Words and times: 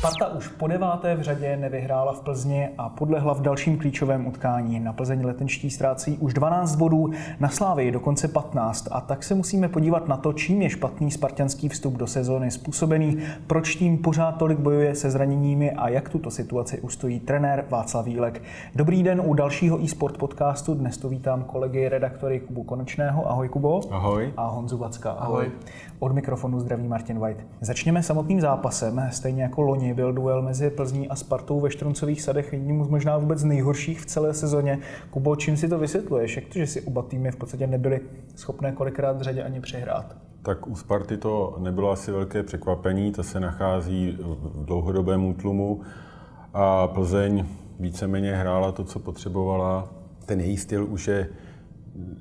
Sparta 0.00 0.28
už 0.28 0.48
po 0.48 0.66
deváté 0.66 1.16
v 1.16 1.22
řadě 1.22 1.56
nevyhrála 1.56 2.12
v 2.12 2.20
Plzni 2.20 2.68
a 2.78 2.88
podlehla 2.88 3.34
v 3.34 3.40
dalším 3.40 3.78
klíčovém 3.78 4.26
utkání. 4.26 4.80
Na 4.80 4.92
Plzeň 4.92 5.24
letenští 5.24 5.70
ztrácí 5.70 6.18
už 6.18 6.34
12 6.34 6.76
bodů, 6.76 7.10
na 7.40 7.48
Slávii 7.48 7.90
dokonce 7.90 8.28
15 8.28 8.88
a 8.90 9.00
tak 9.00 9.22
se 9.22 9.34
musíme 9.34 9.68
podívat 9.68 10.08
na 10.08 10.16
to, 10.16 10.32
čím 10.32 10.62
je 10.62 10.70
špatný 10.70 11.10
spartianský 11.10 11.68
vstup 11.68 11.94
do 11.94 12.06
sezóny 12.06 12.50
způsobený, 12.50 13.18
proč 13.46 13.76
tým 13.76 13.98
pořád 13.98 14.32
tolik 14.32 14.58
bojuje 14.58 14.94
se 14.94 15.10
zraněními 15.10 15.72
a 15.72 15.88
jak 15.88 16.08
tuto 16.08 16.30
situaci 16.30 16.80
ustojí 16.80 17.20
trenér 17.20 17.64
Václav 17.70 18.04
Vílek. 18.04 18.42
Dobrý 18.74 19.02
den 19.02 19.22
u 19.24 19.34
dalšího 19.34 19.84
e-sport 19.84 20.18
podcastu. 20.18 20.74
Dnes 20.74 20.98
tu 20.98 21.08
vítám 21.08 21.44
kolegy 21.44 21.88
redaktory 21.88 22.40
Kubu 22.40 22.62
Konečného. 22.62 23.30
Ahoj 23.30 23.48
Kubo. 23.48 23.80
Ahoj. 23.90 24.32
A 24.36 24.46
Honzu 24.46 24.78
Vacka. 24.78 25.10
Ahoj. 25.10 25.44
Ahoj. 25.46 25.50
Od 25.98 26.12
mikrofonu 26.12 26.60
zdraví 26.60 26.88
Martin 26.88 27.18
White. 27.18 27.46
Začněme 27.60 28.02
samotným 28.02 28.40
zápasem. 28.40 29.08
Stejně 29.10 29.42
jako 29.42 29.62
loni 29.62 29.89
byl 29.94 30.12
duel 30.12 30.42
mezi 30.42 30.70
Plzní 30.70 31.08
a 31.08 31.16
Spartou 31.16 31.60
ve 31.60 31.70
Štruncových 31.70 32.22
sadech 32.22 32.52
jedním 32.52 32.84
z 32.84 32.88
možná 32.88 33.18
vůbec 33.18 33.44
nejhorších 33.44 34.00
v 34.00 34.06
celé 34.06 34.34
sezóně. 34.34 34.78
Kubo, 35.10 35.36
čím 35.36 35.56
si 35.56 35.68
to 35.68 35.78
vysvětluješ? 35.78 36.36
Jak 36.36 36.46
to, 36.46 36.58
že 36.58 36.66
si 36.66 36.80
oba 36.80 37.02
týmy 37.02 37.30
v 37.30 37.36
podstatě 37.36 37.66
nebyly 37.66 38.00
schopné 38.36 38.72
kolikrát 38.72 39.18
v 39.18 39.22
řadě 39.22 39.42
ani 39.42 39.60
přehrát? 39.60 40.16
Tak 40.42 40.66
u 40.66 40.76
Sparty 40.76 41.16
to 41.16 41.56
nebylo 41.58 41.90
asi 41.90 42.12
velké 42.12 42.42
překvapení, 42.42 43.12
to 43.12 43.22
se 43.22 43.40
nachází 43.40 44.18
v 44.54 44.64
dlouhodobém 44.64 45.24
útlumu 45.24 45.80
a 46.54 46.86
Plzeň 46.86 47.44
víceméně 47.80 48.36
hrála 48.36 48.72
to, 48.72 48.84
co 48.84 48.98
potřebovala. 48.98 49.88
Ten 50.26 50.40
její 50.40 50.56
styl 50.56 50.86
už 50.90 51.08
je 51.08 51.28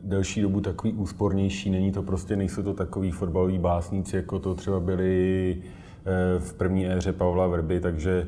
delší 0.03 0.41
dobu 0.41 0.61
takový 0.61 0.93
úspornější, 0.93 1.69
není 1.69 1.91
to 1.91 2.03
prostě, 2.03 2.35
nejsou 2.35 2.63
to 2.63 2.73
takový 2.73 3.11
fotbaloví 3.11 3.59
básníci, 3.59 4.15
jako 4.15 4.39
to 4.39 4.55
třeba 4.55 4.79
byli 4.79 5.57
v 6.39 6.53
první 6.53 6.91
éře 6.91 7.13
Pavla 7.13 7.47
Verby, 7.47 7.79
takže 7.79 8.27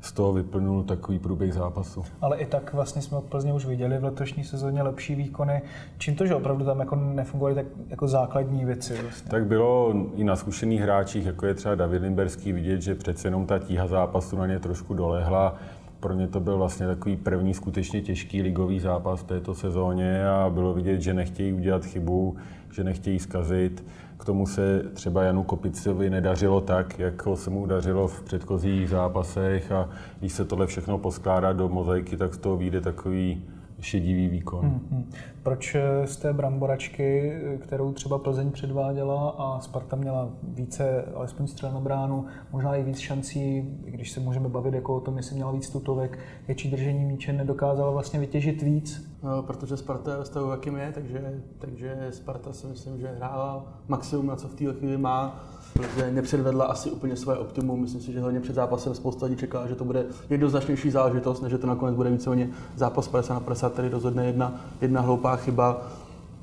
z 0.00 0.12
toho 0.12 0.32
vyplnul 0.32 0.82
takový 0.82 1.18
průběh 1.18 1.54
zápasu. 1.54 2.04
Ale 2.20 2.36
i 2.36 2.46
tak 2.46 2.74
vlastně 2.74 3.02
jsme 3.02 3.18
od 3.18 3.24
Plzně 3.24 3.52
už 3.52 3.66
viděli 3.66 3.98
v 3.98 4.04
letošní 4.04 4.44
sezóně 4.44 4.82
lepší 4.82 5.14
výkony. 5.14 5.62
Čím 5.98 6.16
to, 6.16 6.26
že 6.26 6.34
opravdu 6.34 6.64
tam 6.64 6.80
jako 6.80 6.96
nefungovaly 6.96 7.54
tak 7.54 7.66
jako 7.90 8.08
základní 8.08 8.64
věci? 8.64 9.02
Vlastně? 9.02 9.30
Tak 9.30 9.46
bylo 9.46 9.94
i 10.16 10.24
na 10.24 10.36
zkušených 10.36 10.80
hráčích, 10.80 11.26
jako 11.26 11.46
je 11.46 11.54
třeba 11.54 11.74
David 11.74 12.02
Limberský, 12.02 12.52
vidět, 12.52 12.82
že 12.82 12.94
přece 12.94 13.28
jenom 13.28 13.46
ta 13.46 13.58
tíha 13.58 13.86
zápasu 13.86 14.36
na 14.36 14.46
ně 14.46 14.58
trošku 14.58 14.94
dolehla 14.94 15.56
pro 16.00 16.14
ně 16.14 16.28
to 16.28 16.40
byl 16.40 16.58
vlastně 16.58 16.86
takový 16.86 17.16
první 17.16 17.54
skutečně 17.54 18.00
těžký 18.00 18.42
ligový 18.42 18.80
zápas 18.80 19.20
v 19.20 19.24
této 19.24 19.54
sezóně 19.54 20.28
a 20.28 20.50
bylo 20.50 20.74
vidět, 20.74 21.00
že 21.00 21.14
nechtějí 21.14 21.52
udělat 21.52 21.84
chybu, 21.84 22.36
že 22.72 22.84
nechtějí 22.84 23.18
zkazit. 23.18 23.84
K 24.18 24.24
tomu 24.24 24.46
se 24.46 24.82
třeba 24.94 25.22
Janu 25.22 25.42
Kopicovi 25.42 26.10
nedařilo 26.10 26.60
tak, 26.60 26.98
jako 26.98 27.36
se 27.36 27.50
mu 27.50 27.66
dařilo 27.66 28.08
v 28.08 28.22
předchozích 28.22 28.88
zápasech 28.88 29.72
a 29.72 29.88
když 30.20 30.32
se 30.32 30.44
tohle 30.44 30.66
všechno 30.66 30.98
poskládá 30.98 31.52
do 31.52 31.68
mozaiky, 31.68 32.16
tak 32.16 32.34
z 32.34 32.38
toho 32.38 32.56
vyjde 32.56 32.80
takový 32.80 33.42
šedivý 33.80 34.28
výkon. 34.28 34.80
Hmm, 34.90 35.10
Proč 35.42 35.76
z 36.04 36.16
té 36.16 36.32
bramboračky, 36.32 37.32
kterou 37.60 37.92
třeba 37.92 38.18
Plzeň 38.18 38.50
předváděla 38.50 39.30
a 39.30 39.60
Sparta 39.60 39.96
měla 39.96 40.28
více, 40.42 41.04
alespoň 41.14 41.46
střel 41.46 41.72
na 41.72 41.80
bránu, 41.80 42.24
možná 42.52 42.76
i 42.76 42.82
víc 42.82 42.98
šancí, 42.98 43.62
když 43.84 44.10
se 44.10 44.20
můžeme 44.20 44.48
bavit 44.48 44.74
jako 44.74 44.96
o 44.96 45.00
tom, 45.00 45.16
jestli 45.16 45.34
měla 45.34 45.52
víc 45.52 45.70
tutovek, 45.70 46.18
větší 46.46 46.70
držení 46.70 47.04
míče, 47.04 47.32
nedokázala 47.32 47.90
vlastně 47.90 48.20
vytěžit 48.20 48.62
víc? 48.62 49.10
No, 49.22 49.42
protože 49.42 49.76
Sparta 49.76 50.18
je 50.18 50.24
stavu, 50.24 50.50
jakým 50.50 50.76
je, 50.76 50.92
takže, 50.92 51.34
takže 51.58 52.06
Sparta 52.10 52.52
si 52.52 52.66
myslím, 52.66 53.00
že 53.00 53.14
hrála 53.16 53.64
maximum, 53.88 54.26
na 54.26 54.36
co 54.36 54.48
v 54.48 54.54
té 54.54 54.72
chvíli 54.72 54.98
má 54.98 55.44
protože 55.72 56.10
nepředvedla 56.10 56.64
asi 56.64 56.90
úplně 56.90 57.16
své 57.16 57.38
optimum. 57.38 57.80
Myslím 57.80 58.00
si, 58.00 58.12
že 58.12 58.20
hlavně 58.20 58.40
před 58.40 58.54
zápasem 58.54 58.94
spousta 58.94 59.26
lidí 59.26 59.36
čeká, 59.36 59.66
že 59.66 59.74
to 59.74 59.84
bude 59.84 60.04
jednoznačnější 60.30 60.90
záležitost, 60.90 61.40
než 61.40 61.50
že 61.50 61.58
to 61.58 61.66
nakonec 61.66 61.96
bude 61.96 62.10
víceméně 62.10 62.50
zápas 62.76 63.08
50 63.08 63.34
na 63.34 63.40
50, 63.40 63.74
tady 63.74 63.88
rozhodne 63.88 64.26
jedna, 64.26 64.60
jedna 64.80 65.00
hloupá 65.00 65.36
chyba. 65.36 65.82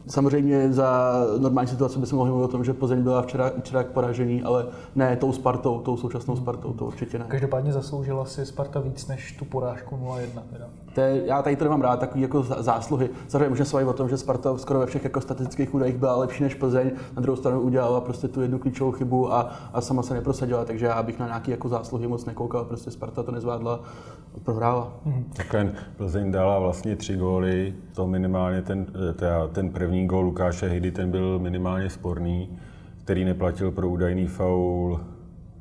Samozřejmě 0.07 0.73
za 0.73 1.13
normální 1.37 1.69
situace 1.69 1.99
bychom 1.99 2.17
mohli 2.17 2.31
mluvit 2.31 2.45
o 2.45 2.47
tom, 2.47 2.63
že 2.63 2.73
Plzeň 2.73 3.01
byla 3.01 3.21
včera, 3.21 3.51
včera 3.59 3.83
k 3.83 3.87
poražení, 3.87 4.43
ale 4.43 4.65
ne 4.95 5.15
tou 5.15 5.31
Spartou, 5.31 5.79
tou 5.79 5.97
současnou 5.97 6.35
Spartou, 6.35 6.73
to 6.73 6.85
určitě 6.85 7.19
ne. 7.19 7.25
Každopádně 7.27 7.73
zasloužila 7.73 8.25
si 8.25 8.45
Sparta 8.45 8.79
víc 8.79 9.07
než 9.07 9.31
tu 9.31 9.45
porážku 9.45 9.95
0-1. 9.95 10.41
Teda. 10.53 10.65
To 10.95 11.01
je, 11.01 11.25
já 11.25 11.41
tady 11.41 11.55
to 11.55 11.63
nemám 11.63 11.81
rád, 11.81 11.99
takový 11.99 12.21
jako 12.21 12.43
zásluhy. 12.43 13.09
Samozřejmě 13.27 13.49
můžeme 13.49 13.65
se 13.65 13.85
o 13.85 13.93
tom, 13.93 14.09
že 14.09 14.17
Sparta 14.17 14.57
skoro 14.57 14.79
ve 14.79 14.85
všech 14.85 15.03
jako 15.03 15.21
statistických 15.21 15.73
údajích 15.73 15.97
byla 15.97 16.15
lepší 16.15 16.43
než 16.43 16.55
Plzeň, 16.55 16.91
na 17.15 17.21
druhou 17.21 17.35
stranu 17.35 17.61
udělala 17.61 18.01
prostě 18.01 18.27
tu 18.27 18.41
jednu 18.41 18.59
klíčovou 18.59 18.91
chybu 18.91 19.33
a, 19.33 19.51
a 19.73 19.81
sama 19.81 20.03
se 20.03 20.13
neprosadila, 20.13 20.65
takže 20.65 20.85
já 20.85 21.03
bych 21.03 21.19
na 21.19 21.25
nějaké 21.25 21.51
jako 21.51 21.69
zásluhy 21.69 22.07
moc 22.07 22.25
nekoukal, 22.25 22.65
prostě 22.65 22.91
Sparta 22.91 23.23
to 23.23 23.31
nezvládla, 23.31 23.79
prohrála. 24.43 24.93
Takhle 25.35 25.71
Plzeň 25.97 26.31
dala 26.31 26.59
vlastně 26.59 26.95
tři 26.95 27.17
góly, 27.17 27.73
to 27.95 28.07
minimálně 28.07 28.61
ten, 28.61 28.85
teda, 29.15 29.47
ten 29.47 29.69
první 29.69 29.96
gól 30.05 30.23
Lukáše 30.23 30.67
Hejdy, 30.67 30.91
ten 30.91 31.11
byl 31.11 31.39
minimálně 31.39 31.89
sporný, 31.89 32.49
který 33.03 33.25
neplatil 33.25 33.71
pro 33.71 33.89
údajný 33.89 34.27
faul 34.27 34.99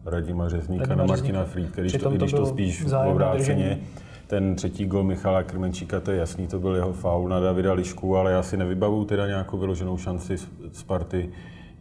Radima 0.05 0.49
Řezníka 0.49 0.85
Radima 0.85 1.03
na 1.03 1.07
Martina 1.07 1.45
Frýdka, 1.45 1.81
když 1.81 1.93
to, 1.93 2.11
když 2.11 2.33
to 2.33 2.47
spíš 2.47 2.85
obráceně. 3.11 3.79
Ten 4.27 4.55
třetí 4.55 4.87
gol 4.87 5.05
Michala 5.05 5.43
Krmenčíka, 5.43 6.01
to 6.01 6.11
je 6.11 6.19
jasný, 6.19 6.47
to 6.47 6.59
byl 6.59 6.75
jeho 6.75 6.93
faul 6.93 7.29
na 7.29 7.41
Davida 7.41 7.73
Lišku, 7.73 8.17
ale 8.17 8.33
já 8.33 8.43
si 8.43 8.57
nevybavu 8.57 9.05
teda 9.05 9.27
nějakou 9.27 9.59
vyloženou 9.59 9.97
šanci 9.97 10.39
z 10.39 10.49
Sparty 10.73 11.31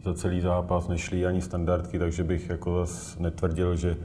za 0.04 0.14
celý 0.14 0.40
zápas, 0.40 0.88
nešli 0.88 1.26
ani 1.26 1.40
standardky, 1.42 1.98
takže 1.98 2.24
bych 2.24 2.48
jako 2.50 2.86
zase 2.86 3.22
netvrdil, 3.22 3.76
že, 3.76 3.96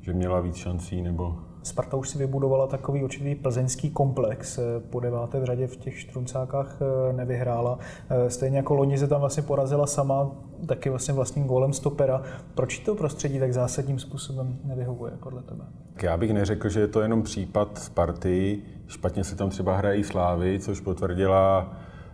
že 0.00 0.12
měla 0.12 0.40
víc 0.40 0.56
šancí 0.56 1.02
nebo 1.02 1.38
Sparta 1.62 1.96
už 1.96 2.08
si 2.08 2.18
vybudovala 2.18 2.66
takový 2.66 3.04
určitý 3.04 3.34
plzeňský 3.34 3.90
komplex. 3.90 4.58
Eh, 4.58 4.62
po 4.90 5.00
deváté 5.00 5.40
v 5.40 5.44
řadě 5.44 5.66
v 5.66 5.76
těch 5.76 6.00
štruncákách 6.00 6.78
eh, 6.80 7.12
nevyhrála. 7.12 7.78
Eh, 8.10 8.30
stejně 8.30 8.56
jako 8.56 8.74
loni 8.74 8.98
se 8.98 9.06
tam 9.06 9.20
vlastně 9.20 9.42
porazila 9.42 9.86
sama, 9.86 10.30
taky 10.66 10.90
vlastně 10.90 11.14
vlastním 11.14 11.44
gólem 11.44 11.72
stopera. 11.72 12.22
Proč 12.54 12.78
to 12.78 12.94
prostředí 12.94 13.38
tak 13.38 13.52
zásadním 13.52 13.98
způsobem 13.98 14.58
nevyhovuje 14.64 15.12
podle 15.22 15.42
tebe? 15.42 15.64
Já 16.02 16.16
bych 16.16 16.32
neřekl, 16.32 16.68
že 16.68 16.80
je 16.80 16.88
to 16.88 17.00
jenom 17.00 17.22
případ 17.22 17.78
Sparty. 17.78 18.58
Špatně 18.86 19.24
se 19.24 19.36
tam 19.36 19.50
třeba 19.50 19.76
hrají 19.76 20.04
Slávy, 20.04 20.58
což 20.58 20.80
potvrdila 20.80 21.72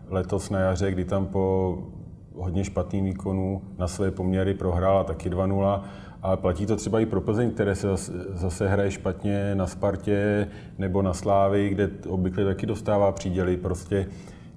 letos 0.08 0.50
na 0.50 0.58
jaře, 0.58 0.90
kdy 0.90 1.04
tam 1.04 1.26
po 1.26 1.78
hodně 2.34 2.64
špatným 2.64 3.04
výkonu 3.04 3.62
na 3.78 3.88
své 3.88 4.10
poměry 4.10 4.54
prohrála 4.54 5.04
taky 5.04 5.30
2-0 5.30 5.82
ale 6.26 6.36
platí 6.36 6.66
to 6.66 6.76
třeba 6.76 7.00
i 7.00 7.06
pro 7.06 7.20
Plzeň, 7.20 7.50
které 7.50 7.74
se 7.74 7.86
zase, 7.86 8.12
zase 8.28 8.68
hraje 8.68 8.90
špatně 8.90 9.54
na 9.54 9.66
Spartě 9.66 10.48
nebo 10.78 11.02
na 11.02 11.14
Slávy, 11.14 11.68
kde 11.68 11.90
obvykle 12.08 12.44
taky 12.44 12.66
dostává 12.66 13.12
příděly. 13.12 13.56
Prostě 13.56 14.06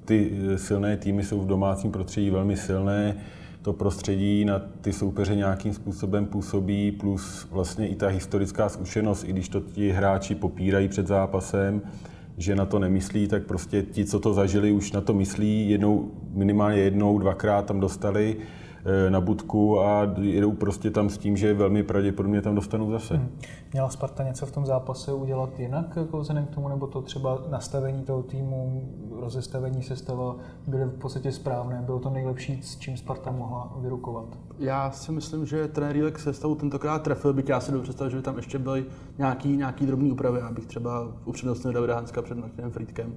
ty 0.05 0.31
eh, 0.53 0.57
silné 0.57 0.97
týmy 0.97 1.23
jsou 1.23 1.41
v 1.41 1.47
domácím 1.47 1.91
prostředí 1.91 2.29
velmi 2.29 2.57
silné, 2.57 3.15
to 3.61 3.73
prostředí 3.73 4.45
na 4.45 4.59
ty 4.81 4.93
soupeře 4.93 5.35
nějakým 5.35 5.73
způsobem 5.73 6.25
působí, 6.25 6.91
plus 6.91 7.47
vlastně 7.51 7.87
i 7.87 7.95
ta 7.95 8.07
historická 8.07 8.69
zkušenost, 8.69 9.23
i 9.23 9.27
když 9.27 9.49
to 9.49 9.59
ti 9.59 9.91
hráči 9.91 10.35
popírají 10.35 10.87
před 10.87 11.07
zápasem, 11.07 11.81
že 12.37 12.55
na 12.55 12.65
to 12.65 12.79
nemyslí, 12.79 13.27
tak 13.27 13.43
prostě 13.43 13.83
ti, 13.83 14.05
co 14.05 14.19
to 14.19 14.33
zažili, 14.33 14.71
už 14.71 14.91
na 14.91 15.01
to 15.01 15.13
myslí, 15.13 15.69
jednou, 15.69 16.11
minimálně 16.33 16.77
jednou, 16.77 17.19
dvakrát 17.19 17.65
tam 17.65 17.79
dostali 17.79 18.37
na 19.09 19.21
budku 19.21 19.81
a 19.81 20.13
jedou 20.21 20.51
prostě 20.51 20.91
tam 20.91 21.09
s 21.09 21.17
tím, 21.17 21.37
že 21.37 21.53
velmi 21.53 21.83
pravděpodobně 21.83 22.41
tam 22.41 22.55
dostanou 22.55 22.91
zase. 22.91 23.17
Hmm. 23.17 23.29
Měla 23.71 23.89
Sparta 23.89 24.23
něco 24.23 24.45
v 24.45 24.51
tom 24.51 24.65
zápase 24.65 25.13
udělat 25.13 25.59
jinak 25.59 25.93
jako 25.95 26.19
vzhledem 26.19 26.45
k 26.45 26.49
tomu, 26.49 26.67
nebo 26.67 26.87
to 26.87 27.01
třeba 27.01 27.41
nastavení 27.49 28.03
toho 28.03 28.23
týmu, 28.23 28.89
rozestavení 29.19 29.83
sestava 29.83 30.35
byly 30.67 30.85
v 30.85 30.99
podstatě 30.99 31.31
správné? 31.31 31.81
Bylo 31.85 31.99
to 31.99 32.09
nejlepší, 32.09 32.61
s 32.61 32.77
čím 32.77 32.97
Sparta 32.97 33.31
mohla 33.31 33.73
vyrukovat? 33.77 34.25
Já 34.59 34.91
si 34.91 35.11
myslím, 35.11 35.45
že 35.45 35.67
trenér 35.67 35.95
Rílek 35.95 36.19
sestavu 36.19 36.55
tentokrát 36.55 37.01
trefil, 37.01 37.33
byť 37.33 37.49
já 37.49 37.59
si 37.59 37.71
dobře 37.71 37.83
představit, 37.83 38.11
že 38.11 38.17
by 38.17 38.23
tam 38.23 38.37
ještě 38.37 38.59
byly 38.59 38.85
nějaký, 39.17 39.57
nějaký 39.57 39.85
drobný 39.85 40.11
úpravy, 40.11 40.41
abych 40.41 40.65
třeba 40.65 41.07
upřednostnil 41.25 41.73
Davida 41.73 41.95
Hanska 41.95 42.21
před 42.21 42.37
Martinem 42.37 42.71
Friedkem 42.71 43.13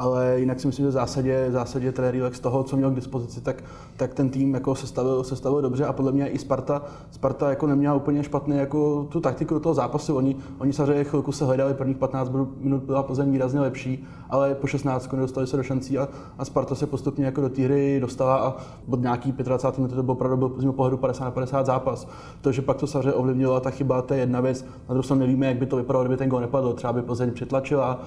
ale 0.00 0.40
jinak 0.40 0.60
si 0.60 0.66
myslím, 0.66 0.84
že 0.84 0.88
v 0.88 0.92
zásadě, 0.92 1.46
v 1.48 1.52
zásadě 1.52 1.92
trenér 1.92 2.32
z 2.32 2.40
toho, 2.40 2.62
co 2.62 2.76
měl 2.76 2.90
k 2.90 2.94
dispozici, 2.94 3.40
tak, 3.40 3.64
tak 3.96 4.14
ten 4.14 4.30
tým 4.30 4.54
jako 4.54 4.74
sestavil, 4.74 5.24
sestavil 5.24 5.62
dobře 5.62 5.86
a 5.86 5.92
podle 5.92 6.12
mě 6.12 6.28
i 6.28 6.38
Sparta, 6.38 6.82
Sparta 7.10 7.50
jako 7.50 7.66
neměla 7.66 7.94
úplně 7.94 8.24
špatný 8.24 8.56
jako 8.56 9.06
tu 9.10 9.20
taktiku 9.20 9.54
do 9.54 9.60
toho 9.60 9.74
zápasu. 9.74 10.16
Oni, 10.16 10.36
oni 10.58 10.72
samozřejmě 10.72 11.04
chvilku 11.04 11.32
se 11.32 11.44
hledali, 11.44 11.74
prvních 11.74 11.96
15 11.96 12.32
minut 12.60 12.82
byla 12.82 13.02
Plzeň 13.02 13.32
výrazně 13.32 13.60
lepší, 13.60 14.04
ale 14.30 14.54
po 14.54 14.66
16 14.66 15.14
dostali 15.14 15.46
se 15.46 15.56
do 15.56 15.62
šancí 15.62 15.98
a, 15.98 16.08
a 16.38 16.44
Sparta 16.44 16.74
se 16.74 16.86
postupně 16.86 17.24
jako 17.24 17.40
do 17.40 17.48
té 17.48 17.62
hry 17.62 18.00
dostala 18.00 18.36
a 18.36 18.56
od 18.90 19.00
nějaký 19.00 19.32
25 19.32 19.78
minut 19.78 19.96
to 19.96 20.02
byl 20.02 20.12
opravdu 20.12 20.36
byl 20.36 20.52
z 20.56 20.72
pohledu 20.72 20.96
50 20.96 21.24
na 21.24 21.30
50 21.30 21.66
zápas. 21.66 22.08
To, 22.40 22.52
že 22.52 22.62
pak 22.62 22.76
to 22.76 22.86
samozřejmě 22.86 23.12
ovlivnilo 23.12 23.60
ta 23.60 23.70
chyba, 23.70 24.02
to 24.02 24.14
je 24.14 24.20
jedna 24.20 24.40
věc. 24.40 24.62
Na 24.62 24.68
druhou 24.88 25.02
stranu 25.02 25.20
nevíme, 25.20 25.46
jak 25.46 25.56
by 25.56 25.66
to 25.66 25.76
vypadalo, 25.76 26.04
kdyby 26.04 26.16
ten 26.16 26.28
gol 26.28 26.40
nepadl. 26.40 26.72
Třeba 26.72 26.92
by 26.92 27.02
Plzeň 27.02 27.30
přetlačila, 27.30 28.00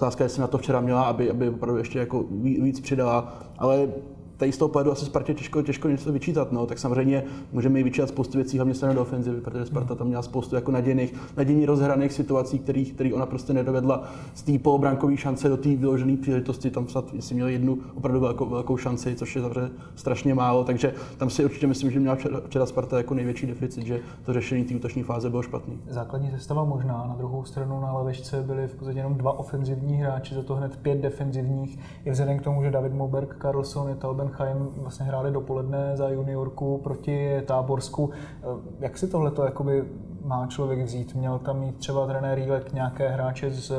Otázka, 0.00 0.24
jestli 0.24 0.40
na 0.40 0.46
to 0.46 0.58
včera 0.58 0.80
měla, 0.80 1.02
aby, 1.02 1.30
aby 1.30 1.48
opravdu 1.48 1.78
ještě 1.78 1.98
jako 1.98 2.24
víc 2.40 2.80
přidala, 2.80 3.38
ale 3.58 3.88
tady 4.40 4.52
z 4.52 4.58
toho 4.58 4.68
pohledu 4.68 4.92
asi 4.92 5.04
Spartě 5.04 5.34
těžko, 5.34 5.62
těžko 5.62 5.88
něco 5.88 6.12
vyčítat. 6.12 6.52
No. 6.52 6.66
Tak 6.66 6.78
samozřejmě 6.78 7.24
můžeme 7.52 7.80
i 7.80 7.82
vyčítat 7.82 8.08
spoustu 8.08 8.38
věcí, 8.38 8.58
hlavně 8.58 8.74
strany 8.74 8.94
do 8.94 9.02
ofenzivy, 9.02 9.40
protože 9.40 9.66
Sparta 9.66 9.94
tam 9.94 10.06
měla 10.06 10.22
spoustu 10.22 10.54
jako 10.54 10.70
nadějných, 10.70 11.14
nadějných 11.36 11.66
rozhraných 11.66 12.12
situací, 12.12 12.58
kterých, 12.58 12.92
který 12.92 13.14
ona 13.14 13.26
prostě 13.26 13.52
nedovedla 13.52 14.04
z 14.34 14.42
té 14.42 14.58
polobrankové 14.58 15.16
šance 15.16 15.48
do 15.48 15.56
té 15.56 15.76
vyložené 15.76 16.16
příležitosti. 16.16 16.70
Tam 16.70 16.88
snad, 16.88 17.14
jestli 17.14 17.34
měl 17.34 17.48
jednu 17.48 17.78
opravdu 17.94 18.20
velkou, 18.20 18.46
velkou 18.46 18.76
šanci, 18.76 19.14
což 19.14 19.36
je 19.36 19.42
zavře 19.42 19.70
strašně 19.94 20.34
málo. 20.34 20.64
Takže 20.64 20.94
tam 21.18 21.30
si 21.30 21.44
určitě 21.44 21.66
myslím, 21.66 21.90
že 21.90 22.00
měla 22.00 22.14
včera, 22.14 22.40
včera 22.46 22.66
Sparta 22.66 22.96
jako 22.96 23.14
největší 23.14 23.46
deficit, 23.46 23.86
že 23.86 24.00
to 24.24 24.32
řešení 24.32 24.64
té 24.64 24.74
útoční 24.74 25.02
fáze 25.02 25.30
bylo 25.30 25.42
špatný. 25.42 25.78
Základní 25.88 26.30
sestava 26.30 26.64
možná, 26.64 27.04
na 27.08 27.14
druhou 27.18 27.44
stranu 27.44 27.80
na 27.80 27.92
levešce 27.92 28.42
byly 28.42 28.68
v 28.68 28.74
podstatě 28.74 28.98
jenom 28.98 29.14
dva 29.14 29.38
ofenzivní 29.38 29.96
hráči, 29.96 30.34
za 30.34 30.42
to 30.42 30.54
hned 30.54 30.76
pět 30.76 30.98
defenzivních. 30.98 31.78
I 32.04 32.10
vzhledem 32.10 32.38
k 32.38 32.42
tomu, 32.42 32.62
že 32.62 32.70
David 32.70 32.92
Moberg, 32.92 33.36
Carlson, 33.42 33.96
Talben 33.98 34.29
Chaim 34.30 34.68
vlastně 34.76 35.06
hráli 35.06 35.32
dopoledne 35.32 35.96
za 35.96 36.08
juniorku 36.08 36.78
proti 36.78 37.42
Táborsku. 37.46 38.10
Jak 38.78 38.98
si 38.98 39.08
tohle 39.08 39.30
to 39.30 39.42
má 40.24 40.46
člověk 40.46 40.80
vzít? 40.80 41.14
Měl 41.14 41.38
tam 41.38 41.60
mít 41.60 41.76
třeba 41.78 42.06
trenér 42.06 42.38
Jílek 42.38 42.72
nějaké 42.72 43.08
hráče 43.08 43.50
z 43.50 43.72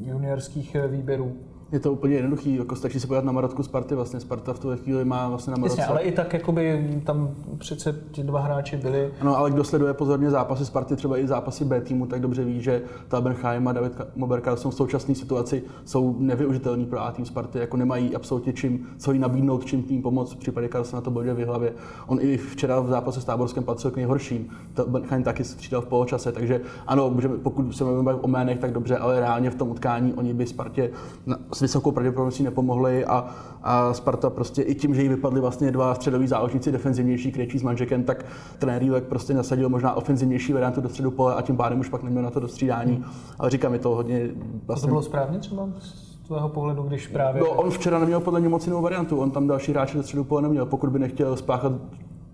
juniorských 0.00 0.76
výběrů? 0.88 1.32
Je 1.72 1.80
to 1.80 1.92
úplně 1.92 2.14
jednoduchý, 2.14 2.56
jako 2.56 2.76
stačí 2.76 3.00
se 3.00 3.06
podívat 3.06 3.24
na 3.24 3.32
Marotku 3.32 3.62
Sparty, 3.62 3.94
vlastně 3.94 4.20
Sparta 4.20 4.52
v 4.52 4.58
tu 4.58 4.76
chvíli 4.76 5.04
má 5.04 5.28
vlastně 5.28 5.50
na 5.50 5.56
Marotce. 5.56 5.80
Jasně, 5.80 5.90
ale 5.90 6.02
i 6.02 6.12
tak 6.12 6.32
jakoby 6.32 6.90
tam 7.04 7.30
přece 7.58 8.00
ti 8.10 8.22
dva 8.22 8.40
hráči 8.40 8.76
byli. 8.76 9.10
Ano, 9.20 9.36
ale 9.38 9.50
kdo 9.50 9.64
sleduje 9.64 9.94
pozorně 9.94 10.30
zápasy 10.30 10.66
Sparty, 10.66 10.96
třeba 10.96 11.18
i 11.18 11.26
zápasy 11.26 11.64
B 11.64 11.80
týmu, 11.80 12.06
tak 12.06 12.20
dobře 12.20 12.44
ví, 12.44 12.62
že 12.62 12.82
Tabenheim 13.08 13.68
a 13.68 13.72
David 13.72 13.92
Moberka 14.16 14.56
jsou 14.56 14.70
v 14.70 14.74
současné 14.74 15.14
situaci 15.14 15.62
jsou 15.84 16.16
nevyužitelní 16.18 16.86
pro 16.86 17.00
A 17.00 17.12
tým 17.12 17.24
Sparty, 17.24 17.58
jako 17.58 17.76
nemají 17.76 18.16
absolutně 18.16 18.52
čím, 18.52 18.86
co 18.98 19.12
jí 19.12 19.18
nabídnout, 19.18 19.64
čím 19.64 19.82
tým 19.82 20.02
pomoct, 20.02 20.32
v 20.32 20.36
případě 20.36 20.68
se 20.82 20.96
na 20.96 21.02
to 21.02 21.10
bude 21.10 21.34
v 21.34 21.46
hlavě. 21.46 21.72
On 22.06 22.18
i 22.20 22.36
včera 22.36 22.80
v 22.80 22.88
zápase 22.88 23.20
s 23.20 23.24
Táborskem 23.24 23.64
patřil 23.64 23.90
k 23.90 23.96
nejhorším. 23.96 24.48
Tabenheim 24.74 25.22
taky 25.22 25.44
střídal 25.44 25.80
v 25.80 25.86
poločase, 25.86 26.32
takže 26.32 26.60
ano, 26.86 27.10
můžeme, 27.10 27.36
pokud 27.36 27.76
se 27.76 27.84
mluvíme 27.84 28.14
o 28.14 28.28
jménech, 28.28 28.58
tak 28.58 28.72
dobře, 28.72 28.98
ale 28.98 29.20
reálně 29.20 29.50
v 29.50 29.54
tom 29.54 29.70
utkání 29.70 30.14
oni 30.14 30.34
by 30.34 30.46
Spartě 30.46 30.90
s 31.52 31.61
vysokou 31.62 31.92
pravděpodobností 31.92 32.42
nepomohli 32.42 33.04
a, 33.04 33.30
a 33.62 33.94
Sparta 33.94 34.30
prostě 34.30 34.62
i 34.62 34.74
tím, 34.74 34.94
že 34.94 35.02
jí 35.02 35.08
vypadly 35.08 35.40
vlastně 35.40 35.72
dva 35.72 35.94
středoví 35.94 36.26
záložníci 36.26 36.72
defenzivnější, 36.72 37.32
Krejčí 37.32 37.58
s 37.58 37.62
Manžekem, 37.62 38.04
tak 38.04 38.24
trenér 38.58 38.82
Jílek 38.82 39.04
prostě 39.04 39.34
nasadil 39.34 39.68
možná 39.68 39.94
ofenzivnější 39.94 40.52
variantu 40.52 40.80
do 40.80 40.88
středu 40.88 41.10
pole 41.10 41.34
a 41.34 41.42
tím 41.42 41.56
pádem 41.56 41.80
už 41.80 41.88
pak 41.88 42.02
neměl 42.02 42.22
na 42.22 42.30
to 42.30 42.40
dostřídání. 42.40 43.04
Ale 43.38 43.50
říkám, 43.50 43.72
je 43.72 43.78
to 43.78 43.88
hodně... 43.88 44.28
Vlastně... 44.66 44.86
To 44.86 44.90
bylo 44.90 45.02
správně 45.02 45.38
třeba? 45.38 45.68
z 45.78 46.26
tvého 46.26 46.48
pohledu, 46.48 46.82
když 46.82 47.06
právě... 47.06 47.42
No, 47.42 47.50
on 47.50 47.70
včera 47.70 47.98
neměl 47.98 48.20
podle 48.20 48.40
mě 48.40 48.48
moc 48.48 48.66
jinou 48.66 48.82
variantu, 48.82 49.16
on 49.16 49.30
tam 49.30 49.46
další 49.46 49.72
hráče 49.72 49.96
do 49.96 50.02
středu 50.02 50.24
pole 50.24 50.42
neměl, 50.42 50.66
pokud 50.66 50.90
by 50.90 50.98
nechtěl 50.98 51.36
spáchat 51.36 51.72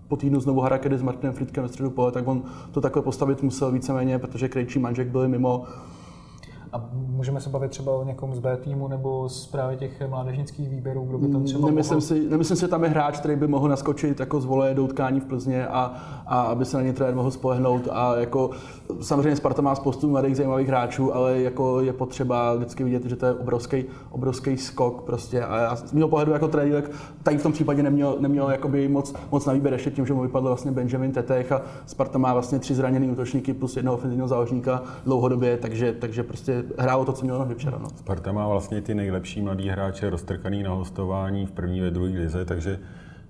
po 0.07 0.17
týdnu 0.17 0.39
znovu 0.39 0.61
Harakedy 0.61 0.97
s 0.97 1.01
Martinem 1.01 1.33
Fritkem 1.33 1.63
ve 1.63 1.69
středu 1.69 1.89
pole, 1.89 2.11
tak 2.11 2.27
on 2.27 2.43
to 2.71 2.81
takhle 2.81 3.01
postavit 3.01 3.43
musel 3.43 3.71
víceméně, 3.71 4.19
protože 4.19 4.49
Krejčí 4.49 4.79
Manžek 4.79 5.07
byli 5.07 5.27
mimo 5.27 5.63
a 6.73 6.89
můžeme 6.93 7.41
se 7.41 7.49
bavit 7.49 7.71
třeba 7.71 7.91
o 7.91 8.03
někom 8.03 8.35
z 8.35 8.39
B 8.39 8.57
týmu 8.57 8.87
nebo 8.87 9.29
z 9.29 9.47
právě 9.47 9.77
těch 9.77 10.09
mládežnických 10.09 10.69
výběrů, 10.69 11.05
kdo 11.05 11.17
by 11.17 11.27
tam 11.27 11.43
třeba 11.43 11.65
nemyslím 11.65 11.95
mohl... 11.95 12.01
si, 12.01 12.29
nemyslím 12.29 12.57
si, 12.57 12.61
že 12.61 12.67
tam 12.67 12.83
je 12.83 12.89
hráč, 12.89 13.19
který 13.19 13.35
by 13.35 13.47
mohl 13.47 13.67
naskočit 13.67 14.19
jako 14.19 14.41
z 14.41 14.45
vole 14.45 14.73
do 14.73 14.83
utkání 14.83 15.19
v 15.19 15.25
Plzně 15.25 15.67
a, 15.67 15.93
a 16.27 16.41
aby 16.41 16.65
se 16.65 16.77
na 16.77 16.83
ně 16.83 16.93
trenér 16.93 17.15
mohl 17.15 17.31
spolehnout. 17.31 17.87
A 17.91 18.15
jako, 18.15 18.49
samozřejmě 19.01 19.35
Sparta 19.35 19.61
má 19.61 19.75
spoustu 19.75 20.09
mladých 20.09 20.37
zajímavých 20.37 20.67
hráčů, 20.67 21.15
ale 21.15 21.41
jako 21.41 21.81
je 21.81 21.93
potřeba 21.93 22.55
vždycky 22.55 22.83
vidět, 22.83 23.05
že 23.05 23.15
to 23.15 23.25
je 23.25 23.33
obrovský, 23.33 23.85
obrovský 24.11 24.57
skok. 24.57 25.01
Prostě. 25.01 25.43
A 25.43 25.57
já 25.57 25.75
z 25.75 25.93
mého 25.93 26.07
pohledu 26.07 26.31
jako 26.31 26.47
trenér 26.47 26.83
tady 27.23 27.37
v 27.37 27.43
tom 27.43 27.51
případě 27.51 27.83
neměl, 27.83 28.15
neměl 28.19 28.49
jakoby 28.49 28.87
moc, 28.87 29.13
moc 29.31 29.45
na 29.45 29.53
výběr 29.53 29.73
ještě 29.73 29.91
tím, 29.91 30.05
že 30.05 30.13
mu 30.13 30.21
vypadl 30.21 30.47
vlastně 30.47 30.71
Benjamin 30.71 31.11
Tetech 31.11 31.51
a 31.51 31.61
Sparta 31.85 32.17
má 32.17 32.33
vlastně 32.33 32.59
tři 32.59 32.75
zraněný 32.75 33.11
útočníky 33.11 33.53
plus 33.53 33.75
jednoho 33.75 33.97
ofenzivního 33.97 34.27
záložníka 34.27 34.83
dlouhodobě, 35.05 35.57
takže, 35.57 35.93
takže 35.93 36.23
prostě 36.23 36.58
hrálo 36.77 37.05
to, 37.05 37.13
co 37.13 37.23
mělo 37.23 37.45
na 37.45 37.55
včera. 37.55 37.77
No. 37.77 37.89
Sparta 37.89 38.31
má 38.31 38.47
vlastně 38.47 38.81
ty 38.81 38.95
nejlepší 38.95 39.41
mladí 39.41 39.69
hráče 39.69 40.09
roztrkaný 40.09 40.63
na 40.63 40.71
hostování 40.71 41.45
v 41.45 41.51
první 41.51 41.81
ve 41.81 41.91
druhé 41.91 42.11
lize, 42.11 42.45
takže 42.45 42.79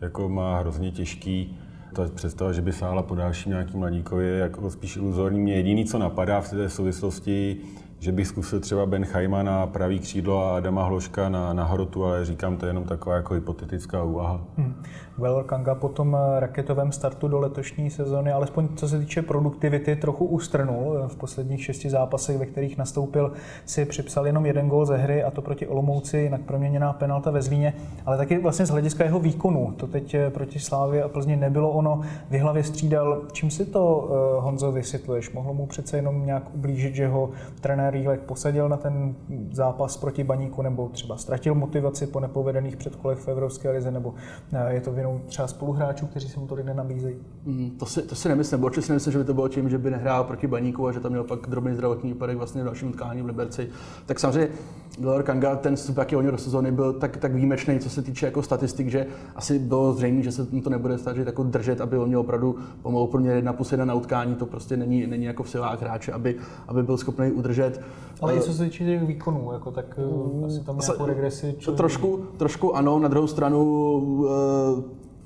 jako 0.01 0.29
má 0.29 0.59
hrozně 0.59 0.91
těžký 0.91 1.57
ta 1.93 2.03
představa, 2.15 2.51
že 2.51 2.61
by 2.61 2.73
sála 2.73 3.03
po 3.03 3.15
dalším 3.15 3.51
nějakým 3.51 3.79
mladíkovi, 3.79 4.25
je 4.25 4.37
jako 4.37 4.69
spíš 4.69 4.95
iluzorní. 4.95 5.39
Mě 5.39 5.53
jediný, 5.53 5.85
co 5.85 5.99
napadá 5.99 6.41
v 6.41 6.49
té 6.49 6.69
souvislosti, 6.69 7.57
že 7.99 8.11
bych 8.11 8.27
zkusil 8.27 8.59
třeba 8.59 8.85
Ben 8.85 9.05
Chajma 9.05 9.43
na 9.43 9.67
pravý 9.67 9.99
křídlo 9.99 10.45
a 10.45 10.57
Adama 10.57 10.83
Hloška 10.83 11.29
na, 11.29 11.53
na 11.53 11.63
hrotu, 11.63 12.05
ale 12.05 12.25
říkám, 12.25 12.57
to 12.57 12.65
je 12.65 12.69
jenom 12.69 12.83
taková 12.83 13.15
jako 13.15 13.33
hypotetická 13.33 14.03
úvaha. 14.03 14.41
Hmm. 14.57 14.83
Well 15.19 15.43
Kanga 15.43 15.75
po 15.75 15.89
tom 15.89 16.17
raketovém 16.39 16.91
startu 16.91 17.27
do 17.27 17.39
letošní 17.39 17.89
sezóny, 17.89 18.31
alespoň 18.31 18.67
co 18.75 18.87
se 18.87 18.99
týče 18.99 19.21
produktivity, 19.21 19.95
trochu 19.95 20.25
ustrnul. 20.25 20.97
V 21.07 21.15
posledních 21.15 21.63
šesti 21.63 21.89
zápasech, 21.89 22.37
ve 22.37 22.45
kterých 22.45 22.77
nastoupil, 22.77 23.31
si 23.65 23.85
připsal 23.85 24.27
jenom 24.27 24.45
jeden 24.45 24.69
gól 24.69 24.85
ze 24.85 24.97
hry, 24.97 25.23
a 25.23 25.31
to 25.31 25.41
proti 25.41 25.67
Olomouci, 25.67 26.17
jinak 26.17 26.41
proměněná 26.41 26.93
penalta 26.93 27.31
ve 27.31 27.41
Zlíně, 27.41 27.73
ale 28.05 28.17
taky 28.17 28.37
vlastně 28.37 28.65
z 28.65 28.69
hlediska 28.69 29.03
jeho 29.03 29.19
výkonu. 29.19 29.73
To 29.77 29.87
teď 29.87 30.13
eh, 30.13 30.29
proti 30.29 30.59
Slávě 30.59 31.03
a 31.03 31.07
Plzně 31.07 31.37
nebylo 31.37 31.69
ono. 31.69 32.01
V 32.29 32.39
hlavě 32.39 32.63
střídal. 32.63 33.21
Čím 33.31 33.51
si 33.51 33.65
to, 33.65 34.09
eh, 34.11 34.41
Honzo, 34.41 34.71
vysvětluješ? 34.71 35.31
Mohlo 35.31 35.53
mu 35.53 35.65
přece 35.65 35.97
jenom 35.97 36.25
nějak 36.25 36.43
ublížit, 36.55 36.95
že 36.95 37.07
ho 37.07 37.29
trenér 37.61 37.93
Rílek 37.93 38.19
posadil 38.19 38.69
na 38.69 38.77
ten 38.77 39.15
zápas 39.51 39.97
proti 39.97 40.23
Baníku, 40.23 40.61
nebo 40.61 40.89
třeba 40.89 41.17
ztratil 41.17 41.55
motivaci 41.55 42.07
po 42.07 42.19
nepovedených 42.19 42.77
předkolech 42.77 43.17
v 43.17 43.27
Evropské 43.27 43.69
lize, 43.69 43.91
nebo 43.91 44.13
eh, 44.53 44.73
je 44.73 44.81
to 44.81 44.91
vinou 44.91 45.08
jenom 45.09 45.21
třeba 45.27 45.47
spoluhráčů, 45.47 46.05
kteří 46.05 46.29
se 46.29 46.39
mu 46.39 46.47
tolik 46.47 46.65
nenabízejí? 46.65 47.15
Mm, 47.45 47.71
to, 47.79 47.85
si, 47.85 48.01
to 48.01 48.15
si 48.15 48.29
nemyslím. 48.29 48.63
Určitě 48.63 48.81
si 48.81 48.91
nemyslím, 48.91 49.11
že 49.11 49.19
by 49.19 49.25
to 49.25 49.33
bylo 49.33 49.47
tím, 49.47 49.69
že 49.69 49.77
by 49.77 49.91
nehrál 49.91 50.23
proti 50.23 50.47
Baníku 50.47 50.87
a 50.87 50.91
že 50.91 50.99
tam 50.99 51.11
měl 51.11 51.23
pak 51.23 51.39
drobný 51.47 51.75
zdravotní 51.75 52.13
výpadek 52.13 52.37
vlastně 52.37 52.61
v 52.61 52.65
dalším 52.65 52.89
utkání 52.89 53.21
v 53.21 53.25
Liberci. 53.25 53.69
Tak 54.05 54.19
samozřejmě 54.19 54.49
Gilor 54.97 55.23
Kanga, 55.23 55.55
ten 55.55 55.75
vstup, 55.75 55.97
jaký 55.97 56.15
oni 56.15 56.31
do 56.31 56.37
sezóny 56.37 56.71
byl 56.71 56.93
tak, 56.93 57.17
tak 57.17 57.33
výjimečný, 57.33 57.79
co 57.79 57.89
se 57.89 58.01
týče 58.01 58.25
jako 58.25 58.43
statistik, 58.43 58.87
že 58.87 59.05
asi 59.35 59.59
bylo 59.59 59.93
zřejmé, 59.93 60.21
že 60.21 60.31
se 60.31 60.47
mu 60.51 60.61
to 60.61 60.69
nebude 60.69 60.97
stačit 60.97 61.27
jako 61.27 61.43
držet, 61.43 61.81
aby 61.81 61.97
on 61.97 62.07
měl 62.07 62.19
opravdu 62.19 62.55
pomalu 62.81 63.07
průměr 63.07 63.35
jedna 63.35 63.53
plus 63.53 63.71
jedna 63.71 63.85
na 63.85 63.93
utkání. 63.93 64.35
To 64.35 64.45
prostě 64.45 64.77
není, 64.77 65.07
není 65.07 65.25
jako 65.25 65.43
v 65.43 65.49
silách 65.49 65.81
hráče, 65.81 66.11
aby, 66.11 66.35
aby 66.67 66.83
byl 66.83 66.97
schopný 66.97 67.31
udržet. 67.31 67.81
Ale 68.21 68.35
i 68.35 68.41
co 68.41 68.53
se 68.53 68.63
týče 68.63 68.85
těch 68.85 69.03
výkonů, 69.03 69.51
jako, 69.53 69.71
tak 69.71 69.99
mm, 70.33 70.43
asi 70.43 70.63
tam 70.63 70.77
nějakou 70.77 71.05
regresi. 71.05 71.55
Člověk... 71.57 71.77
Trošku, 71.77 72.19
trošku 72.37 72.75
ano, 72.75 72.99
na 72.99 73.07
druhou 73.07 73.27
stranu 73.27 73.63
uh, 73.95 74.29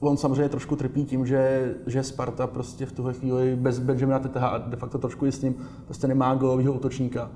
on 0.04 0.18
samozřejmě 0.18 0.50
trošku 0.50 0.76
trpí 0.76 1.06
tím, 1.06 1.26
že, 1.26 1.74
že 1.86 2.04
Sparta 2.04 2.48
prostě 2.48 2.86
v 2.86 2.92
tuhle 2.92 3.14
chvíli 3.14 3.56
bez 3.56 3.80
Benjamina 3.80 4.20
Teteha 4.20 4.48
a 4.48 4.58
de 4.58 4.78
facto 4.78 4.98
trošku 4.98 5.26
i 5.26 5.32
s 5.32 5.42
ním 5.42 5.56
prostě 5.86 6.08
nemá 6.08 6.36
golového 6.36 6.74
útočníka. 6.74 7.32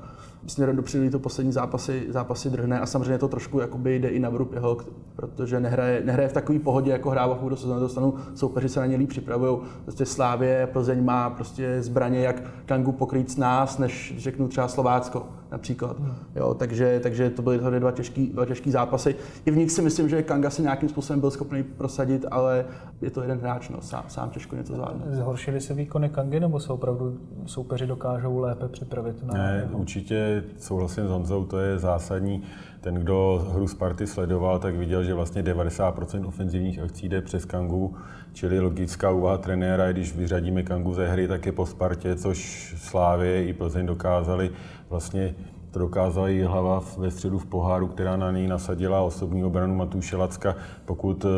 Směrem 0.47 0.75
dopředu 0.75 1.09
to 1.09 1.19
poslední 1.19 1.51
zápasy, 1.51 2.05
zápasy 2.09 2.49
drhne 2.49 2.79
a 2.79 2.85
samozřejmě 2.85 3.17
to 3.17 3.27
trošku 3.27 3.59
jakoby 3.59 3.95
jde 3.95 4.09
i 4.09 4.19
na 4.19 4.29
vrub 4.29 4.53
jeho, 4.53 4.77
protože 5.15 5.59
nehraje, 5.59 6.01
nehraje 6.05 6.29
v 6.29 6.33
takové 6.33 6.59
pohodě, 6.59 6.91
jako 6.91 7.09
hrává 7.09 7.35
v 7.35 7.39
úvodu 7.39 7.55
sezóny, 7.55 7.79
dostanu 7.79 8.13
soupeři 8.35 8.69
se 8.69 8.79
na 8.79 8.85
ně 8.85 8.97
líp 8.97 9.09
připravují. 9.09 9.57
Prostě 9.83 10.05
Slávě, 10.05 10.67
Plzeň 10.73 11.03
má 11.05 11.29
prostě 11.29 11.81
zbraně, 11.81 12.19
jak 12.19 12.43
Kangu 12.65 12.91
pokrýt 12.91 13.31
s 13.31 13.37
nás, 13.37 13.77
než 13.77 14.13
řeknu 14.17 14.47
třeba 14.47 14.67
Slovácko 14.67 15.27
například. 15.51 15.99
Hmm. 15.99 16.15
Jo, 16.35 16.53
takže, 16.53 16.99
takže 17.03 17.29
to 17.29 17.41
byly 17.41 17.59
tady 17.59 17.79
dva 17.79 17.91
těžký, 17.91 18.27
dva 18.27 18.45
těžký 18.45 18.71
zápasy. 18.71 19.15
I 19.45 19.51
v 19.51 19.57
nich 19.57 19.71
si 19.71 19.81
myslím, 19.81 20.09
že 20.09 20.23
Kanga 20.23 20.49
se 20.49 20.61
nějakým 20.61 20.89
způsobem 20.89 21.19
byl 21.19 21.31
schopný 21.31 21.63
prosadit, 21.63 22.25
ale 22.31 22.65
je 23.01 23.09
to 23.09 23.21
jeden 23.21 23.39
hráč, 23.39 23.69
no, 23.69 23.81
sám, 23.81 24.03
sám 24.07 24.29
těžko 24.29 24.55
něco 24.55 24.73
zvládne. 24.73 25.05
Zhoršily 25.15 25.61
se 25.61 25.73
výkony 25.73 26.09
Kangy, 26.09 26.39
nebo 26.39 26.59
se 26.59 26.73
opravdu 26.73 27.17
soupeři 27.45 27.87
dokážou 27.87 28.39
lépe 28.39 28.67
připravit? 28.67 29.23
Na... 29.23 29.33
Ne, 29.33 29.69
určitě 29.71 30.43
souhlasím 30.57 31.07
s 31.07 31.09
Honzou, 31.09 31.45
to 31.45 31.59
je 31.59 31.79
zásadní. 31.79 32.43
Ten, 32.81 32.95
kdo 32.95 33.47
hru 33.53 33.67
Sparty 33.67 34.07
sledoval, 34.07 34.59
tak 34.59 34.75
viděl, 34.75 35.03
že 35.03 35.13
vlastně 35.13 35.43
90% 35.43 36.27
ofenzivních 36.27 36.79
akcí 36.79 37.09
jde 37.09 37.21
přes 37.21 37.45
Kangu, 37.45 37.95
čili 38.37 38.59
logická 38.59 39.11
úvaha 39.11 39.37
trenéra, 39.37 39.91
když 39.91 40.15
vyřadíme 40.15 40.63
Kangu 40.63 40.93
ze 40.93 41.07
hry, 41.07 41.27
tak 41.27 41.45
je 41.45 41.51
po 41.51 41.65
Spartě, 41.65 42.15
což 42.15 42.73
Slávě 42.77 43.47
i 43.47 43.53
Plzeň 43.53 43.85
dokázali 43.85 44.49
vlastně 44.89 45.35
to 45.71 45.79
dokázala 45.79 46.29
i 46.29 46.41
hlava 46.41 46.83
ve 46.97 47.11
středu 47.11 47.39
v 47.39 47.45
poháru, 47.45 47.87
která 47.87 48.17
na 48.17 48.31
něj 48.31 48.47
nasadila 48.47 49.01
osobní 49.01 49.43
obranu 49.43 49.75
Matuše 49.75 50.15
Lacka. 50.15 50.55
Pokud 50.85 51.25
eh, 51.25 51.29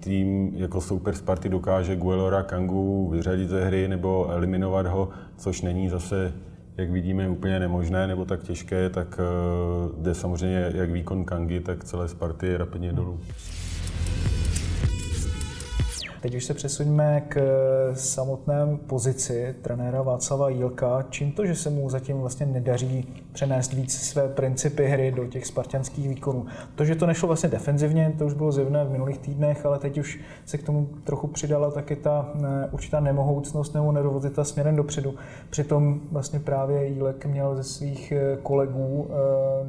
tým 0.00 0.52
jako 0.54 0.80
super 0.80 1.14
Sparty 1.14 1.48
dokáže 1.48 1.96
Guelora 1.96 2.42
Kangu 2.42 3.08
vyřadit 3.08 3.48
ze 3.48 3.64
hry 3.64 3.88
nebo 3.88 4.28
eliminovat 4.30 4.86
ho, 4.86 5.08
což 5.36 5.62
není 5.62 5.88
zase 5.88 6.32
jak 6.76 6.90
vidíme, 6.90 7.28
úplně 7.28 7.60
nemožné 7.60 8.06
nebo 8.06 8.24
tak 8.24 8.42
těžké, 8.42 8.90
tak 8.90 9.20
uh, 9.20 10.02
jde 10.02 10.14
samozřejmě 10.14 10.72
jak 10.74 10.90
výkon 10.90 11.24
Kangy, 11.24 11.60
tak 11.60 11.84
celé 11.84 12.08
Sparty 12.08 12.56
rapidně 12.56 12.92
dolů. 12.92 13.20
Teď 16.26 16.34
už 16.34 16.44
se 16.44 16.54
přesuňme 16.54 17.20
k 17.28 17.40
samotné 17.94 18.78
pozici 18.86 19.54
trenéra 19.62 20.02
Václava 20.02 20.48
Jílka. 20.48 21.06
Čím 21.10 21.32
to, 21.32 21.46
že 21.46 21.54
se 21.54 21.70
mu 21.70 21.90
zatím 21.90 22.20
vlastně 22.20 22.46
nedaří 22.46 23.08
přenést 23.32 23.72
víc 23.72 23.98
své 23.98 24.28
principy 24.28 24.86
hry 24.86 25.12
do 25.12 25.26
těch 25.26 25.46
spartianských 25.46 26.08
výkonů? 26.08 26.46
To, 26.74 26.84
že 26.84 26.94
to 26.94 27.06
nešlo 27.06 27.26
vlastně 27.26 27.48
defenzivně, 27.48 28.14
to 28.18 28.26
už 28.26 28.34
bylo 28.34 28.52
zjevné 28.52 28.84
v 28.84 28.90
minulých 28.90 29.18
týdnech, 29.18 29.66
ale 29.66 29.78
teď 29.78 29.98
už 29.98 30.20
se 30.44 30.58
k 30.58 30.62
tomu 30.62 30.88
trochu 31.04 31.26
přidala 31.26 31.70
taky 31.70 31.96
ta 31.96 32.32
určitá 32.70 33.00
nemohoucnost 33.00 33.74
nebo 33.74 33.92
nervozita 33.92 34.44
směrem 34.44 34.76
dopředu. 34.76 35.14
Přitom 35.50 36.00
vlastně 36.12 36.40
právě 36.40 36.86
Jílek 36.86 37.26
měl 37.26 37.56
ze 37.56 37.62
svých 37.62 38.12
kolegů 38.42 39.08
eh, 39.10 39.14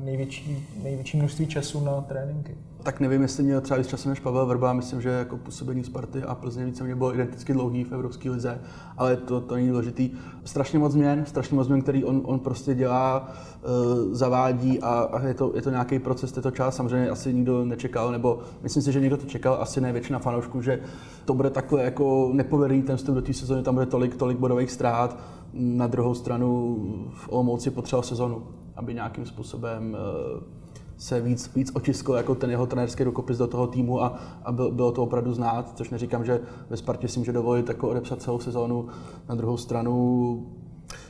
největší, 0.06 0.68
největší 0.84 1.18
množství 1.18 1.48
času 1.48 1.86
na 1.86 2.02
tréninky 2.02 2.56
tak 2.88 3.00
nevím, 3.00 3.22
jestli 3.22 3.44
měl 3.44 3.62
třeba 3.62 3.78
víc 3.78 3.88
času 3.88 4.10
než 4.10 4.20
Pavel 4.20 4.46
Vrba, 4.46 4.74
myslím, 4.74 5.02
že 5.02 5.10
jako 5.10 5.38
působení 5.38 5.84
Sparty 5.84 6.24
a 6.24 6.36
Plzně 6.36 6.66
více 6.66 6.96
bylo 6.96 7.14
identicky 7.14 7.54
dlouhý 7.54 7.84
v 7.84 7.92
Evropské 7.92 8.30
lize, 8.30 8.62
ale 8.98 9.16
to, 9.16 9.42
to 9.42 9.56
není 9.56 9.70
důležitý. 9.70 10.10
Strašně 10.46 10.80
moc 10.80 10.92
změn, 10.92 11.26
strašně 11.26 11.56
moc 11.56 11.66
změn, 11.66 11.82
který 11.82 12.06
on, 12.06 12.22
on 12.26 12.40
prostě 12.40 12.76
dělá, 12.76 13.32
uh, 13.64 14.14
zavádí 14.14 14.80
a, 14.80 14.90
a 14.90 15.28
je, 15.28 15.34
to, 15.34 15.52
je 15.56 15.62
to 15.62 15.70
nějaký 15.70 16.00
proces, 16.00 16.36
je 16.36 16.42
to 16.42 16.52
čas, 16.52 16.76
samozřejmě 16.76 17.10
asi 17.10 17.34
nikdo 17.34 17.66
nečekal, 17.66 18.12
nebo 18.12 18.40
myslím 18.64 18.84
si, 18.84 18.92
že 18.92 19.00
někdo 19.00 19.18
to 19.18 19.26
čekal, 19.26 19.58
asi 19.62 19.82
ne 19.82 19.92
většina 19.92 20.20
fanoušků, 20.20 20.62
že 20.62 20.80
to 21.26 21.34
bude 21.34 21.50
takhle 21.50 21.84
jako 21.84 22.30
nepovedený 22.34 22.82
ten 22.82 22.98
vstup 22.98 23.16
do 23.16 23.22
té 23.22 23.34
sezóny, 23.34 23.64
tam 23.64 23.74
bude 23.74 23.86
tolik, 23.86 24.16
tolik 24.16 24.38
bodových 24.38 24.72
ztrát. 24.72 25.20
Na 25.54 25.88
druhou 25.88 26.16
stranu 26.16 26.78
v 27.16 27.30
Olomouci 27.30 27.72
potřeboval 27.72 28.04
sezonu, 28.04 28.44
aby 28.76 28.94
nějakým 28.94 29.26
způsobem 29.26 29.98
uh, 30.36 30.57
se 30.98 31.22
víc, 31.22 31.56
víc 31.56 31.72
otiskl 31.76 32.14
jako 32.14 32.36
ten 32.36 32.50
jeho 32.52 32.68
trenérský 32.68 33.04
rukopis 33.04 33.38
do 33.38 33.48
toho 33.48 33.68
týmu 33.68 34.04
a, 34.04 34.20
a 34.44 34.52
bylo, 34.52 34.72
bylo 34.72 34.92
to 34.92 35.04
opravdu 35.04 35.34
znát, 35.34 35.72
což 35.76 35.90
neříkám, 35.90 36.26
že 36.26 36.40
ve 36.70 36.78
Spartě 36.78 37.08
si 37.08 37.20
může 37.20 37.34
dovolit 37.34 37.70
jako 37.70 37.90
odepsat 37.90 38.22
celou 38.22 38.40
sezónu. 38.40 38.88
Na 39.30 39.36
druhou 39.36 39.58
stranu 39.58 40.48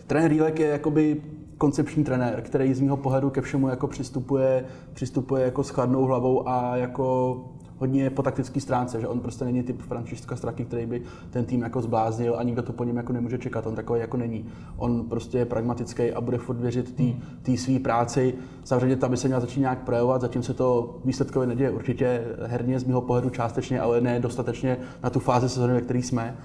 trenér 0.08 0.32
Rílek 0.32 0.60
je 0.60 0.68
jakoby 0.68 1.22
koncepční 1.58 2.04
trenér, 2.04 2.42
který 2.42 2.74
z 2.74 2.82
mého 2.82 2.98
pohledu 2.98 3.30
ke 3.30 3.42
všemu 3.42 3.68
jako 3.68 3.88
přistupuje, 3.88 4.66
přistupuje 4.94 5.44
jako 5.44 5.64
s 5.64 5.70
chladnou 5.70 6.06
hlavou 6.06 6.48
a 6.50 6.78
jako 6.78 7.38
hodně 7.80 8.10
po 8.10 8.22
taktické 8.22 8.62
stránce, 8.62 9.02
že 9.02 9.08
on 9.08 9.20
prostě 9.20 9.46
není 9.46 9.64
typ 9.64 9.82
Františka 9.82 10.36
Straky, 10.36 10.66
který 10.66 10.86
by 10.86 11.02
ten 11.30 11.46
tým 11.46 11.62
jako 11.62 11.82
zbláznil 11.82 12.36
a 12.38 12.44
nikdo 12.44 12.62
to 12.62 12.74
po 12.74 12.84
něm 12.84 12.98
jako 12.98 13.14
nemůže 13.14 13.38
čekat. 13.38 13.68
On 13.68 13.76
takový 13.76 14.00
jako 14.00 14.18
není. 14.18 14.46
On 14.78 15.04
prostě 15.04 15.38
je 15.38 15.46
pragmatický 15.46 16.12
a 16.12 16.22
bude 16.22 16.38
furt 16.38 16.58
věřit 16.58 17.02
té 17.42 17.58
své 17.58 17.80
práci. 17.80 18.34
Samozřejmě 18.64 18.96
tam 18.96 19.12
by 19.12 19.18
se 19.18 19.28
měl 19.28 19.42
začít 19.42 19.60
nějak 19.60 19.84
projevovat, 19.84 20.22
zatím 20.22 20.44
se 20.44 20.54
to 20.54 21.00
výsledkově 21.06 21.48
neděje. 21.48 21.72
Určitě 21.72 22.24
herně 22.46 22.80
z 22.80 22.84
mého 22.84 23.02
pohledu 23.02 23.30
částečně, 23.30 23.82
ale 23.82 24.02
ne 24.02 24.20
dostatečně 24.20 24.78
na 25.04 25.10
tu 25.10 25.20
fázi 25.20 25.50
sezóny, 25.50 25.74
ve 25.74 25.82
které 25.82 26.00
jsme. 26.00 26.38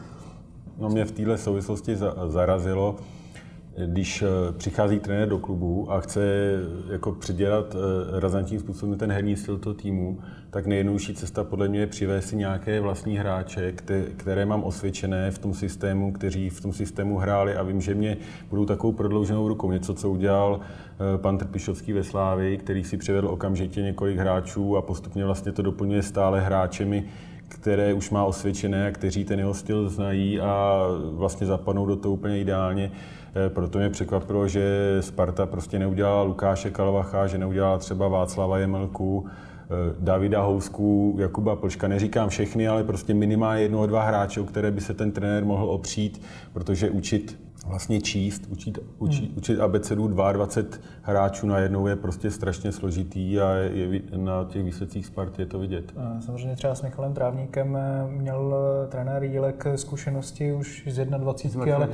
No 0.78 0.88
mě 0.88 1.04
v 1.04 1.12
téhle 1.12 1.38
souvislosti 1.38 1.96
zarazilo, 2.26 2.96
když 3.76 4.22
eh, 4.22 4.52
přichází 4.52 4.98
trenér 5.00 5.28
do 5.28 5.38
klubu 5.38 5.92
a 5.92 6.00
chce 6.00 6.20
eh, 6.24 6.92
jako 6.92 7.12
předělat 7.12 7.74
eh, 7.74 8.20
razantním 8.20 8.60
způsobem 8.60 8.98
ten 8.98 9.12
herní 9.12 9.36
styl 9.36 9.58
toho 9.58 9.74
týmu, 9.74 10.18
tak 10.50 10.66
nejjednodušší 10.66 11.14
cesta 11.14 11.44
podle 11.44 11.68
mě 11.68 11.80
je 11.80 11.86
přivést 11.86 12.26
si 12.26 12.36
nějaké 12.36 12.80
vlastní 12.80 13.18
hráče, 13.18 13.72
které 14.16 14.46
mám 14.46 14.64
osvědčené 14.64 15.30
v 15.30 15.38
tom 15.38 15.54
systému, 15.54 16.12
kteří 16.12 16.50
v 16.50 16.60
tom 16.60 16.72
systému 16.72 17.18
hráli 17.18 17.54
a 17.54 17.62
vím, 17.62 17.80
že 17.80 17.94
mě 17.94 18.16
budou 18.50 18.64
takovou 18.64 18.92
prodlouženou 18.92 19.48
rukou. 19.48 19.72
Něco, 19.72 19.94
co 19.94 20.10
udělal 20.10 20.60
pan 21.16 21.38
Trpišovský 21.38 21.92
ve 21.92 22.04
Slávii, 22.04 22.56
který 22.56 22.84
si 22.84 22.96
přivedl 22.96 23.28
okamžitě 23.28 23.82
několik 23.82 24.18
hráčů 24.18 24.76
a 24.76 24.82
postupně 24.82 25.24
vlastně 25.24 25.52
to 25.52 25.62
doplňuje 25.62 26.02
stále 26.02 26.40
hráčemi, 26.40 27.04
které 27.52 27.94
už 27.94 28.10
má 28.10 28.24
osvědčené 28.24 28.88
a 28.88 28.90
kteří 28.90 29.24
ten 29.24 29.38
jeho 29.38 29.54
styl 29.54 29.88
znají 29.88 30.40
a 30.40 30.82
vlastně 31.12 31.46
zapadnou 31.46 31.86
do 31.86 31.96
toho 31.96 32.14
úplně 32.14 32.40
ideálně. 32.40 32.90
Eh, 33.46 33.50
proto 33.50 33.78
mě 33.78 33.90
překvapilo, 33.90 34.48
že 34.48 34.96
Sparta 35.00 35.46
prostě 35.46 35.78
neudělala 35.78 36.22
Lukáše 36.22 36.70
Kalvacha, 36.70 37.26
že 37.26 37.38
neudělala 37.38 37.78
třeba 37.78 38.08
Václava 38.08 38.58
Jemelku, 38.58 39.26
eh, 39.26 39.94
Davida 40.00 40.42
Housku, 40.42 41.16
Jakuba 41.18 41.56
Plška, 41.56 41.88
neříkám 41.88 42.28
všechny, 42.28 42.68
ale 42.68 42.84
prostě 42.84 43.14
minimálně 43.14 43.62
jedno 43.62 43.86
dva 43.86 44.02
hráče, 44.02 44.40
o 44.40 44.44
které 44.44 44.70
by 44.70 44.80
se 44.80 44.94
ten 44.94 45.12
trenér 45.12 45.44
mohl 45.44 45.64
opřít, 45.64 46.22
protože 46.52 46.90
učit 46.90 47.38
vlastně 47.66 48.00
číst, 48.00 48.42
učit, 48.48 48.78
učit, 48.98 49.24
hmm. 49.24 49.38
učit 49.38 49.60
abecedu 49.60 50.08
22 50.08 50.46
hráčů 51.02 51.46
najednou 51.46 51.86
je 51.86 51.96
prostě 51.96 52.30
strašně 52.30 52.72
složitý 52.72 53.40
a 53.40 53.50
je, 53.54 54.02
na 54.16 54.44
těch 54.44 54.64
výsledcích 54.64 55.06
Sparty 55.06 55.42
je 55.42 55.46
to 55.46 55.58
vidět. 55.58 55.94
Samozřejmě 56.20 56.56
třeba 56.56 56.74
s 56.74 56.82
Michalem 56.82 57.14
Trávníkem 57.14 57.76
eh, 57.76 58.06
měl 58.10 58.54
eh, 58.54 58.88
trenér 58.88 59.24
Jílek 59.24 59.66
zkušenosti 59.76 60.52
už 60.52 60.84
z 60.86 61.04
21, 61.04 61.76
ale, 61.76 61.88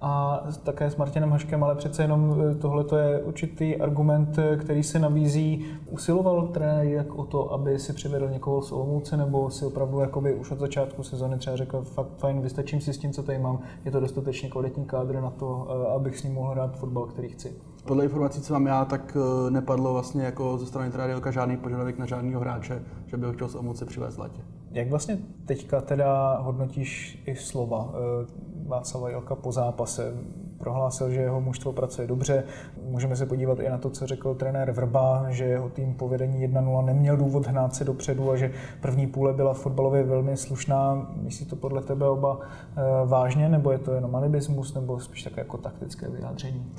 a 0.00 0.44
také 0.62 0.90
s 0.90 0.96
Martinem 0.96 1.30
Haškem, 1.30 1.64
ale 1.64 1.74
přece 1.74 2.02
jenom 2.02 2.36
eh, 2.50 2.54
tohle 2.54 2.84
je 3.00 3.22
určitý 3.22 3.76
argument, 3.76 4.38
který 4.56 4.82
se 4.82 4.98
nabízí. 4.98 5.64
Usiloval 5.90 6.46
trenér 6.46 6.86
Jílek 6.86 7.14
o 7.14 7.24
to, 7.24 7.52
aby 7.52 7.78
si 7.78 7.92
přivedl 7.92 8.28
někoho 8.28 8.62
z 8.62 8.72
Olomouce, 8.72 9.16
nebo 9.16 9.50
si 9.50 9.64
opravdu 9.64 10.00
jakoby 10.00 10.34
už 10.34 10.50
od 10.50 10.58
začátku 10.58 11.02
sezóny 11.02 11.38
třeba 11.38 11.56
řekl, 11.56 11.82
fakt 11.82 12.08
fajn, 12.16 12.40
vystačím 12.40 12.80
si 12.80 12.92
s 12.92 12.98
tím, 12.98 13.12
co 13.12 13.22
tady 13.22 13.38
mám, 13.38 13.58
je 13.84 13.90
to 13.90 14.00
dostatečně 14.00 14.50
kvalitní 14.50 14.84
kádr 14.84 15.20
na 15.20 15.30
to, 15.30 15.68
abych 15.96 16.18
s 16.18 16.22
ním 16.22 16.34
mohl 16.34 16.50
hrát 16.50 16.76
fotbal, 16.76 17.06
který 17.06 17.28
chci. 17.28 17.52
Podle 17.84 18.04
informací, 18.04 18.40
co 18.40 18.52
mám 18.52 18.66
já, 18.66 18.84
tak 18.84 19.16
eh, 19.16 19.50
nepadlo 19.50 19.92
vlastně 19.92 20.24
jako 20.24 20.58
ze 20.58 20.66
strany 20.66 20.90
Tradielka 20.90 21.30
žádný 21.30 21.56
požadavek 21.56 21.98
na 21.98 22.06
žádného 22.06 22.40
hráče, 22.40 22.82
že 23.06 23.16
by 23.16 23.26
ho 23.26 23.32
chtěl 23.32 23.48
z 23.48 23.54
Olomouce 23.54 23.84
přivést 23.84 24.18
letě. 24.18 24.42
Jak 24.72 24.90
vlastně 24.90 25.18
teďka 25.46 25.80
teda 25.80 26.38
hodnotíš 26.38 27.22
i 27.26 27.36
slova 27.36 27.92
eh, 27.94 28.26
Václava 28.66 29.10
Jelka 29.10 29.34
po 29.34 29.52
zápase? 29.52 30.14
Prohlásil, 30.58 31.10
že 31.10 31.20
jeho 31.20 31.40
mužstvo 31.40 31.72
pracuje 31.72 32.08
dobře. 32.08 32.44
Můžeme 32.82 33.16
se 33.16 33.26
podívat 33.26 33.60
i 33.60 33.68
na 33.68 33.78
to, 33.78 33.90
co 33.90 34.06
řekl 34.06 34.34
trenér 34.34 34.72
Vrba, 34.72 35.26
že 35.28 35.44
jeho 35.44 35.68
tým 35.68 35.94
po 35.94 36.08
vedení 36.08 36.48
1-0 36.48 36.84
neměl 36.84 37.16
důvod 37.16 37.46
hnát 37.46 37.74
se 37.74 37.84
dopředu 37.84 38.30
a 38.30 38.36
že 38.36 38.52
první 38.80 39.06
půle 39.06 39.32
byla 39.32 39.54
fotbalově 39.54 40.02
velmi 40.02 40.36
slušná. 40.36 41.10
Myslí 41.16 41.46
to 41.46 41.56
podle 41.56 41.82
tebe 41.82 42.08
oba 42.08 42.38
eh, 42.40 42.80
vážně, 43.06 43.48
nebo 43.48 43.70
je 43.70 43.78
to 43.78 43.92
jenom 43.92 44.16
alibismus, 44.16 44.74
nebo 44.74 45.00
spíš 45.00 45.22
také 45.22 45.40
jako 45.40 45.58
taktické 45.58 46.08
vyjádření? 46.08 46.72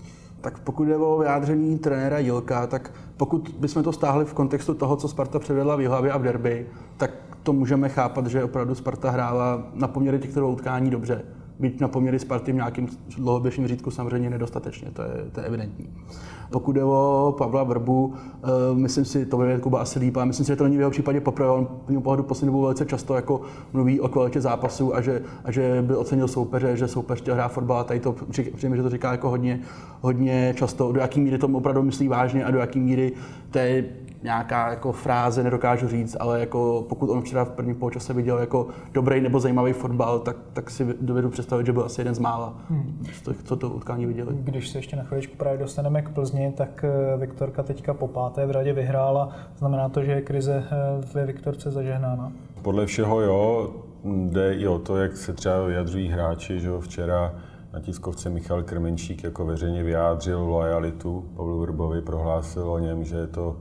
Tak 0.46 0.60
pokud 0.60 0.88
je 0.88 0.98
o 0.98 1.18
vyjádření 1.18 1.80
trenéra 1.80 2.20
Jilka, 2.20 2.68
tak 2.68 2.92
pokud 3.18 3.56
bychom 3.60 3.84
to 3.84 3.92
stáhli 3.92 4.26
v 4.26 4.34
kontextu 4.34 4.74
toho, 4.74 4.96
co 4.96 5.08
Sparta 5.08 5.40
předvedla 5.40 5.76
v 5.76 5.82
Jihlavě 5.82 6.12
a 6.12 6.18
v 6.18 6.24
derby, 6.24 6.68
tak 6.98 7.12
to 7.44 7.54
můžeme 7.54 7.90
chápat, 7.90 8.28
že 8.28 8.44
opravdu 8.44 8.76
Sparta 8.76 9.10
hrála 9.12 9.64
na 9.74 9.88
poměry 9.88 10.20
těchto 10.20 10.50
utkání 10.50 10.90
dobře 10.90 11.22
být 11.60 11.82
na 11.82 11.88
poměry 11.88 12.20
Sparty 12.20 12.52
v 12.52 12.56
nějakém 12.56 12.88
dlouhodobějším 13.18 13.68
řídku 13.68 13.92
samozřejmě 13.92 14.30
nedostatečně, 14.30 14.92
to 14.92 15.02
je, 15.02 15.10
to 15.32 15.40
je 15.40 15.46
evidentní. 15.46 15.90
Pokud 16.52 16.76
je 16.76 16.84
o 16.84 17.36
Pavla 17.38 17.64
Vrbu, 17.64 18.06
uh, 18.06 18.14
myslím 18.78 19.06
si, 19.06 19.26
to 19.26 19.38
bude 19.38 19.60
Kuba 19.60 19.80
asi 19.80 20.00
líp, 20.00 20.18
a 20.18 20.26
myslím 20.26 20.46
si, 20.46 20.52
že 20.52 20.56
to 20.56 20.64
není 20.64 20.78
v 20.78 20.80
jeho 20.80 20.92
případě 20.92 21.22
poprvé. 21.22 21.50
On 21.50 21.68
v 21.86 21.90
mém 21.90 22.02
pohledu 22.02 22.24
poslední 22.24 22.48
dobou 22.48 22.62
velice 22.62 22.86
často 22.86 23.16
jako 23.16 23.42
mluví 23.74 24.00
o 24.00 24.08
kvalitě 24.08 24.42
zápasu 24.42 24.96
a 24.96 25.02
že, 25.02 25.22
a 25.44 25.52
že 25.52 25.82
by 25.82 25.96
ocenil 25.96 26.28
soupeře, 26.28 26.78
že 26.78 26.88
soupeř 26.88 27.20
chtěl 27.20 27.34
hrát 27.34 27.48
fotbal 27.48 27.78
a 27.78 27.84
tady 27.84 28.00
to 28.00 28.16
přijme, 28.56 28.78
že 28.78 28.84
to 28.84 28.90
říká 28.90 29.12
jako 29.12 29.30
hodně, 29.30 29.60
hodně 30.02 30.54
často, 30.58 30.92
do 30.92 31.00
jaký 31.00 31.22
míry 31.22 31.38
to 31.38 31.48
opravdu 31.48 31.82
myslí 31.82 32.08
vážně 32.08 32.46
a 32.46 32.52
do 32.52 32.60
jaký 32.60 32.80
míry 32.80 33.12
to 33.52 33.58
je 33.58 33.86
nějaká 34.26 34.70
jako 34.70 34.92
fráze, 34.92 35.44
nedokážu 35.44 35.88
říct, 35.88 36.18
ale 36.20 36.40
jako 36.40 36.86
pokud 36.90 37.10
on 37.10 37.22
včera 37.22 37.46
v 37.46 37.52
prvním 37.52 37.76
poločase 37.76 38.14
viděl 38.14 38.38
jako 38.38 38.68
dobrý 38.94 39.22
nebo 39.22 39.40
zajímavý 39.40 39.74
fotbal, 39.74 40.20
tak, 40.20 40.36
tak 40.54 40.70
si 40.70 40.96
dovedu 41.02 41.30
představit, 41.30 41.66
že 41.66 41.74
byl 41.74 41.84
asi 41.84 42.02
jeden 42.02 42.16
z 42.16 42.20
mála, 42.20 42.54
hmm. 42.70 43.06
co 43.44 43.56
to 43.56 43.70
utkání 43.70 44.06
viděli. 44.06 44.36
Když 44.40 44.70
se 44.70 44.78
ještě 44.78 44.96
na 44.96 45.04
chviličku 45.04 45.38
právě 45.38 45.60
dostaneme 45.60 46.02
k 46.02 46.10
Plzni, 46.10 46.54
tak 46.58 46.86
eh, 46.88 47.18
Viktorka 47.18 47.64
teďka 47.64 47.94
po 47.94 48.08
páté 48.08 48.46
v 48.46 48.52
řadě 48.52 48.74
vyhrála. 48.74 49.30
Znamená 49.58 49.90
to, 49.90 50.04
že 50.04 50.12
je 50.12 50.22
krize 50.22 50.64
eh, 50.72 50.76
ve 51.14 51.26
Viktorce 51.26 51.72
zažehnána? 51.72 52.32
Podle 52.62 52.86
všeho 52.86 53.22
jo. 53.22 53.74
Jde 54.04 54.54
i 54.54 54.68
o 54.68 54.80
to, 54.80 54.98
jak 54.98 55.18
se 55.18 55.34
třeba 55.34 55.66
vyjadřují 55.66 56.08
hráči, 56.08 56.60
že 56.60 56.68
jo, 56.68 56.80
včera 56.80 57.34
na 57.74 57.80
tiskovce 57.80 58.30
Michal 58.30 58.64
Krmenčík 58.64 59.24
jako 59.24 59.46
veřejně 59.46 59.84
vyjádřil 59.84 60.40
lojalitu 60.40 61.26
Pavlu 61.36 61.60
Vrbovi, 61.60 62.02
prohlásil 62.02 62.70
o 62.70 62.80
něm, 62.80 63.04
že 63.04 63.16
je 63.16 63.28
to 63.28 63.56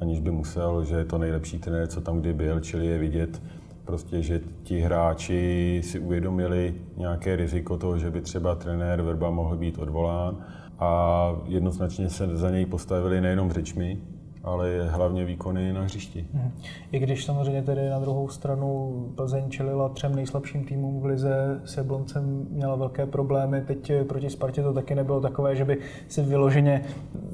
aniž 0.00 0.20
by 0.20 0.30
musel, 0.30 0.84
že 0.84 0.96
je 0.96 1.04
to 1.04 1.18
nejlepší 1.18 1.58
trenér, 1.58 1.86
co 1.86 2.00
tam 2.00 2.20
kdy 2.20 2.32
byl, 2.32 2.60
čili 2.60 2.86
je 2.86 2.98
vidět, 2.98 3.42
prostě, 3.84 4.22
že 4.22 4.40
ti 4.62 4.80
hráči 4.80 5.80
si 5.84 5.98
uvědomili 5.98 6.74
nějaké 6.96 7.36
riziko 7.36 7.76
toho, 7.76 7.98
že 7.98 8.10
by 8.10 8.20
třeba 8.20 8.54
trenér 8.54 9.02
Verba 9.02 9.30
mohl 9.30 9.56
být 9.56 9.78
odvolán 9.78 10.36
a 10.78 11.32
jednoznačně 11.46 12.10
se 12.10 12.36
za 12.36 12.50
něj 12.50 12.66
postavili 12.66 13.20
nejenom 13.20 13.52
řečmi, 13.52 13.98
ale 14.44 14.88
hlavně 14.90 15.24
výkony 15.24 15.72
na 15.72 15.82
hřišti. 15.82 16.26
Mhm. 16.32 16.52
I 16.92 16.98
když 16.98 17.24
samozřejmě 17.24 17.62
tedy 17.62 17.88
na 17.88 17.98
druhou 17.98 18.28
stranu 18.28 18.92
Plzeň 19.14 19.50
čelila 19.50 19.88
třem 19.88 20.14
nejslabším 20.14 20.64
týmům 20.64 21.00
v 21.00 21.04
lize, 21.04 21.60
s 21.64 21.76
Jabloncem 21.76 22.46
měla 22.50 22.76
velké 22.76 23.06
problémy, 23.06 23.60
teď 23.60 23.92
proti 24.08 24.30
Spartě 24.30 24.62
to 24.62 24.72
taky 24.72 24.94
nebylo 24.94 25.20
takové, 25.20 25.56
že 25.56 25.64
by 25.64 25.78
si 26.08 26.22
vyloženě 26.22 26.84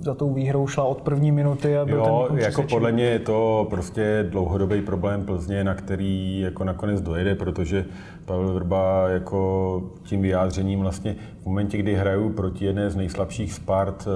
za 0.01 0.15
tou 0.15 0.35
výhrou 0.35 0.67
šla 0.67 0.85
od 0.85 1.01
první 1.01 1.33
minuty 1.33 1.79
a 1.79 1.85
byl 1.85 1.97
jo, 1.97 2.25
ten 2.29 2.39
jako 2.39 2.63
podle 2.63 2.93
mě 2.93 3.05
je 3.05 3.19
to 3.19 3.67
prostě 3.71 4.27
dlouhodobý 4.31 4.83
problém 4.83 5.25
Plzně, 5.25 5.65
na 5.65 5.75
který 5.75 6.41
jako 6.41 6.65
nakonec 6.65 7.01
dojede, 7.01 7.35
protože 7.35 7.85
Pavel 8.25 8.55
Vrba 8.55 9.09
jako 9.09 9.83
tím 10.03 10.23
vyjádřením 10.23 10.81
vlastně 10.81 11.17
v 11.45 11.47
momentě, 11.47 11.79
kdy 11.79 11.95
hraju 11.95 12.31
proti 12.31 12.65
jedné 12.65 12.91
z 12.91 12.97
nejslabších 12.97 13.53
Spart 13.53 14.07
eh, 14.07 14.11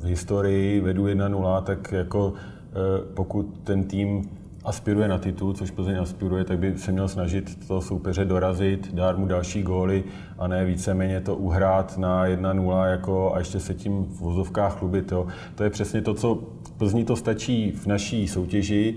v 0.00 0.04
historii, 0.04 0.80
vedu 0.80 1.04
1-0, 1.04 1.62
tak 1.62 1.92
jako 1.92 2.32
eh, 2.36 2.74
pokud 3.14 3.46
ten 3.64 3.84
tým 3.84 4.30
aspiruje 4.64 5.08
na 5.08 5.18
titul, 5.18 5.52
což 5.52 5.70
Plzeň 5.70 5.98
aspiruje, 6.00 6.44
tak 6.44 6.58
by 6.58 6.78
se 6.78 6.92
měl 6.92 7.08
snažit 7.08 7.68
to 7.68 7.80
soupeře 7.80 8.24
dorazit, 8.24 8.94
dát 8.94 9.18
mu 9.18 9.26
další 9.26 9.62
góly 9.62 10.04
a 10.38 10.46
ne 10.46 10.64
víceméně 10.64 11.20
to 11.20 11.36
uhrát 11.36 11.98
na 11.98 12.26
1-0 12.26 12.86
jako, 12.90 13.34
a 13.34 13.38
ještě 13.38 13.60
se 13.60 13.74
tím 13.74 14.04
v 14.04 14.20
vozovkách 14.20 14.78
chlubit. 14.78 15.12
To 15.54 15.64
je 15.64 15.70
přesně 15.70 16.02
to, 16.02 16.14
co 16.14 16.42
Plzni 16.76 17.04
to 17.04 17.16
stačí 17.16 17.70
v 17.70 17.86
naší 17.86 18.28
soutěži, 18.28 18.94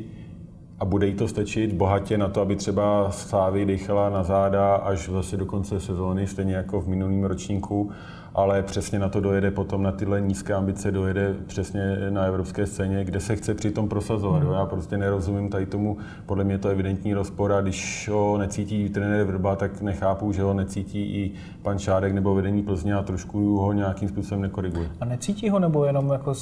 a 0.80 0.86
bude 0.86 1.08
jí 1.08 1.14
to 1.14 1.28
stačit 1.28 1.74
bohatě 1.74 2.18
na 2.18 2.30
to, 2.30 2.42
aby 2.42 2.56
třeba 2.56 3.12
Slávy 3.12 3.66
dechala 3.66 4.10
na 4.10 4.24
záda 4.24 4.76
až 4.76 5.10
zase 5.10 5.38
do 5.38 5.46
konce 5.46 5.80
sezóny, 5.80 6.28
stejně 6.28 6.56
jako 6.56 6.82
v 6.82 6.88
minulém 6.88 7.24
ročníku 7.24 7.92
ale 8.36 8.64
přesně 8.64 9.00
na 9.00 9.10
to 9.10 9.20
dojede 9.20 9.52
potom, 9.52 9.84
na 9.84 9.92
tyhle 9.92 10.22
nízké 10.22 10.54
ambice 10.54 10.92
dojede 10.92 11.36
přesně 11.48 11.98
na 12.10 12.24
evropské 12.24 12.66
scéně, 12.66 13.06
kde 13.06 13.20
se 13.20 13.36
chce 13.36 13.54
přitom 13.54 13.90
prosazovat. 13.90 14.44
Mm. 14.44 14.52
Já 14.52 14.66
prostě 14.66 14.98
nerozumím 14.98 15.50
tady 15.50 15.66
tomu, 15.66 15.98
podle 16.26 16.44
mě 16.44 16.58
to 16.58 16.68
je 16.68 16.74
evidentní 16.74 17.14
rozpor 17.14 17.54
a 17.54 17.62
když 17.62 18.10
ho 18.12 18.38
necítí 18.38 18.90
trenér 18.90 19.26
Vrba, 19.26 19.56
tak 19.56 19.82
nechápu, 19.82 20.32
že 20.32 20.42
ho 20.42 20.54
necítí 20.54 21.00
i 21.00 21.32
pan 21.62 21.80
Šádek 21.80 22.14
nebo 22.14 22.36
vedení 22.36 22.64
Plzně 22.64 22.94
a 22.94 23.04
trošku 23.04 23.58
ho 23.58 23.74
nějakým 23.74 24.10
způsobem 24.10 24.42
nekoriguje. 24.42 24.90
A 25.02 25.06
necítí 25.06 25.50
ho 25.50 25.60
nebo 25.60 25.86
jenom 25.86 26.10
jako... 26.10 26.34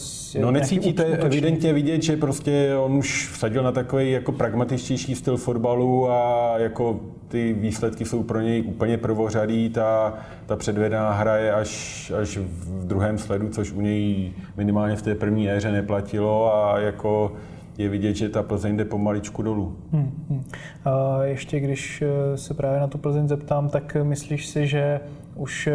No 0.42 0.52
necítí, 0.52 0.94
to 0.94 1.02
je 1.02 1.18
evidentně 1.18 1.74
vidět, 1.74 2.04
že 2.04 2.18
prostě 2.18 2.76
on 2.78 2.94
už 2.94 3.30
vsadil 3.34 3.64
na 3.64 3.72
takový 3.72 4.12
jako 4.12 4.32
pragmatičtější 4.32 5.16
styl 5.16 5.38
fotbalu 5.38 6.12
a 6.12 6.54
jako 6.58 7.00
ty 7.34 7.54
výsledky 7.54 8.06
jsou 8.06 8.24
pro 8.24 8.42
něj 8.42 8.64
úplně 8.68 8.98
prvořadý, 8.98 9.70
ta, 9.70 10.14
ta 10.46 10.56
předvedená 10.56 11.12
hra 11.12 11.38
je 11.38 11.54
až, 11.54 11.83
až 12.22 12.38
v 12.38 12.86
druhém 12.86 13.18
sledu, 13.18 13.50
což 13.50 13.72
u 13.72 13.82
něj 13.82 14.32
minimálně 14.58 14.96
v 14.96 15.02
té 15.02 15.16
první 15.16 15.50
éře 15.50 15.72
neplatilo 15.72 16.56
a 16.56 16.80
jako 16.80 17.32
je 17.78 17.90
vidět, 17.90 18.16
že 18.16 18.30
ta 18.30 18.44
Plzeň 18.44 18.78
jde 18.78 18.86
pomaličku 18.86 19.42
dolů. 19.42 19.76
Hmm, 19.92 20.26
hmm. 20.30 20.44
A 20.86 21.24
ještě 21.24 21.60
když 21.60 22.02
eh, 22.02 22.38
se 22.38 22.54
právě 22.54 22.80
na 22.80 22.88
tu 22.88 22.98
Plzeň 22.98 23.28
zeptám, 23.28 23.70
tak 23.70 23.98
myslíš 24.04 24.48
si, 24.48 24.68
že 24.68 25.00
už 25.36 25.68
eh, 25.68 25.74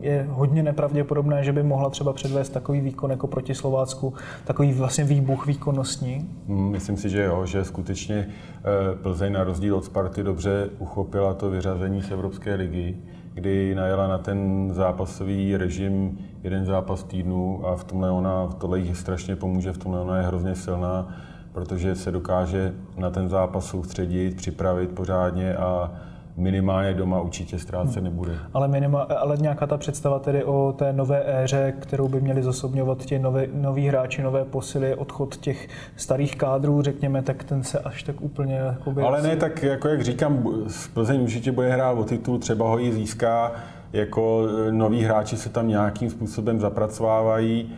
je 0.00 0.26
hodně 0.30 0.62
nepravděpodobné, 0.62 1.44
že 1.44 1.52
by 1.52 1.62
mohla 1.62 1.90
třeba 1.90 2.12
předvést 2.12 2.48
takový 2.48 2.80
výkon 2.80 3.10
jako 3.10 3.26
proti 3.26 3.54
Slovácku, 3.54 4.14
takový 4.44 4.72
vlastně 4.72 5.04
výbuch 5.04 5.46
výkonnostní? 5.46 6.28
Hmm, 6.48 6.70
myslím 6.70 6.96
si, 6.96 7.08
že 7.08 7.22
jo, 7.22 7.46
že 7.46 7.64
skutečně 7.64 8.26
eh, 8.26 8.96
Plzeň 9.02 9.32
na 9.32 9.44
rozdíl 9.44 9.76
od 9.76 9.84
Sparty 9.84 10.22
dobře 10.22 10.68
uchopila 10.78 11.34
to 11.34 11.50
vyřazení 11.50 12.02
z 12.02 12.10
Evropské 12.10 12.54
ligy 12.54 12.96
kdy 13.36 13.74
najela 13.74 14.06
na 14.08 14.18
ten 14.18 14.70
zápasový 14.72 15.56
režim 15.56 16.18
jeden 16.42 16.64
zápas 16.64 17.02
týdnu 17.02 17.66
a 17.66 17.76
v 17.76 17.84
tomhle 17.84 18.10
ona, 18.10 18.46
v 18.46 18.54
tohle 18.54 18.78
jí 18.78 18.94
strašně 18.94 19.36
pomůže, 19.36 19.72
v 19.72 19.78
tomhle 19.78 20.00
ona 20.00 20.16
je 20.16 20.22
hrozně 20.22 20.54
silná, 20.54 21.08
protože 21.52 21.94
se 21.94 22.10
dokáže 22.12 22.74
na 22.96 23.10
ten 23.10 23.28
zápas 23.28 23.66
soustředit, 23.66 24.36
připravit 24.36 24.90
pořádně 24.90 25.56
a 25.56 25.92
minimálně 26.36 26.94
doma 26.94 27.20
určitě 27.20 27.58
ztrácet 27.58 28.04
nebude. 28.04 28.38
Ale, 28.54 28.68
minima, 28.68 29.02
ale 29.02 29.36
nějaká 29.36 29.66
ta 29.66 29.76
představa 29.76 30.18
tedy 30.18 30.44
o 30.44 30.74
té 30.78 30.92
nové 30.92 31.42
éře, 31.42 31.74
kterou 31.78 32.08
by 32.08 32.20
měli 32.20 32.42
zosobňovat 32.42 33.04
ti 33.04 33.18
nové, 33.18 33.46
noví 33.54 33.88
hráči, 33.88 34.22
nové 34.22 34.44
posily, 34.44 34.94
odchod 34.94 35.36
těch 35.36 35.68
starých 35.96 36.36
kádrů, 36.36 36.82
řekněme, 36.82 37.22
tak 37.22 37.44
ten 37.44 37.62
se 37.62 37.78
až 37.78 38.02
tak 38.02 38.20
úplně... 38.20 38.54
Jakoby, 38.54 39.02
ale 39.02 39.18
asi... 39.18 39.28
ne, 39.28 39.36
tak 39.36 39.62
jako 39.62 39.88
jak 39.88 40.02
říkám, 40.02 40.44
Plzeň 40.94 41.20
určitě 41.20 41.52
bude 41.52 41.72
hrát 41.72 41.92
o 41.92 42.04
titul, 42.04 42.38
třeba 42.38 42.68
ho 42.68 42.80
i 42.80 42.92
získá, 42.92 43.52
jako 43.92 44.42
noví 44.70 45.02
hráči 45.02 45.36
se 45.36 45.48
tam 45.48 45.68
nějakým 45.68 46.10
způsobem 46.10 46.60
zapracovávají, 46.60 47.72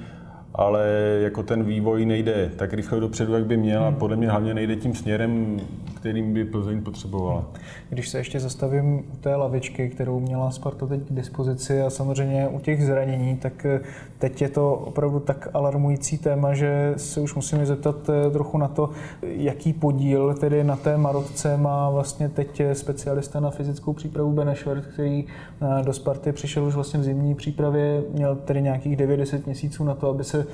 ale 0.59 0.87
jako 1.23 1.43
ten 1.43 1.65
vývoj 1.65 2.07
nejde 2.07 2.51
tak 2.57 2.73
rychle 2.73 3.01
dopředu, 3.01 3.35
jak 3.35 3.47
by 3.47 3.57
měl 3.57 3.85
a 3.85 3.89
hmm. 3.89 3.97
podle 3.97 4.17
mě 4.17 4.31
hlavně 4.31 4.55
nejde 4.55 4.77
tím 4.77 4.95
směrem, 4.95 5.61
kterým 5.95 6.35
by 6.35 6.45
Plzeň 6.45 6.83
potřebovala. 6.83 7.45
Když 7.91 8.09
se 8.09 8.19
ještě 8.19 8.41
zastavím 8.41 8.99
u 8.99 9.17
té 9.17 9.37
lavičky, 9.37 9.89
kterou 9.89 10.21
měla 10.21 10.51
Sparta 10.51 10.87
teď 10.87 11.01
k 11.01 11.13
dispozici 11.13 11.83
a 11.83 11.91
samozřejmě 11.91 12.49
u 12.49 12.61
těch 12.61 12.85
zranění, 12.85 13.37
tak 13.37 13.67
eh, 13.67 13.81
teď 14.19 14.43
je 14.43 14.49
to 14.49 14.75
opravdu 14.75 15.21
tak 15.21 15.49
alarmující 15.55 16.19
téma, 16.19 16.55
že 16.55 16.95
se 16.97 17.21
už 17.21 17.35
musíme 17.35 17.67
zeptat 17.67 17.97
eh, 18.11 18.31
trochu 18.31 18.59
na 18.59 18.69
to, 18.69 18.91
jaký 19.23 19.73
podíl 19.73 20.35
tedy 20.35 20.65
na 20.65 20.77
té 20.77 20.97
Marotce 20.97 21.57
má 21.57 21.91
vlastně 21.91 22.29
teď 22.29 22.63
specialista 22.73 23.41
na 23.41 23.51
fyzickou 23.51 23.93
přípravu 23.93 24.33
Benešvert, 24.33 24.87
který 24.87 25.25
eh, 25.63 25.85
do 25.85 25.93
Sparty 25.93 26.33
přišel 26.33 26.65
už 26.65 26.75
vlastně 26.75 27.01
v 27.01 27.03
zimní 27.03 27.35
přípravě, 27.35 28.03
měl 28.13 28.37
tedy 28.37 28.63
nějakých 28.63 28.97
90 28.97 29.47
měsíců 29.47 29.85
na 29.85 29.95
to, 29.95 30.09
aby 30.09 30.25
se 30.25 30.48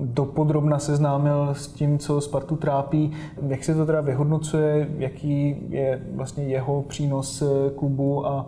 dopodrobna 0.00 0.78
seznámil 0.78 1.48
s 1.52 1.68
tím, 1.68 1.98
co 1.98 2.20
Spartu 2.20 2.56
trápí. 2.56 3.12
Jak 3.46 3.64
se 3.64 3.74
to 3.74 3.86
teda 3.86 4.00
vyhodnocuje, 4.00 4.88
jaký 4.98 5.56
je 5.68 6.02
vlastně 6.14 6.44
jeho 6.44 6.82
přínos 6.82 7.42
klubu 7.76 8.26
a 8.26 8.46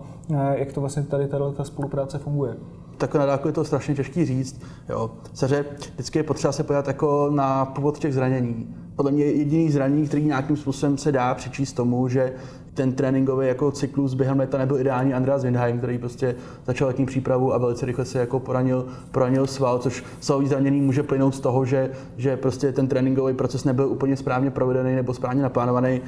jak 0.55 0.73
to 0.73 0.81
vlastně 0.81 1.03
tady 1.03 1.29
ta 1.57 1.65
spolupráce 1.65 2.19
funguje? 2.19 2.57
tak 2.99 3.15
na 3.15 3.27
dálku 3.27 3.49
je 3.49 3.53
to 3.53 3.65
strašně 3.65 3.95
těžký 3.95 4.25
říct. 4.25 4.61
Jo. 4.89 5.11
Seře, 5.35 5.65
vždycky 5.95 6.19
je 6.19 6.23
potřeba 6.23 6.53
se 6.53 6.63
podívat 6.63 6.89
jako 6.89 7.31
na 7.31 7.65
původ 7.65 7.99
těch 7.99 8.15
zranění. 8.15 8.75
Podle 8.97 9.13
mě 9.13 9.25
jediný 9.25 9.71
zranění, 9.71 10.07
který 10.09 10.25
nějakým 10.25 10.57
způsobem 10.57 10.99
se 10.99 11.13
dá 11.13 11.35
přičíst 11.35 11.77
tomu, 11.77 12.09
že 12.09 12.33
ten 12.77 12.93
tréninkový 12.93 13.47
jako 13.47 13.71
cyklus 13.71 14.15
během 14.15 14.39
leta 14.39 14.59
nebyl 14.59 14.81
ideální. 14.81 15.15
Andreas 15.15 15.43
Windheim, 15.43 15.79
který 15.79 15.99
prostě 15.99 16.35
začal 16.67 16.89
letní 16.89 17.07
přípravu 17.07 17.55
a 17.55 17.59
velice 17.59 17.87
rychle 17.87 18.05
se 18.05 18.19
jako 18.19 18.41
poranil, 18.41 18.87
poranil 19.11 19.47
sval, 19.47 19.79
což 19.79 20.05
svalový 20.21 20.49
zranění 20.49 20.81
může 20.81 21.03
plynout 21.03 21.35
z 21.35 21.41
toho, 21.41 21.65
že, 21.65 21.91
že 22.17 22.37
prostě 22.37 22.73
ten 22.73 22.89
tréninkový 22.89 23.35
proces 23.35 23.65
nebyl 23.65 23.89
úplně 23.89 24.17
správně 24.17 24.51
provedený 24.51 24.95
nebo 24.95 25.15
správně 25.15 25.43
naplánovaný 25.43 26.01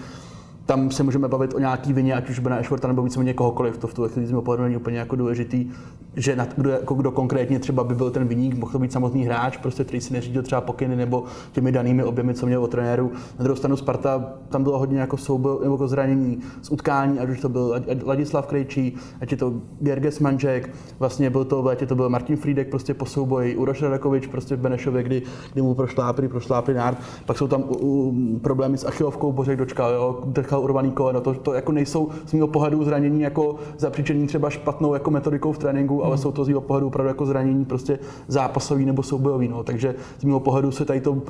tam 0.69 0.91
se 0.91 1.03
můžeme 1.03 1.29
bavit 1.29 1.55
o 1.55 1.59
nějaký 1.59 1.93
vině, 1.93 2.15
ať 2.15 2.31
už 2.31 2.39
Bena 2.39 2.57
Ashworta 2.57 2.89
nebo 2.89 3.03
víceméně 3.03 3.35
kohokoliv. 3.35 3.79
To 3.79 3.87
v 3.87 3.95
tu 3.95 4.09
chvíli 4.09 4.27
z 4.27 4.41
pohledu 4.41 4.63
není 4.63 4.77
úplně 4.77 4.99
jako 4.99 5.17
důležitý, 5.17 5.71
že 6.17 6.37
na, 6.37 6.47
kdo, 6.57 6.71
jako 6.71 6.95
kdo, 6.95 7.11
konkrétně 7.11 7.59
třeba 7.59 7.85
by 7.85 7.95
byl 7.95 8.11
ten 8.11 8.29
viník, 8.29 8.55
mohl 8.55 8.73
to 8.73 8.79
být 8.79 8.93
samotný 8.93 9.25
hráč, 9.25 9.57
prostě, 9.57 9.85
který 9.85 10.01
si 10.01 10.13
neřídil 10.13 10.43
třeba 10.43 10.61
pokyny 10.61 10.97
nebo 10.97 11.25
těmi 11.53 11.73
danými 11.73 12.05
objemy, 12.05 12.35
co 12.35 12.47
měl 12.47 12.65
od 12.65 12.71
trenéru. 12.71 13.13
Na 13.39 13.43
druhou 13.43 13.57
stranu 13.57 13.77
Sparta, 13.77 14.33
tam 14.49 14.63
bylo 14.63 14.79
hodně 14.79 15.01
jako 15.01 15.17
souboj 15.17 15.59
nebo 15.63 15.75
jako 15.75 15.89
zranění 15.89 16.39
z 16.63 16.71
utkání, 16.71 17.19
ať 17.19 17.29
už 17.29 17.41
to 17.41 17.49
byl 17.49 17.75
Ladislav 18.05 18.47
Krejčí, 18.47 18.97
ať 19.21 19.31
je 19.31 19.37
to 19.37 19.55
Gerges 19.81 20.21
Manžek, 20.21 20.71
vlastně 20.99 21.31
byl 21.31 21.45
to 21.45 21.63
v 21.63 21.67
létě 21.67 21.87
to 21.87 21.95
byl 21.95 22.09
Martin 22.09 22.37
Friedek 22.37 22.71
prostě 22.71 22.95
po 22.95 23.07
souboji, 23.07 23.57
Uroš 23.57 23.83
Radakovič 23.83 24.27
prostě 24.27 24.57
v 24.57 24.61
Benešově, 24.61 25.03
kdy, 25.03 25.23
kdy 25.53 25.63
mu 25.63 25.75
prošlápli, 25.75 26.29
prošlápli 26.29 26.75
nárt, 26.75 26.99
pak 27.27 27.39
jsou 27.39 27.49
tam 27.49 27.63
u, 27.63 27.75
u, 27.75 28.39
problémy 28.39 28.79
s 28.79 28.87
achilovkou, 28.87 29.33
Bořek 29.33 29.59
dočkal, 29.59 29.93
jo, 29.93 30.23
nechal 30.59 30.65
urvaný 30.65 30.91
koleno. 30.91 31.21
To, 31.21 31.35
to 31.35 31.55
jako 31.55 31.73
nejsou 31.73 32.09
z 32.27 32.33
mého 32.33 32.49
pohledu 32.49 32.85
zranění 32.85 33.21
jako 33.21 33.57
zapříčení 33.79 34.27
třeba 34.27 34.51
špatnou 34.51 34.95
jako 34.95 35.11
metodikou 35.11 35.53
v 35.53 35.59
tréninku, 35.59 36.05
ale 36.05 36.15
hmm. 36.15 36.23
jsou 36.23 36.33
to 36.33 36.45
z 36.45 36.49
mého 36.49 36.61
pohledu 36.61 36.87
opravdu 36.87 37.09
jako 37.09 37.27
zranění 37.27 37.65
prostě 37.65 37.99
zápasový 38.29 38.85
nebo 38.85 39.03
soubojový. 39.03 39.49
No. 39.49 39.65
Takže 39.65 39.95
z 40.21 40.25
mého 40.25 40.41
pohledu 40.41 40.71
se 40.71 40.85
tady 40.85 41.01
to 41.01 41.23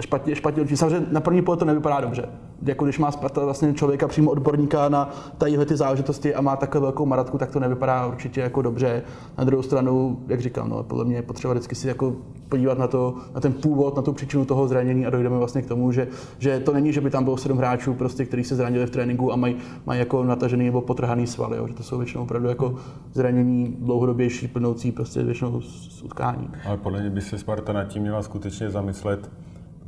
špatně, 0.00 0.34
špatně 0.34 0.62
určitě. 0.62 0.76
Samozřejmě 0.76 1.06
na 1.10 1.20
první 1.20 1.42
pohled 1.42 1.58
to 1.58 1.64
nevypadá 1.64 2.00
dobře. 2.00 2.28
Jako 2.62 2.84
když 2.84 2.98
má 2.98 3.10
Sparta 3.10 3.44
vlastně 3.44 3.74
člověka 3.74 4.08
přímo 4.08 4.30
odborníka 4.30 4.88
na 4.88 5.10
tadyhle 5.38 5.66
ty 5.66 5.76
záležitosti 5.76 6.34
a 6.34 6.40
má 6.40 6.56
takhle 6.56 6.80
velkou 6.80 7.06
maratku, 7.06 7.38
tak 7.38 7.50
to 7.50 7.60
nevypadá 7.60 8.06
určitě 8.06 8.40
jako 8.40 8.62
dobře. 8.62 9.02
Na 9.38 9.44
druhou 9.44 9.62
stranu, 9.62 10.18
jak 10.28 10.40
říkám, 10.40 10.68
no, 10.68 10.82
podle 10.82 11.04
mě 11.04 11.16
je 11.16 11.22
potřeba 11.22 11.54
vždycky 11.54 11.74
si 11.74 11.88
jako 11.88 12.16
podívat 12.48 12.78
na, 12.78 12.86
to, 12.86 13.14
na 13.34 13.40
ten 13.40 13.52
původ, 13.52 13.96
na 13.96 14.02
tu 14.02 14.12
příčinu 14.12 14.44
toho 14.44 14.68
zranění 14.68 15.06
a 15.06 15.10
dojdeme 15.10 15.38
vlastně 15.38 15.62
k 15.62 15.66
tomu, 15.66 15.92
že, 15.92 16.08
že 16.38 16.60
to 16.60 16.72
není, 16.72 16.92
že 16.92 17.00
by 17.00 17.10
tam 17.10 17.24
bylo 17.24 17.36
sedm 17.36 17.58
hráčů, 17.58 17.94
prostě, 17.94 18.24
kteří 18.24 18.44
se 18.44 18.56
zranili 18.56 18.86
v 18.86 18.90
tréninku 18.90 19.32
a 19.32 19.36
mají, 19.36 19.56
mají 19.86 20.00
jako 20.00 20.24
natažený 20.24 20.64
nebo 20.64 20.80
potrhaný 20.80 21.26
svaly, 21.26 21.56
jo, 21.56 21.68
že 21.68 21.74
to 21.74 21.82
jsou 21.82 21.98
většinou 21.98 22.22
opravdu 22.22 22.48
jako 22.48 22.74
zranění 23.12 23.76
dlouhodobější, 23.80 24.48
plnoucí 24.48 24.92
prostě 24.92 25.22
většinou 25.22 25.60
z 25.60 26.02
utkání. 26.02 26.50
Ale 26.66 26.76
podle 26.76 27.00
mě 27.00 27.10
by 27.10 27.20
se 27.20 27.38
Sparta 27.38 27.72
nad 27.72 27.84
tím 27.84 28.02
měla 28.02 28.22
skutečně 28.22 28.70
zamyslet, 28.70 29.30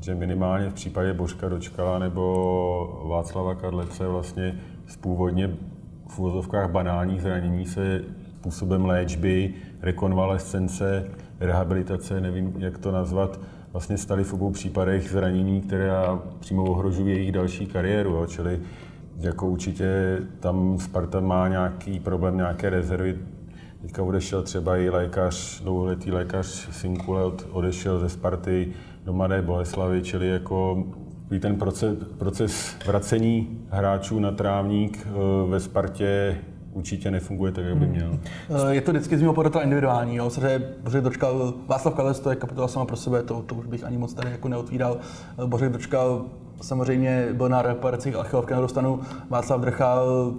že 0.01 0.15
minimálně 0.15 0.71
v 0.71 0.75
případě 0.75 1.13
Božka 1.13 1.49
Dočkala 1.49 1.99
nebo 1.99 3.05
Václava 3.09 3.55
Kadlece 3.55 4.09
vlastně 4.09 4.59
z 4.87 4.97
původně 4.97 5.57
v 6.09 6.19
úvozovkách 6.19 6.71
banálních 6.71 7.23
zranění 7.23 7.67
se 7.67 8.05
způsobem 8.39 8.85
léčby, 8.85 9.55
rekonvalescence, 9.83 11.11
rehabilitace, 11.41 12.21
nevím, 12.21 12.55
jak 12.59 12.79
to 12.79 12.93
nazvat, 12.93 13.41
vlastně 13.73 13.99
staly 13.99 14.25
v 14.25 14.35
obou 14.35 14.51
případech 14.51 15.11
zranění, 15.11 15.61
které 15.61 15.91
přímo 16.41 16.65
ohrožují 16.65 17.09
jejich 17.09 17.33
další 17.33 17.67
kariéru. 17.67 18.11
Jo. 18.11 18.27
Čili 18.27 18.61
jako 19.19 19.47
určitě 19.47 20.19
tam 20.41 20.79
Sparta 20.79 21.21
má 21.21 21.49
nějaký 21.49 22.01
problém, 22.01 22.37
nějaké 22.37 22.71
rezervy. 22.71 23.19
Teďka 23.83 24.03
odešel 24.03 24.43
třeba 24.43 24.77
i 24.77 24.91
lékař, 24.91 25.63
dlouholetý 25.63 26.13
lékař 26.13 26.69
Sinkule 26.71 27.23
odešel 27.51 27.99
ze 27.99 28.09
Sparty 28.09 28.73
do 29.05 29.13
Mladé 29.13 29.43
Boleslavy, 29.43 30.03
čili 30.03 30.29
jako 30.29 30.85
ten 31.41 31.57
proces, 31.57 31.99
proces 32.19 32.77
vracení 32.87 33.61
hráčů 33.71 34.19
na 34.19 34.33
trávník 34.33 35.07
eh, 35.07 35.11
ve 35.51 35.61
Spartě 35.61 36.39
určitě 36.73 37.11
nefunguje 37.11 37.53
tak, 37.53 37.65
jak 37.65 37.77
by 37.77 37.87
měl. 37.87 38.19
Eh, 38.69 38.75
je 38.75 38.81
to 38.81 38.91
vždycky 38.93 39.19
z 39.19 39.23
mého 39.23 39.35
pohledu 39.35 39.61
individuální. 39.61 40.17
Jo. 40.17 40.31
Samozřejmě 40.31 40.67
Bořek 40.83 41.05
dočkal, 41.05 41.55
Václav 41.67 41.95
Kales, 41.95 42.21
to 42.21 42.31
je 42.31 42.37
kapitola 42.37 42.69
sama 42.69 42.85
pro 42.85 42.97
sebe, 42.97 43.23
to, 43.23 43.43
to 43.43 43.55
už 43.55 43.67
bych 43.67 43.85
ani 43.85 43.99
moc 43.99 44.15
tady 44.15 44.31
jako 44.31 44.49
neotvíral. 44.49 44.97
Eh, 45.43 45.47
Bořek 45.47 45.73
dočkal 45.73 46.25
samozřejmě 46.61 47.29
byl 47.33 47.49
na 47.49 47.63
reparacích 47.63 48.17
achilovky 48.17 48.55
na 48.55 48.61
dostanu. 48.61 49.01
Václav 49.31 49.61
Drchal 49.61 50.35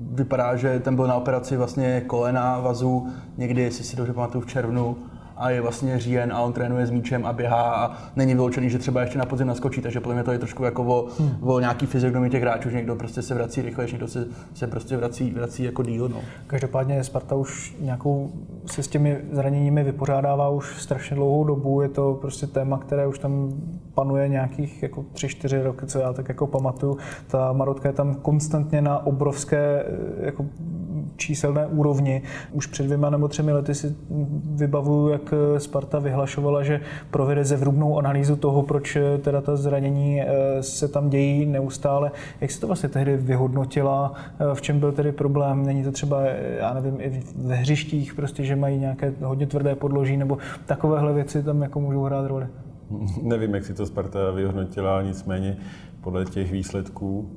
vypadá, 0.00 0.56
že 0.56 0.80
ten 0.80 0.96
byl 0.96 1.06
na 1.06 1.14
operaci 1.14 1.56
vlastně 1.56 2.00
kolena, 2.00 2.60
vazu, 2.60 3.08
někdy, 3.36 3.62
jestli 3.62 3.84
si 3.84 3.96
dobře 3.96 4.12
pamatuju, 4.12 4.44
v 4.44 4.46
červnu 4.46 4.96
a 5.38 5.50
je 5.50 5.60
vlastně 5.60 5.98
říjen 5.98 6.32
a 6.32 6.40
on 6.40 6.52
trénuje 6.52 6.86
s 6.86 6.90
míčem 6.90 7.26
a 7.26 7.32
běhá 7.32 7.74
a 7.74 7.96
není 8.16 8.34
vyloučený, 8.34 8.70
že 8.70 8.78
třeba 8.78 9.00
ještě 9.00 9.18
na 9.18 9.26
podzim 9.26 9.46
naskočí, 9.46 9.80
takže 9.80 10.00
podle 10.00 10.14
mě 10.14 10.24
to 10.24 10.32
je 10.32 10.38
trošku 10.38 10.64
jako 10.64 10.84
o, 10.84 11.08
hmm. 11.18 11.38
o 11.40 11.60
nějaký 11.60 11.86
fyziognomii 11.86 12.30
těch 12.30 12.42
hráčů, 12.42 12.70
že 12.70 12.76
někdo 12.76 12.96
prostě 12.96 13.22
se 13.22 13.34
vrací 13.34 13.62
rychle, 13.62 13.86
někdo 13.86 14.08
se, 14.08 14.26
se 14.54 14.66
prostě 14.66 14.96
vrací, 14.96 15.30
vrací 15.30 15.62
jako 15.62 15.82
díl. 15.82 16.08
No. 16.08 16.20
Každopádně 16.46 17.04
Sparta 17.04 17.34
už 17.34 17.76
nějakou 17.80 18.32
se 18.68 18.82
s 18.82 18.88
těmi 18.88 19.18
zraněními 19.32 19.84
vypořádává 19.84 20.48
už 20.48 20.82
strašně 20.82 21.16
dlouhou 21.16 21.44
dobu, 21.44 21.80
je 21.82 21.88
to 21.88 22.18
prostě 22.20 22.46
téma, 22.46 22.78
které 22.78 23.06
už 23.06 23.18
tam 23.18 23.52
panuje 23.94 24.28
nějakých 24.28 24.82
jako 24.82 25.04
3-4 25.14 25.62
roky, 25.62 25.86
co 25.86 25.98
já 25.98 26.12
tak 26.12 26.28
jako 26.28 26.46
pamatuju. 26.46 26.98
Ta 27.26 27.52
Marotka 27.52 27.88
je 27.88 27.92
tam 27.92 28.14
konstantně 28.14 28.82
na 28.82 29.06
obrovské 29.06 29.84
jako 30.20 30.46
číselné 31.16 31.66
úrovni. 31.66 32.22
Už 32.52 32.66
před 32.66 32.82
dvěma 32.82 33.10
nebo 33.10 33.28
třemi 33.28 33.52
lety 33.52 33.74
si 33.74 33.96
vybavuju, 34.44 35.08
jak 35.08 35.34
Sparta 35.58 35.98
vyhlašovala, 35.98 36.62
že 36.62 36.80
provede 37.10 37.44
zevrubnou 37.44 37.98
analýzu 37.98 38.36
toho, 38.36 38.62
proč 38.62 38.98
teda 39.22 39.40
ta 39.40 39.56
zranění 39.56 40.22
eh, 40.22 40.26
se 40.62 40.88
tam 40.88 41.10
dějí 41.10 41.46
neustále. 41.46 42.10
Jak 42.40 42.50
se 42.50 42.60
to 42.60 42.66
vlastně 42.66 42.88
tehdy 42.88 43.16
vyhodnotila? 43.16 44.12
Eh, 44.40 44.54
v 44.54 44.60
čem 44.60 44.80
byl 44.80 44.92
tedy 44.92 45.12
problém? 45.12 45.66
Není 45.66 45.84
to 45.84 45.92
třeba, 45.92 46.22
já 46.58 46.74
nevím, 46.74 47.00
i 47.00 47.22
ve 47.36 47.54
hřištích, 47.54 48.14
prostě, 48.14 48.44
že 48.44 48.56
mají 48.58 48.78
nějaké 48.78 49.12
hodně 49.22 49.46
tvrdé 49.46 49.74
podloží, 49.74 50.16
nebo 50.16 50.38
takovéhle 50.66 51.12
věci 51.12 51.42
tam 51.42 51.62
jako 51.62 51.80
můžou 51.80 52.02
hrát 52.02 52.26
roli? 52.26 52.46
Nevím, 53.22 53.54
jak 53.54 53.64
si 53.64 53.74
to 53.74 53.86
Sparta 53.86 54.30
vyhodnotila, 54.30 55.02
nicméně 55.02 55.56
podle 56.00 56.24
těch 56.24 56.52
výsledků 56.52 57.30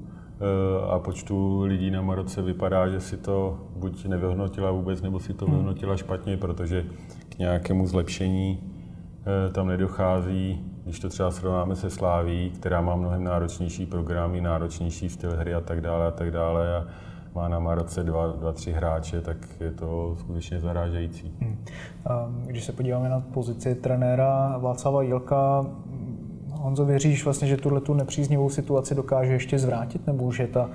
a 0.89 0.99
počtu 0.99 1.61
lidí 1.61 1.91
na 1.91 2.01
Maroce 2.01 2.41
vypadá, 2.41 2.89
že 2.89 2.99
si 2.99 3.17
to 3.17 3.59
buď 3.75 4.05
nevyhodnotila 4.05 4.71
vůbec, 4.71 5.01
nebo 5.01 5.19
si 5.19 5.33
to 5.33 5.45
hmm. 5.45 5.53
vyhodnotila 5.53 5.97
špatně, 5.97 6.37
protože 6.37 6.85
k 7.29 7.37
nějakému 7.37 7.87
zlepšení 7.87 8.59
eh, 8.59 9.51
tam 9.51 9.67
nedochází, 9.67 10.65
když 10.83 10.99
to 10.99 11.09
třeba 11.09 11.31
srovnáme 11.31 11.75
se 11.75 11.89
Sláví, 11.89 12.49
která 12.49 12.81
má 12.81 12.95
mnohem 12.95 13.23
náročnější 13.23 13.85
programy, 13.85 14.41
náročnější 14.41 15.09
styl 15.09 15.35
hry 15.35 15.53
a 15.53 15.61
tak 15.61 15.81
dále 15.81 16.07
a 16.07 16.11
tak 16.11 16.31
dále 16.31 16.77
a 16.77 16.87
má 17.35 17.47
na 17.47 17.59
Maroce 17.59 18.03
dva, 18.03 18.27
dva 18.27 18.53
tři 18.53 18.71
hráče, 18.71 19.21
tak 19.21 19.37
je 19.59 19.71
to 19.71 20.15
skutečně 20.19 20.59
zarážející. 20.59 21.33
Hmm. 21.39 21.57
Když 22.45 22.63
se 22.63 22.71
podíváme 22.71 23.09
na 23.09 23.19
pozici 23.19 23.75
trenéra 23.75 24.57
Václava 24.57 25.01
Jilka, 25.01 25.65
Honzo, 26.51 26.85
věříš 26.85 27.23
vlastně, 27.23 27.47
že 27.47 27.57
tuhle 27.57 27.81
tu 27.81 27.93
nepříznivou 27.93 28.49
situaci 28.49 28.95
dokáže 28.95 29.33
ještě 29.33 29.59
zvrátit, 29.59 30.07
nebo 30.07 30.31
že 30.31 30.47
ta 30.47 30.65
uh, 30.65 30.71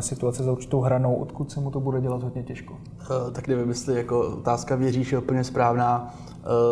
situace 0.00 0.42
za 0.42 0.52
určitou 0.52 0.80
hranou, 0.80 1.14
odkud 1.14 1.50
se 1.50 1.60
mu 1.60 1.70
to 1.70 1.80
bude 1.80 2.00
dělat 2.00 2.22
hodně 2.22 2.42
těžko? 2.42 2.74
Uh, 2.74 3.32
tak 3.32 3.48
nevím, 3.48 3.68
jestli 3.68 3.96
jako 3.96 4.20
otázka 4.20 4.74
věříš 4.74 5.12
je 5.12 5.18
úplně 5.18 5.44
správná. 5.44 6.14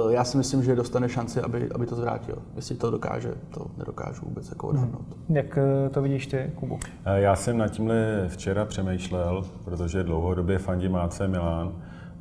Uh, 0.05 0.13
já 0.13 0.25
si 0.25 0.37
myslím, 0.37 0.63
že 0.63 0.77
dostane 0.77 1.09
šanci, 1.09 1.41
aby, 1.41 1.69
aby 1.75 1.87
to 1.87 1.95
zvrátil. 1.95 2.39
Jestli 2.57 2.75
to 2.75 2.91
dokáže, 2.91 3.35
to 3.51 3.67
nedokážu 3.79 4.23
vůbec 4.25 4.49
jako 4.49 4.69
odhadnout. 4.69 5.07
Hmm. 5.29 5.37
Jak 5.37 5.59
to 5.91 6.03
vidíš 6.03 6.27
ty, 6.27 6.53
Kubu? 6.55 6.79
Já 7.15 7.37
jsem 7.37 7.59
nad 7.59 7.69
tímhle 7.69 8.25
včera 8.29 8.65
přemýšlel, 8.65 9.45
protože 9.65 10.03
dlouhodobě 10.03 10.59
fandím 10.59 10.97
AC 10.97 11.21
Milan 11.27 11.73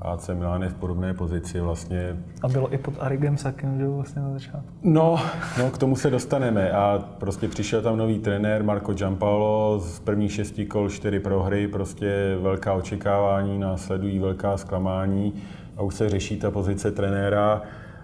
AC 0.01 0.29
Milan 0.33 0.63
je 0.63 0.69
v 0.69 0.73
podobné 0.73 1.13
pozici 1.13 1.59
vlastně. 1.59 2.17
A 2.41 2.47
bylo 2.47 2.73
i 2.73 2.77
pod 2.77 2.93
Arigem 2.99 3.37
Sakem, 3.37 3.79
že 3.79 3.87
vlastně 3.87 4.21
na 4.21 4.31
začátku? 4.31 4.73
No, 4.83 5.19
no, 5.59 5.71
k 5.71 5.77
tomu 5.77 5.95
se 5.95 6.09
dostaneme 6.09 6.71
a 6.71 7.03
prostě 7.17 7.47
přišel 7.47 7.81
tam 7.81 7.97
nový 7.97 8.19
trenér 8.19 8.63
Marco 8.63 8.93
Giampaolo, 8.93 9.79
z 9.79 9.99
prvních 9.99 10.31
šesti 10.31 10.65
kol 10.65 10.89
čtyři 10.89 11.19
prohry, 11.19 11.67
prostě 11.67 12.37
velká 12.41 12.73
očekávání, 12.73 13.59
následují 13.59 14.19
velká 14.19 14.57
zklamání 14.57 15.33
a 15.77 15.83
už 15.83 15.95
se 15.95 16.09
řeší 16.09 16.37
ta 16.37 16.51
pozice 16.51 16.91
trenéra. 16.91 17.61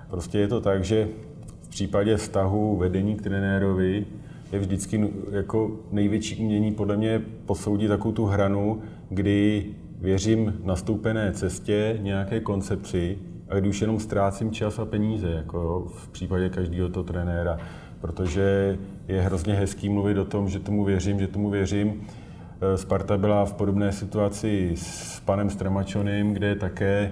Prostě 0.10 0.40
je 0.40 0.48
to 0.48 0.62
tak, 0.62 0.84
že 0.84 1.08
v 1.62 1.70
případě 1.70 2.18
vztahu 2.18 2.78
vedení 2.78 3.16
k 3.16 3.22
trenérovi 3.22 4.06
je 4.52 4.60
vždycky 4.60 5.10
jako 5.32 5.72
největší 5.92 6.36
umění 6.36 6.72
podle 6.72 6.98
mě 6.98 7.22
posoudit 7.46 7.88
takovou 7.88 8.12
tu 8.12 8.26
hranu, 8.26 8.82
kdy 9.10 9.66
věřím 10.00 10.54
nastoupené 10.64 11.32
cestě, 11.32 12.00
nějaké 12.02 12.40
koncepci, 12.40 13.18
a 13.50 13.56
když 13.56 13.70
už 13.70 13.82
jenom 13.82 14.00
ztrácím 14.00 14.52
čas 14.52 14.80
a 14.80 14.86
peníze, 14.86 15.30
jako 15.30 15.88
v 15.96 16.10
případě 16.10 16.50
každého 16.50 16.90
toho 16.90 17.04
trenéra, 17.04 17.58
protože 18.02 18.78
je 19.08 19.22
hrozně 19.22 19.54
hezký 19.54 19.90
mluvit 19.90 20.18
o 20.18 20.26
tom, 20.26 20.50
že 20.50 20.60
tomu 20.60 20.84
věřím, 20.84 21.20
že 21.20 21.28
tomu 21.28 21.50
věřím. 21.50 22.02
Sparta 22.76 23.18
byla 23.18 23.46
v 23.46 23.54
podobné 23.54 23.92
situaci 23.92 24.74
s 24.76 25.20
panem 25.20 25.50
Stramačonem, 25.50 26.34
kde 26.34 26.56
také 26.56 27.12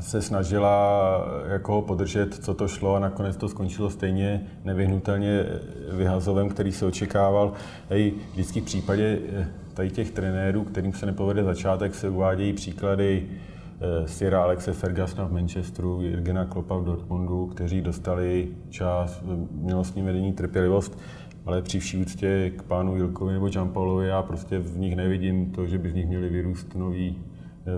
se 0.00 0.22
snažila 0.22 1.16
eh, 1.46 1.52
jako 1.52 1.82
podržet, 1.82 2.34
co 2.34 2.54
to 2.54 2.68
šlo 2.68 2.94
a 2.94 2.98
nakonec 2.98 3.36
to 3.36 3.48
skončilo 3.48 3.90
stejně 3.90 4.46
nevyhnutelně 4.64 5.44
vyhazovem, 5.92 6.48
který 6.48 6.72
se 6.72 6.86
očekával. 6.86 7.52
Hej, 7.90 8.12
vždycky 8.32 8.60
v 8.60 8.64
případě 8.64 9.18
eh, 9.32 9.48
tady 9.74 9.90
těch 9.90 10.10
trenérů, 10.10 10.64
kterým 10.64 10.92
se 10.92 11.06
nepovede 11.06 11.44
začátek, 11.44 11.94
se 11.94 12.08
uvádějí 12.08 12.52
příklady 12.52 13.26
eh, 13.26 14.08
Sira 14.08 14.42
Alexe 14.42 14.72
Fergusona 14.72 15.24
v 15.24 15.32
Manchesteru, 15.32 16.02
Jirgena 16.02 16.44
Kloppa 16.44 16.76
v 16.76 16.84
Dortmundu, 16.84 17.46
kteří 17.46 17.80
dostali 17.80 18.48
čas, 18.70 19.22
milostní 19.50 20.02
vedení, 20.02 20.32
trpělivost, 20.32 20.98
ale 21.46 21.62
při 21.62 21.80
vší 21.80 21.96
úctě 21.96 22.52
k 22.56 22.62
pánu 22.62 22.96
Jilkovi 22.96 23.32
nebo 23.32 23.46
Jean-Paulovi 23.46 24.02
já 24.02 24.22
prostě 24.22 24.58
v 24.58 24.78
nich 24.78 24.96
nevidím 24.96 25.50
to, 25.50 25.66
že 25.66 25.78
by 25.78 25.90
z 25.90 25.94
nich 25.94 26.06
měli 26.06 26.28
vyrůst 26.28 26.74
nový 26.74 27.16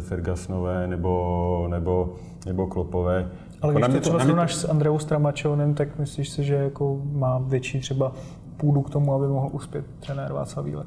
Fergusonové 0.01 0.87
nebo, 0.87 1.66
nebo, 1.70 2.14
nebo 2.47 2.66
Klopové. 2.66 3.29
Ale 3.62 3.75
když 3.75 3.87
to 3.87 4.01
třeba 4.01 4.18
srovnáš 4.18 4.55
s 4.55 4.68
Andreou 4.68 4.99
Stramačonem, 4.99 5.75
tak 5.75 5.99
myslíš 5.99 6.29
si, 6.29 6.44
že 6.44 6.55
jako 6.55 7.01
má 7.12 7.38
větší 7.38 7.81
třeba 7.81 8.12
půdu 8.57 8.83
k 8.83 8.90
tomu, 8.90 9.14
aby 9.14 9.27
mohl 9.27 9.49
uspět 9.53 9.85
trenér 10.01 10.33
Václav 10.33 10.64
Vílek? 10.64 10.87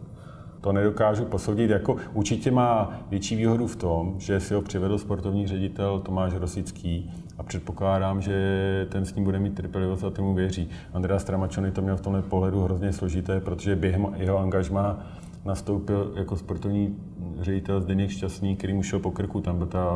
to 0.61 0.71
nedokážu 0.71 1.25
posoudit. 1.25 1.69
Jako 1.69 1.95
určitě 2.13 2.51
má 2.51 2.99
větší 3.09 3.35
výhodu 3.35 3.67
v 3.67 3.75
tom, 3.75 4.15
že 4.17 4.39
si 4.39 4.53
ho 4.53 4.61
přivedl 4.61 4.97
sportovní 4.97 5.47
ředitel 5.47 5.99
Tomáš 5.99 6.33
Rosický 6.33 7.11
a 7.37 7.43
předpokládám, 7.43 8.21
že 8.21 8.87
ten 8.89 9.05
s 9.05 9.15
ním 9.15 9.23
bude 9.23 9.39
mít 9.39 9.55
trpělivost 9.55 10.03
a 10.03 10.09
tomu 10.09 10.33
věří. 10.33 10.69
Andrea 10.93 11.19
Stramačony 11.19 11.71
to 11.71 11.81
měl 11.81 11.97
v 11.97 12.01
tomhle 12.01 12.21
pohledu 12.21 12.61
hrozně 12.63 12.93
složité, 12.93 13.39
protože 13.39 13.75
během 13.75 14.07
jeho 14.15 14.37
angažma 14.37 14.99
nastoupil 15.45 16.13
jako 16.15 16.35
sportovní 16.35 16.95
ředitel 17.41 17.81
Zdeněk 17.81 18.09
Šťastný, 18.09 18.55
který 18.55 18.73
mu 18.73 18.83
šel 18.83 18.99
po 18.99 19.11
krku. 19.11 19.41
Tam 19.41 19.67
ta 19.67 19.93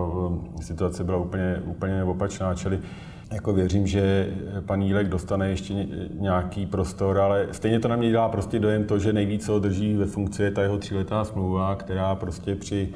eh, 0.60 0.63
situace 0.63 1.04
byla 1.04 1.17
úplně, 1.17 1.62
úplně 1.65 2.04
opačná, 2.04 2.56
čili 2.56 2.80
jako 3.32 3.54
věřím, 3.54 3.88
že 3.88 4.34
pan 4.65 4.82
Jílek 4.82 5.10
dostane 5.10 5.49
ještě 5.49 5.73
nějaký 6.13 6.65
prostor, 6.65 7.19
ale 7.19 7.47
stejně 7.51 7.80
to 7.80 7.88
na 7.88 7.95
mě 7.95 8.10
dělá 8.10 8.30
prostě 8.30 8.60
dojem 8.60 8.84
to, 8.84 8.99
že 8.99 9.13
nejvíc 9.13 9.45
co 9.45 9.60
drží 9.60 9.95
ve 9.95 10.06
funkci 10.06 10.51
ta 10.51 10.62
jeho 10.62 10.77
tříletá 10.77 11.23
smlouva, 11.23 11.75
která 11.75 12.15
prostě 12.15 12.56
při 12.56 12.89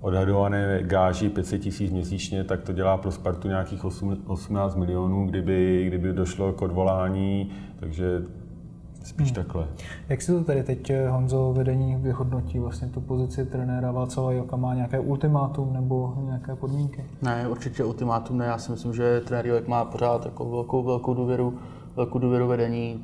odhadované 0.00 0.78
gáži 0.82 1.28
500 1.28 1.60
tisíc 1.60 1.92
měsíčně, 1.92 2.44
tak 2.44 2.62
to 2.62 2.72
dělá 2.72 2.96
pro 2.96 3.10
Spartu 3.10 3.48
nějakých 3.48 3.84
18 4.26 4.76
milionů, 4.76 5.26
kdyby, 5.26 5.84
kdyby 5.86 6.12
došlo 6.12 6.52
k 6.52 6.62
odvolání, 6.62 7.50
takže 7.76 8.22
Spíš 9.04 9.28
hmm. 9.28 9.34
takhle. 9.34 9.68
Jak 10.08 10.22
si 10.22 10.32
to 10.32 10.44
tady 10.44 10.62
teď 10.62 10.90
eh, 10.90 11.08
Honzo 11.08 11.52
vedení 11.52 11.96
vyhodnotí 11.96 12.58
vlastně 12.58 12.88
tu 12.88 13.00
pozici 13.00 13.46
trenéra 13.46 13.92
Václava 13.92 14.32
Joka? 14.32 14.56
Má 14.56 14.74
nějaké 14.74 15.00
ultimátum 15.00 15.72
nebo 15.72 16.14
nějaké 16.26 16.54
podmínky? 16.54 17.04
Ne, 17.22 17.48
určitě 17.48 17.84
ultimátum 17.84 18.38
ne. 18.38 18.44
Já 18.46 18.58
si 18.58 18.70
myslím, 18.70 18.94
že 18.94 19.20
trenér 19.20 19.46
Jok 19.46 19.68
má 19.68 19.84
pořád 19.84 20.24
jako 20.24 20.50
velkou, 20.50 20.82
velkou 20.82 21.14
důvěru, 21.14 21.58
velkou 21.96 22.18
důvěru 22.18 22.46
vedení. 22.46 23.02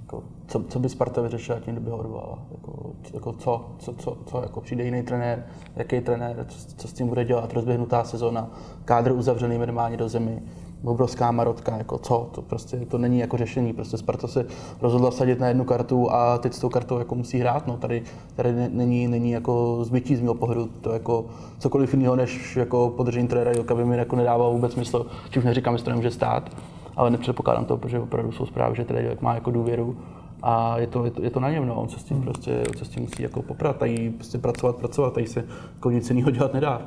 Jako, 0.00 0.22
co, 0.46 0.62
co, 0.68 0.78
by 0.78 0.88
Sparta 0.88 1.20
vyřešila 1.20 1.60
tím, 1.60 1.74
kdyby 1.74 1.90
ho 1.90 1.96
odvolala? 1.96 2.38
Jako, 2.50 2.92
jako 3.14 3.32
co, 3.32 3.66
co, 3.78 3.92
co, 3.92 4.18
co, 4.26 4.42
jako 4.42 4.60
přijde 4.60 4.84
jiný 4.84 5.02
trenér, 5.02 5.44
jaký 5.76 6.00
trenér, 6.00 6.46
co, 6.48 6.76
co, 6.76 6.88
s 6.88 6.92
tím 6.92 7.08
bude 7.08 7.24
dělat, 7.24 7.52
rozběhnutá 7.52 8.04
sezóna, 8.04 8.50
kádr 8.84 9.12
uzavřený 9.12 9.58
minimálně 9.58 9.96
do 9.96 10.08
zemi 10.08 10.42
obrovská 10.84 11.30
marotka, 11.30 11.76
jako 11.76 11.98
co, 11.98 12.28
to 12.32 12.42
prostě 12.42 12.76
to 12.76 12.98
není 12.98 13.18
jako 13.18 13.36
řešení, 13.36 13.72
prostě 13.72 13.96
Sparta 13.96 14.26
se 14.26 14.46
rozhodla 14.82 15.10
sadit 15.10 15.40
na 15.40 15.48
jednu 15.48 15.64
kartu 15.64 16.12
a 16.12 16.38
teď 16.38 16.52
s 16.52 16.58
tou 16.58 16.68
kartou 16.68 16.98
jako 16.98 17.14
musí 17.14 17.38
hrát, 17.38 17.66
no. 17.66 17.76
Tady, 17.76 18.02
tady 18.36 18.52
není, 18.68 19.08
není 19.08 19.30
jako 19.30 19.78
zbytí 19.82 20.16
z 20.16 20.20
mého 20.20 20.34
pohledu, 20.34 20.68
to 20.80 20.92
jako 20.92 21.24
cokoliv 21.58 21.94
jiného, 21.94 22.16
než 22.16 22.56
jako 22.56 22.92
podržení 22.96 23.28
trenéra 23.28 23.52
Joka 23.56 23.74
by 23.74 23.84
mi 23.84 23.96
jako 23.96 24.16
nedávalo 24.16 24.52
vůbec 24.52 24.72
smysl, 24.72 25.06
čímž 25.30 25.44
neříkám, 25.44 25.78
že 25.78 25.84
to 25.84 25.90
nemůže 25.90 26.10
stát, 26.10 26.50
ale 26.96 27.10
nepředpokládám 27.10 27.64
to, 27.64 27.76
protože 27.76 28.00
opravdu 28.00 28.32
jsou 28.32 28.46
zprávy, 28.46 28.76
že 28.76 28.84
trenér 28.84 29.16
má 29.20 29.34
jako 29.34 29.50
důvěru 29.50 29.96
a 30.42 30.78
je 30.78 30.86
to, 30.86 31.04
je 31.04 31.10
to, 31.10 31.22
je 31.22 31.30
to 31.30 31.40
na 31.40 31.50
něm, 31.50 31.66
no. 31.66 31.74
on 31.74 31.88
se 31.88 31.98
s 31.98 32.04
tím 32.04 32.22
prostě, 32.22 32.62
on 32.68 32.76
se 32.76 32.84
s 32.84 32.88
tím 32.88 33.02
musí 33.02 33.22
jako 33.22 33.42
poprat, 33.42 33.76
tady 33.76 34.10
prostě 34.10 34.38
pracovat, 34.38 34.76
pracovat, 34.76 35.14
tady 35.14 35.26
se 35.26 35.44
jako 35.74 35.90
nic 35.90 36.10
jiného 36.10 36.30
dělat 36.30 36.54
nedá. 36.54 36.82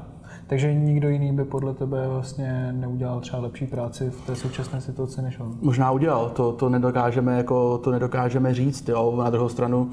Takže 0.47 0.73
nikdo 0.73 1.09
jiný 1.09 1.31
by 1.31 1.45
podle 1.45 1.73
tebe 1.73 2.07
vlastně 2.07 2.73
neudělal 2.73 3.19
třeba 3.19 3.41
lepší 3.41 3.67
práci 3.67 4.09
v 4.09 4.25
té 4.25 4.35
současné 4.35 4.81
situaci 4.81 5.21
než 5.21 5.39
on? 5.39 5.57
Možná 5.61 5.91
udělal, 5.91 6.29
to, 6.29 6.51
to, 6.51 6.69
nedokážeme, 6.69 7.37
jako, 7.37 7.77
to 7.77 7.91
nedokážeme 7.91 8.53
říct. 8.53 8.89
Jo. 8.89 9.15
Na 9.17 9.29
druhou 9.29 9.49
stranu 9.49 9.89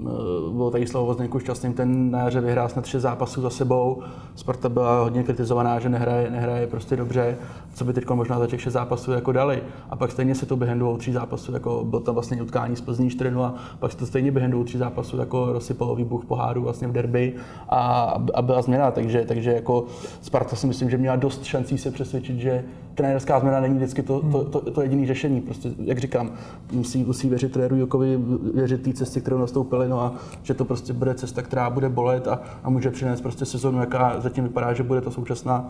Eh, 0.00 0.50
bylo 0.52 0.70
tady 0.70 0.86
slovo 0.86 1.14
Zdeňku 1.14 1.38
Šťastným, 1.38 1.72
ten 1.72 2.10
na 2.10 2.18
jaře 2.18 2.40
vyhrál 2.40 2.68
snad 2.68 2.82
tři 2.82 3.00
zápasů 3.00 3.40
za 3.42 3.50
sebou. 3.50 4.02
Sparta 4.34 4.68
byla 4.68 5.00
hodně 5.00 5.22
kritizovaná, 5.22 5.78
že 5.80 5.88
nehraje, 5.88 6.30
nehraje 6.30 6.66
prostě 6.66 6.96
dobře, 6.96 7.36
co 7.76 7.84
by 7.84 7.92
teď 7.92 8.10
možná 8.10 8.38
za 8.38 8.46
těch 8.46 8.60
šest 8.60 8.72
zápasů 8.72 9.12
jako 9.12 9.32
dali. 9.32 9.62
A 9.90 9.96
pak 9.96 10.10
stejně 10.10 10.34
se 10.34 10.46
to 10.46 10.56
během 10.56 10.78
dvou, 10.78 10.96
tří 10.96 11.12
zápasů, 11.12 11.52
jako 11.52 11.84
byl 11.84 12.00
tam 12.00 12.14
vlastně 12.14 12.42
utkání 12.42 12.76
z 12.76 12.80
Plzní 12.80 13.10
4 13.10 13.30
a 13.30 13.54
pak 13.78 13.92
se 13.92 13.98
to 13.98 14.06
stejně 14.06 14.32
během 14.32 14.50
dvou, 14.50 14.64
tří 14.64 14.78
zápasů 14.78 15.16
jako 15.16 15.52
rozsypalo 15.52 15.96
výbuch 15.96 16.24
poháru 16.24 16.62
vlastně 16.62 16.88
v 16.88 16.92
derby 16.92 17.34
a, 17.68 18.14
a 18.34 18.42
byla 18.42 18.62
změna. 18.62 18.90
Takže, 18.90 19.24
takže 19.28 19.52
jako 19.52 19.84
Sparta 20.20 20.56
si 20.56 20.66
myslím, 20.66 20.90
že 20.90 20.98
měla 20.98 21.16
dost 21.16 21.44
šancí 21.44 21.78
se 21.78 21.90
přesvědčit, 21.90 22.38
že 22.38 22.64
trenérská 22.94 23.40
změna 23.40 23.60
není 23.60 23.76
vždycky 23.76 24.02
to, 24.02 24.20
to, 24.32 24.44
to, 24.44 24.70
to 24.70 24.82
jediné 24.82 25.06
řešení. 25.06 25.40
Prostě, 25.40 25.70
jak 25.84 25.98
říkám, 25.98 26.30
musí, 26.72 27.04
musí 27.04 27.28
věřit 27.28 27.52
trenéru 27.52 27.76
Jokovi, 27.76 28.18
věřit 28.54 28.82
té 28.82 28.92
cestě, 28.92 29.20
kterou 29.20 29.38
nastoupili, 29.38 29.88
no 29.88 30.00
a 30.00 30.14
že 30.42 30.54
to 30.54 30.64
prostě 30.64 30.92
bude 30.92 31.14
cesta, 31.14 31.42
která 31.42 31.70
bude 31.70 31.88
bolet 31.88 32.28
a, 32.28 32.40
a 32.64 32.70
může 32.70 32.90
přinést 32.90 33.20
prostě 33.20 33.44
sezonu, 33.44 33.80
jaká 33.80 34.20
zatím 34.20 34.44
vypadá, 34.44 34.72
že 34.72 34.82
bude 34.82 35.00
to 35.00 35.10
současná. 35.10 35.68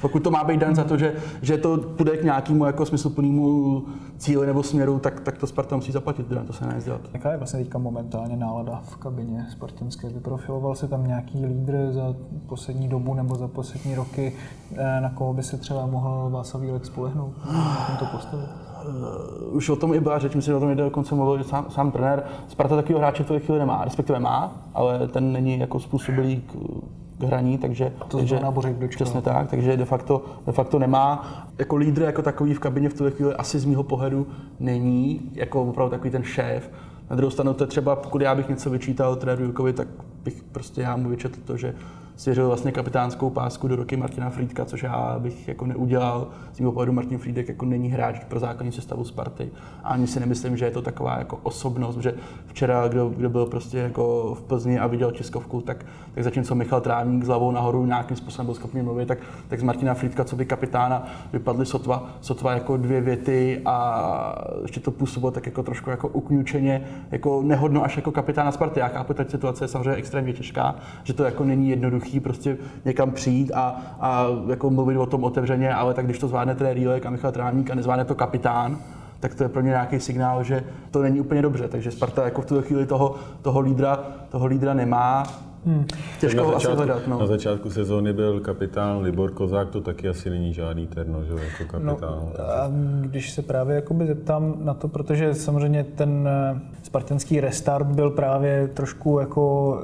Pokud 0.00 0.22
to 0.22 0.30
má 0.30 0.44
být 0.44 0.60
den 0.60 0.74
za 0.74 0.84
to, 0.84 0.96
že, 0.96 1.14
že 1.42 1.58
to 1.58 1.78
půjde 1.78 2.16
k 2.16 2.24
nějakému 2.24 2.64
jako 2.64 2.86
smysluplnému 2.86 3.82
cíli 4.18 4.46
nebo 4.46 4.62
směru, 4.62 4.98
tak, 4.98 5.20
tak 5.20 5.38
to 5.38 5.46
Sparta 5.46 5.76
musí 5.76 5.92
zaplatit, 5.92 6.26
to 6.46 6.52
se 6.52 6.66
nedá 6.66 6.98
Jaká 7.12 7.32
je 7.32 7.36
vlastně 7.36 7.60
teďka 7.60 7.78
momentálně 7.78 8.36
nálada 8.36 8.82
v 8.84 8.96
kabině 8.96 9.46
spartanské? 9.50 10.08
Vyprofiloval 10.08 10.74
se 10.74 10.88
tam 10.88 11.06
nějaký 11.06 11.46
lídr 11.46 11.92
za 11.92 12.14
poslední 12.46 12.88
dobu 12.88 13.14
nebo 13.14 13.34
za 13.34 13.48
poslední 13.48 13.94
roky, 13.94 14.32
eh, 14.76 15.00
na 15.00 15.10
koho 15.10 15.34
by 15.34 15.42
se 15.42 15.58
třeba 15.58 15.86
mohl 15.86 16.30
Václav 16.30 16.62
spolehnout 16.82 17.32
na 17.90 17.96
to 17.98 18.06
postavit? 18.06 18.48
Uh, 19.48 19.56
už 19.56 19.68
o 19.68 19.76
tom 19.76 19.94
i 19.94 20.00
byla 20.00 20.18
řeč, 20.18 20.34
myslím, 20.34 20.52
že 20.52 20.56
o 20.56 20.60
tom 20.60 20.70
jde 20.70 20.84
dokonce 20.84 21.14
mluvil 21.14 21.38
že 21.38 21.44
sám, 21.44 21.66
sám 21.68 21.90
trenér. 21.90 22.24
Sparta 22.48 22.76
takového 22.76 22.98
hráče 22.98 23.22
v 23.22 23.26
té 23.26 23.40
chvíli 23.40 23.58
nemá, 23.58 23.84
respektive 23.84 24.18
má, 24.18 24.52
ale 24.74 25.08
ten 25.08 25.32
není 25.32 25.58
jako 25.58 25.80
způsobilý 25.80 26.36
k, 26.36 26.56
k 27.22 27.28
hraní, 27.28 27.58
takže, 27.58 27.92
to 28.08 28.18
takže 28.18 28.40
přesně 28.88 29.22
tak, 29.22 29.50
takže 29.50 29.76
de 29.76 29.84
facto, 29.84 30.24
de 30.46 30.52
facto 30.52 30.78
nemá. 30.78 31.32
Jako 31.58 31.76
lídr 31.76 32.02
jako 32.02 32.22
takový 32.22 32.54
v 32.54 32.58
kabině 32.58 32.88
v 32.88 32.94
tuhle 32.94 33.10
chvíli 33.10 33.34
asi 33.34 33.58
z 33.58 33.64
mého 33.64 33.82
pohledu 33.82 34.26
není, 34.60 35.30
jako 35.32 35.62
opravdu 35.62 35.90
takový 35.90 36.10
ten 36.10 36.22
šéf. 36.22 36.70
Na 37.10 37.16
druhou 37.16 37.30
stranu 37.30 37.54
to 37.54 37.64
je 37.64 37.68
třeba, 37.68 37.96
pokud 37.96 38.22
já 38.22 38.34
bych 38.34 38.48
něco 38.48 38.70
vyčítal 38.70 39.18
Jukovi, 39.38 39.72
tak 39.72 39.88
bych 40.24 40.42
prostě 40.52 40.80
já 40.80 40.96
mu 40.96 41.08
vyčetl 41.08 41.38
to, 41.44 41.56
že 41.56 41.74
svěřil 42.16 42.46
vlastně 42.46 42.72
kapitánskou 42.72 43.30
pásku 43.30 43.68
do 43.68 43.76
roky 43.76 43.96
Martina 43.96 44.30
Frýdka, 44.30 44.64
což 44.64 44.82
já 44.82 45.16
bych 45.18 45.48
jako 45.48 45.66
neudělal. 45.66 46.28
Z 46.52 46.60
mého 46.60 46.72
pohledu 46.72 46.92
Martin 46.92 47.18
Frýdek 47.18 47.48
jako 47.48 47.66
není 47.66 47.88
hráč 47.88 48.24
pro 48.24 48.40
základní 48.40 48.72
sestavu 48.72 49.04
Sparty. 49.04 49.50
A 49.84 49.88
ani 49.88 50.06
si 50.06 50.20
nemyslím, 50.20 50.56
že 50.56 50.64
je 50.64 50.70
to 50.70 50.82
taková 50.82 51.18
jako 51.18 51.38
osobnost, 51.42 51.98
že 51.98 52.14
včera, 52.46 52.88
kdo, 52.88 53.08
kdo 53.08 53.30
byl 53.30 53.46
prostě 53.46 53.78
jako 53.78 54.34
v 54.34 54.42
Plzni 54.42 54.78
a 54.78 54.86
viděl 54.86 55.10
Českovku, 55.10 55.60
tak, 55.60 55.86
tak 56.14 56.24
zatímco 56.24 56.54
Michal 56.54 56.80
Trávník 56.80 57.24
s 57.24 57.26
hlavou 57.26 57.50
nahoru 57.50 57.86
nějakým 57.86 58.16
způsobem 58.16 58.46
byl 58.46 58.54
schopný 58.54 58.82
mluvit, 58.82 59.08
tak, 59.08 59.18
tak 59.48 59.60
z 59.60 59.62
Martina 59.62 59.94
Frýdka, 59.94 60.24
co 60.24 60.36
by 60.36 60.44
kapitána, 60.44 61.06
vypadly 61.32 61.66
sotva, 61.66 62.10
sotva 62.20 62.52
jako 62.52 62.76
dvě 62.76 63.00
věty 63.00 63.62
a 63.64 64.44
ještě 64.62 64.80
to 64.80 64.90
působilo 64.90 65.30
tak 65.30 65.46
jako 65.46 65.62
trošku 65.62 65.90
jako 65.90 66.08
ukňučeně, 66.08 66.84
jako 67.10 67.42
nehodno 67.42 67.84
až 67.84 67.96
jako 67.96 68.12
kapitána 68.12 68.52
Sparty. 68.52 68.80
Já 68.80 68.88
chápu, 68.88 69.14
ta 69.14 69.24
situace 69.24 69.64
je 69.64 69.68
samozřejmě 69.68 69.94
extrémně 69.94 70.32
těžká, 70.32 70.74
že 71.04 71.12
to 71.12 71.24
jako 71.24 71.44
není 71.44 71.70
jednoduché 71.70 72.01
jednoduchý 72.02 72.20
prostě 72.20 72.56
někam 72.84 73.10
přijít 73.10 73.52
a, 73.54 73.76
a 74.00 74.26
jako 74.48 74.70
mluvit 74.70 74.96
o 74.96 75.06
tom 75.06 75.24
otevřeně, 75.24 75.74
ale 75.74 75.94
tak 75.94 76.04
když 76.04 76.18
to 76.18 76.28
zvládne 76.28 76.54
trenér 76.54 76.76
Rílek 76.76 77.06
a 77.06 77.10
Michal 77.10 77.32
Trávník 77.32 77.70
a 77.70 77.74
nezvládne 77.74 78.04
to 78.04 78.14
kapitán, 78.14 78.78
tak 79.20 79.34
to 79.34 79.42
je 79.42 79.48
pro 79.48 79.62
mě 79.62 79.70
nějaký 79.70 80.00
signál, 80.00 80.44
že 80.44 80.64
to 80.90 81.02
není 81.02 81.20
úplně 81.20 81.42
dobře. 81.42 81.68
Takže 81.68 81.90
Sparta 81.90 82.24
jako 82.24 82.42
v 82.42 82.46
tuto 82.46 82.62
chvíli 82.62 82.86
toho, 82.86 83.14
toho, 83.42 83.60
lídra, 83.60 83.98
toho 84.30 84.46
lídra 84.46 84.74
nemá. 84.74 85.22
Hmm. 85.66 85.86
Těžko 86.20 86.40
na 86.40 86.44
začátku, 86.44 86.68
asi 86.68 86.76
hledat. 86.76 87.06
No. 87.06 87.18
Na 87.18 87.26
začátku 87.26 87.70
sezóny 87.70 88.12
byl 88.12 88.40
kapitán 88.40 89.02
Libor 89.02 89.30
Kozák, 89.30 89.70
to 89.70 89.80
taky 89.80 90.08
asi 90.08 90.30
není 90.30 90.52
žádný 90.52 90.86
terno, 90.86 91.24
že 91.24 91.32
jako 91.32 91.72
kapitán. 91.72 91.98
No, 92.10 92.32
a 92.40 92.70
když 93.00 93.30
se 93.32 93.42
právě 93.42 93.76
jakoby 93.76 94.06
zeptám 94.06 94.54
na 94.58 94.74
to, 94.74 94.88
protože 94.88 95.34
samozřejmě 95.34 95.84
ten 95.84 96.28
eh, 96.28 96.60
spartanský 96.82 97.40
restart 97.40 97.86
byl 97.86 98.10
právě 98.10 98.68
trošku 98.68 99.18
jako, 99.18 99.76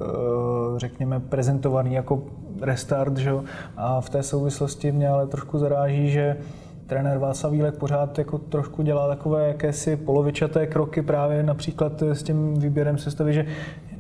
eh, 0.77 0.79
řekněme, 0.79 1.21
prezentovaný 1.21 1.95
jako 1.95 2.23
restart, 2.61 3.17
že? 3.17 3.33
a 3.77 4.01
v 4.01 4.11
té 4.11 4.23
souvislosti 4.23 4.93
mě 4.93 5.09
ale 5.09 5.27
trošku 5.27 5.59
zaráží, 5.59 6.11
že 6.11 6.37
trenér 6.87 7.19
Václav 7.19 7.53
Vílek 7.53 7.77
pořád 7.77 8.19
jako 8.19 8.39
trošku 8.39 8.83
dělá 8.83 9.09
takové 9.09 9.49
jakési 9.49 9.97
polovičaté 9.97 10.67
kroky 10.67 11.03
právě 11.03 11.43
například 11.43 12.03
s 12.03 12.23
tím 12.23 12.55
výběrem 12.55 12.99
sestavy, 12.99 13.33
že 13.33 13.47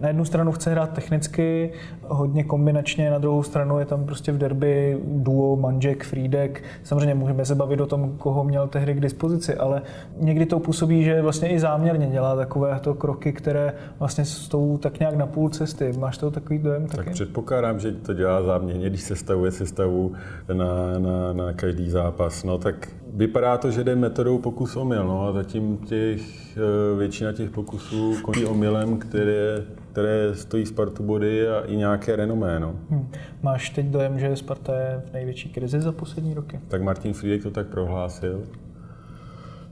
na 0.01 0.09
jednu 0.09 0.25
stranu 0.25 0.53
chce 0.53 0.71
hrát 0.71 0.93
technicky, 0.93 1.73
hodně 2.03 2.45
kombinačně, 2.45 3.11
na 3.11 3.19
druhou 3.19 3.43
stranu 3.43 3.79
je 3.79 3.87
tam 3.87 4.05
prostě 4.05 4.33
v 4.33 4.39
derby 4.39 4.99
duo 5.05 5.57
Manžek, 5.57 6.05
Frídek. 6.05 6.63
Samozřejmě 6.83 7.15
můžeme 7.15 7.45
se 7.45 7.55
bavit 7.55 7.81
o 7.81 7.87
tom, 7.87 8.13
koho 8.19 8.45
měl 8.45 8.69
tehdy 8.69 8.95
k 8.95 9.01
dispozici, 9.01 9.55
ale 9.55 9.83
někdy 10.21 10.47
to 10.47 10.61
působí, 10.61 11.05
že 11.05 11.23
vlastně 11.23 11.49
i 11.49 11.61
záměrně 11.61 12.07
dělá 12.07 12.37
takovéto 12.37 12.95
kroky, 12.95 13.33
které 13.33 13.75
vlastně 13.99 14.25
jsou 14.25 14.79
tak 14.79 15.01
nějak 15.01 15.15
na 15.15 15.27
půl 15.27 15.49
cesty. 15.49 15.93
Máš 15.99 16.19
to 16.19 16.31
takový 16.31 16.59
dojem 16.59 16.87
taky? 16.87 17.05
Tak 17.05 17.11
předpokládám, 17.11 17.81
že 17.81 17.93
to 17.93 18.15
dělá 18.15 18.43
záměrně, 18.43 18.91
když 18.91 19.03
sestavuje 19.03 19.51
sestavu 19.51 20.13
na, 20.53 20.99
na, 20.99 21.33
na 21.33 21.53
každý 21.53 21.91
zápas. 21.91 22.45
No 22.45 22.59
tak 22.59 22.89
vypadá 23.15 23.59
to, 23.59 23.71
že 23.71 23.85
jde 23.85 23.97
metodou 23.97 24.39
pokus 24.39 24.77
omyl, 24.77 25.05
no 25.05 25.29
a 25.29 25.33
zatím 25.33 25.77
těch, 25.77 26.21
eh, 26.57 26.99
většina 26.99 27.33
těch 27.33 27.51
pokusů 27.51 28.15
končí 28.23 28.45
omylem, 28.45 28.99
které 28.99 29.65
které 29.93 30.35
stojí 30.35 30.67
Spartu 30.67 31.03
body 31.03 31.49
a 31.49 31.61
i 31.61 31.77
nějaké 31.77 32.17
renomé. 32.17 32.61
No. 32.61 32.75
Hmm. 32.91 33.11
Máš 33.43 33.71
teď 33.71 33.87
dojem, 33.87 34.19
že 34.19 34.37
Sparta 34.37 34.75
je 34.75 35.03
v 35.11 35.13
největší 35.13 35.49
krizi 35.49 35.81
za 35.81 35.93
poslední 35.93 36.35
roky? 36.35 36.61
Tak 36.69 36.83
Martin 36.83 37.13
Friedek 37.13 37.43
to 37.43 37.51
tak 37.51 37.67
prohlásil. 37.67 38.43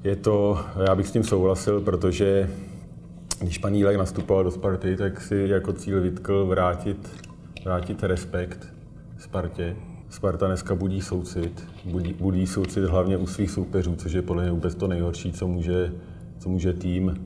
Je 0.04 0.16
to, 0.16 0.60
já 0.86 0.94
bych 0.94 1.06
s 1.06 1.12
tím 1.12 1.24
souhlasil, 1.24 1.80
protože 1.80 2.50
když 3.40 3.58
pan 3.58 3.74
Jílek 3.74 3.96
nastupoval 3.96 4.44
do 4.44 4.50
Sparty, 4.50 4.96
tak 4.96 5.20
si 5.20 5.46
jako 5.48 5.72
cíl 5.72 6.00
vytkl 6.00 6.46
vrátit, 6.46 7.24
vrátit 7.64 8.02
respekt 8.02 8.66
Spartě. 9.18 9.76
Sparta 10.08 10.46
dneska 10.46 10.74
budí 10.74 11.00
soucit, 11.00 11.64
budí, 11.84 12.12
budí 12.12 12.46
soucit 12.46 12.84
hlavně 12.84 13.16
u 13.16 13.26
svých 13.26 13.50
soupeřů, 13.50 13.96
což 13.96 14.12
je 14.12 14.22
podle 14.22 14.42
mě 14.42 14.52
vůbec 14.52 14.74
to 14.74 14.88
nejhorší, 14.88 15.32
co 15.32 15.48
může, 15.48 15.92
co 16.38 16.48
může 16.48 16.72
tým 16.72 17.16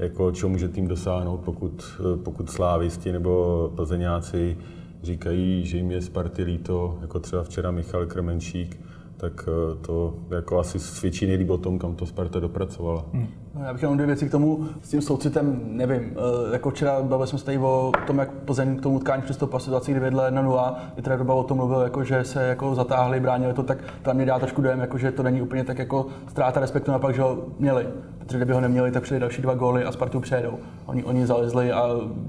jako 0.00 0.32
čeho 0.32 0.50
může 0.50 0.68
tým 0.68 0.88
dosáhnout, 0.88 1.40
pokud, 1.40 2.00
pokud 2.24 2.50
slávisti 2.50 3.12
nebo 3.12 3.72
plzeňáci 3.76 4.56
říkají, 5.02 5.66
že 5.66 5.76
jim 5.76 5.90
je 5.90 6.02
Sparty 6.02 6.42
líto, 6.42 6.98
jako 7.00 7.18
třeba 7.18 7.42
včera 7.42 7.70
Michal 7.70 8.06
Krmenčík, 8.06 8.80
tak 9.20 9.48
eh, 9.48 9.76
to 9.86 10.14
jako 10.30 10.58
asi 10.58 10.78
svědčí 10.78 11.26
nejlíp 11.26 11.50
o 11.50 11.58
tom, 11.58 11.78
kam 11.78 11.94
to 11.94 12.06
Sparta 12.06 12.40
dopracovala. 12.40 13.04
Hmm. 13.12 13.28
No, 13.54 13.64
já 13.64 13.72
bych 13.72 13.82
jenom 13.82 13.96
dvě 13.96 14.06
věci 14.06 14.28
k 14.28 14.30
tomu 14.30 14.66
s 14.82 14.88
tím 14.88 15.02
soucitem, 15.02 15.60
nevím, 15.64 16.00
eh, 16.00 16.52
jako 16.52 16.70
včera 16.70 17.02
bavili 17.02 17.28
jsme 17.28 17.38
se 17.38 17.44
tady 17.44 17.58
o 17.58 17.92
tom, 18.06 18.18
jak 18.18 18.30
Plzeň 18.30 18.76
k 18.76 18.82
tomu 18.82 18.96
utkání 18.96 19.22
přistoupila 19.22 19.60
situaci, 19.60 19.90
kdy 19.90 20.00
vedle 20.00 20.30
1-0, 20.30 20.74
i 20.96 21.02
teda 21.02 21.16
doba 21.16 21.34
o 21.34 21.42
tom 21.42 21.56
mluvil, 21.56 21.80
jako, 21.80 22.04
že 22.04 22.24
se 22.24 22.46
jako 22.46 22.74
zatáhli, 22.74 23.20
bránili 23.20 23.54
to, 23.54 23.62
tak 23.62 23.78
tam 24.02 24.16
mě 24.16 24.26
dá 24.26 24.38
trošku 24.38 24.62
dojem, 24.62 24.80
jako, 24.80 24.98
že 24.98 25.12
to 25.12 25.22
není 25.22 25.42
úplně 25.42 25.64
tak 25.64 25.78
jako 25.78 26.06
ztráta 26.28 26.60
respektu, 26.60 26.90
napak, 26.90 27.14
že 27.14 27.22
ho 27.22 27.38
měli. 27.58 27.86
Protože 28.18 28.38
kdyby 28.38 28.52
ho 28.52 28.60
neměli, 28.60 28.90
tak 28.90 29.02
přijde 29.02 29.20
další 29.20 29.42
dva 29.42 29.54
góly 29.54 29.84
a 29.84 29.92
Spartu 29.92 30.20
přejedou. 30.20 30.58
Oni, 30.86 31.04
oni 31.04 31.26
zalezli 31.26 31.72
a 31.72 31.88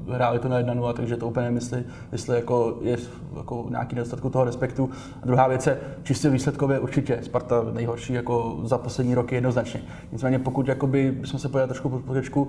hráli 0.09 0.39
to 0.39 0.47
na 0.47 0.57
1 0.57 0.93
takže 0.93 1.17
to 1.17 1.27
úplně 1.27 1.45
nemyslí, 1.45 1.83
jestli 2.11 2.35
jako 2.35 2.77
je 2.81 2.97
jako 3.37 3.65
nějaký 3.69 3.95
nedostatku 3.95 4.29
toho 4.29 4.45
respektu. 4.45 4.89
A 5.23 5.25
druhá 5.25 5.47
věc 5.47 5.67
je 5.67 5.79
čistě 6.03 6.29
výsledkově 6.29 6.79
určitě 6.81 7.19
Sparta 7.21 7.65
nejhorší 7.73 8.13
jako 8.13 8.59
za 8.63 8.77
poslední 8.77 9.15
roky 9.15 9.35
jednoznačně. 9.35 9.81
Nicméně 10.11 10.39
pokud 10.39 10.67
jakoby, 10.67 11.17
jsme 11.23 11.39
se 11.39 11.47
podívali 11.47 11.67
trošku 11.67 11.89
po 11.89 12.47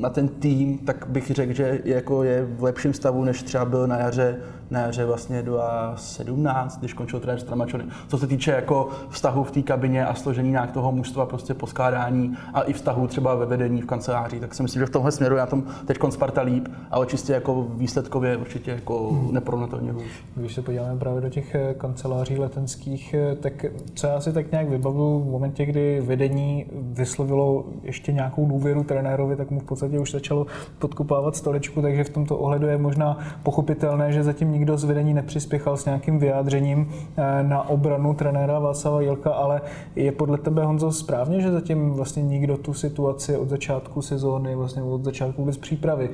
na 0.00 0.10
ten 0.10 0.28
tým, 0.28 0.78
tak 0.78 1.06
bych 1.08 1.30
řekl, 1.30 1.52
že 1.52 1.80
jako 1.84 2.22
je 2.22 2.44
v 2.44 2.62
lepším 2.62 2.92
stavu, 2.92 3.24
než 3.24 3.42
třeba 3.42 3.64
byl 3.64 3.86
na 3.86 3.98
jaře, 3.98 4.40
na 4.70 4.80
jaře 4.80 5.04
vlastně 5.04 5.42
2017, 5.42 6.78
když 6.78 6.92
končil 6.92 7.20
trenér 7.20 7.40
Stramačony. 7.40 7.84
Co 8.08 8.18
se 8.18 8.26
týče 8.26 8.50
jako 8.50 8.88
vztahu 9.08 9.44
v 9.44 9.50
té 9.50 9.62
kabině 9.62 10.06
a 10.06 10.14
složení 10.14 10.50
nějak 10.50 10.72
toho 10.72 10.92
mužstva, 10.92 11.26
prostě 11.26 11.54
poskládání 11.54 12.36
a 12.54 12.62
i 12.62 12.72
vztahu 12.72 13.06
třeba 13.06 13.34
ve 13.34 13.46
vedení 13.46 13.82
v 13.82 13.86
kanceláři, 13.86 14.40
tak 14.40 14.54
si 14.54 14.62
myslím, 14.62 14.80
že 14.80 14.86
v 14.86 14.90
tomhle 14.90 15.12
směru 15.12 15.36
já 15.36 15.46
tom 15.46 15.64
teď 15.86 15.98
Sparta 16.10 16.42
líp, 16.42 16.68
ale 16.90 17.06
čistě 17.06 17.32
jako 17.32 17.66
výsledkově 17.74 18.36
určitě 18.36 18.70
jako 18.70 19.12
hmm. 19.12 19.34
neporovnatelně 19.34 19.92
hůř. 19.92 20.04
Když 20.36 20.54
se 20.54 20.62
podíváme 20.62 20.98
právě 20.98 21.20
do 21.20 21.28
těch 21.28 21.54
eh, 21.54 21.74
kanceláří 21.74 22.38
letenských, 22.38 23.14
eh, 23.14 23.36
tak 23.36 23.64
co 23.94 24.06
já 24.06 24.20
si 24.20 24.32
tak 24.32 24.50
nějak 24.52 24.68
vybavu 24.68 25.20
v 25.20 25.30
momentě, 25.30 25.66
kdy 25.66 26.00
vedení 26.00 26.66
vyslovilo 26.72 27.64
ještě 27.82 28.12
nějakou 28.12 28.46
důvěru 28.46 28.84
trenérovi, 28.84 29.36
tak 29.36 29.50
mu 29.50 29.60
v 29.60 29.64
podstatě 29.64 29.98
už 29.98 30.12
začalo 30.12 30.46
podkupávat 30.78 31.36
stolečku, 31.36 31.82
takže 31.82 32.04
v 32.04 32.10
tomto 32.10 32.38
ohledu 32.38 32.66
je 32.66 32.78
možná 32.78 33.18
pochopitelné, 33.42 34.12
že 34.12 34.22
zatím 34.22 34.53
nikdo 34.54 34.76
z 34.76 34.84
vedení 34.84 35.14
nepřispěchal 35.14 35.76
s 35.76 35.84
nějakým 35.84 36.18
vyjádřením 36.18 36.90
eh, 37.16 37.42
na 37.42 37.68
obranu 37.68 38.14
trenéra 38.14 38.58
Václava 38.58 39.00
Jelka, 39.00 39.30
ale 39.30 39.60
je 39.96 40.12
podle 40.12 40.38
tebe, 40.38 40.64
Honzo, 40.64 40.92
správně, 40.92 41.40
že 41.40 41.52
zatím 41.52 41.90
vlastně 41.90 42.22
nikdo 42.22 42.56
tu 42.56 42.74
situaci 42.74 43.36
od 43.36 43.48
začátku 43.48 44.02
sezóny, 44.02 44.54
vlastně 44.54 44.82
od 44.82 45.04
začátku 45.04 45.42
vůbec 45.42 45.56
přípravy 45.56 46.10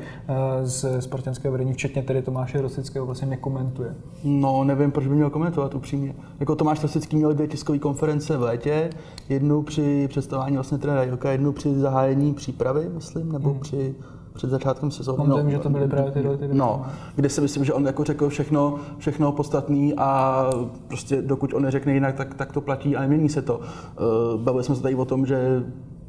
z 0.63 1.01
spartanského 1.01 1.53
vedení, 1.53 1.73
včetně 1.73 2.03
tedy 2.03 2.23
Tomáše 2.23 2.61
Rosického, 2.61 3.07
vlastně 3.07 3.29
nekomentuje? 3.29 3.95
No, 4.25 4.65
nevím, 4.65 4.91
proč 4.91 5.07
by 5.07 5.15
měl 5.15 5.31
komentovat 5.31 5.75
upřímně. 5.75 6.15
Jako 6.41 6.57
Tomáš 6.57 6.83
Rosický 6.83 7.17
měl 7.17 7.35
dvě 7.35 7.49
tiskové 7.49 7.79
konference 7.79 8.37
v 8.37 8.43
létě, 8.43 8.91
jednu 9.29 9.63
při 9.63 10.09
představování 10.09 10.55
vlastně 10.57 10.79
trenéra 10.79 11.03
Jelka, 11.03 11.33
jednu 11.33 11.53
při 11.53 11.75
zahájení 11.79 12.35
přípravy, 12.35 12.89
myslím, 12.95 13.33
nebo 13.33 13.51
hmm. 13.51 13.61
při 13.61 13.95
před 14.35 14.51
začátkem 14.51 14.91
sezóny. 14.91 15.29
No, 15.29 15.43
no, 15.43 15.51
že 15.51 15.59
to 15.59 15.71
byly 15.71 15.89
právě 15.89 16.13
ty, 16.13 16.23
ty 16.39 16.49
No, 16.53 16.87
kde 17.17 17.29
si 17.29 17.41
myslím, 17.41 17.65
že 17.65 17.73
on 17.73 17.87
jako 17.87 18.05
řekl 18.05 18.29
všechno, 18.29 18.79
všechno 18.99 19.33
podstatný 19.33 19.95
a 19.97 20.45
prostě 20.89 21.23
dokud 21.23 21.55
on 21.55 21.63
neřekne 21.63 21.95
jinak, 21.95 22.15
tak, 22.15 22.35
tak 22.35 22.53
to 22.53 22.61
platí 22.61 22.97
a 22.97 23.01
nemění 23.01 23.29
se 23.29 23.43
to. 23.43 23.59
Uh, 23.59 24.41
bavili 24.41 24.65
jsme 24.65 24.75
se 24.75 24.83
tady 24.83 24.95
o 24.95 25.05
tom, 25.05 25.27
že 25.27 25.65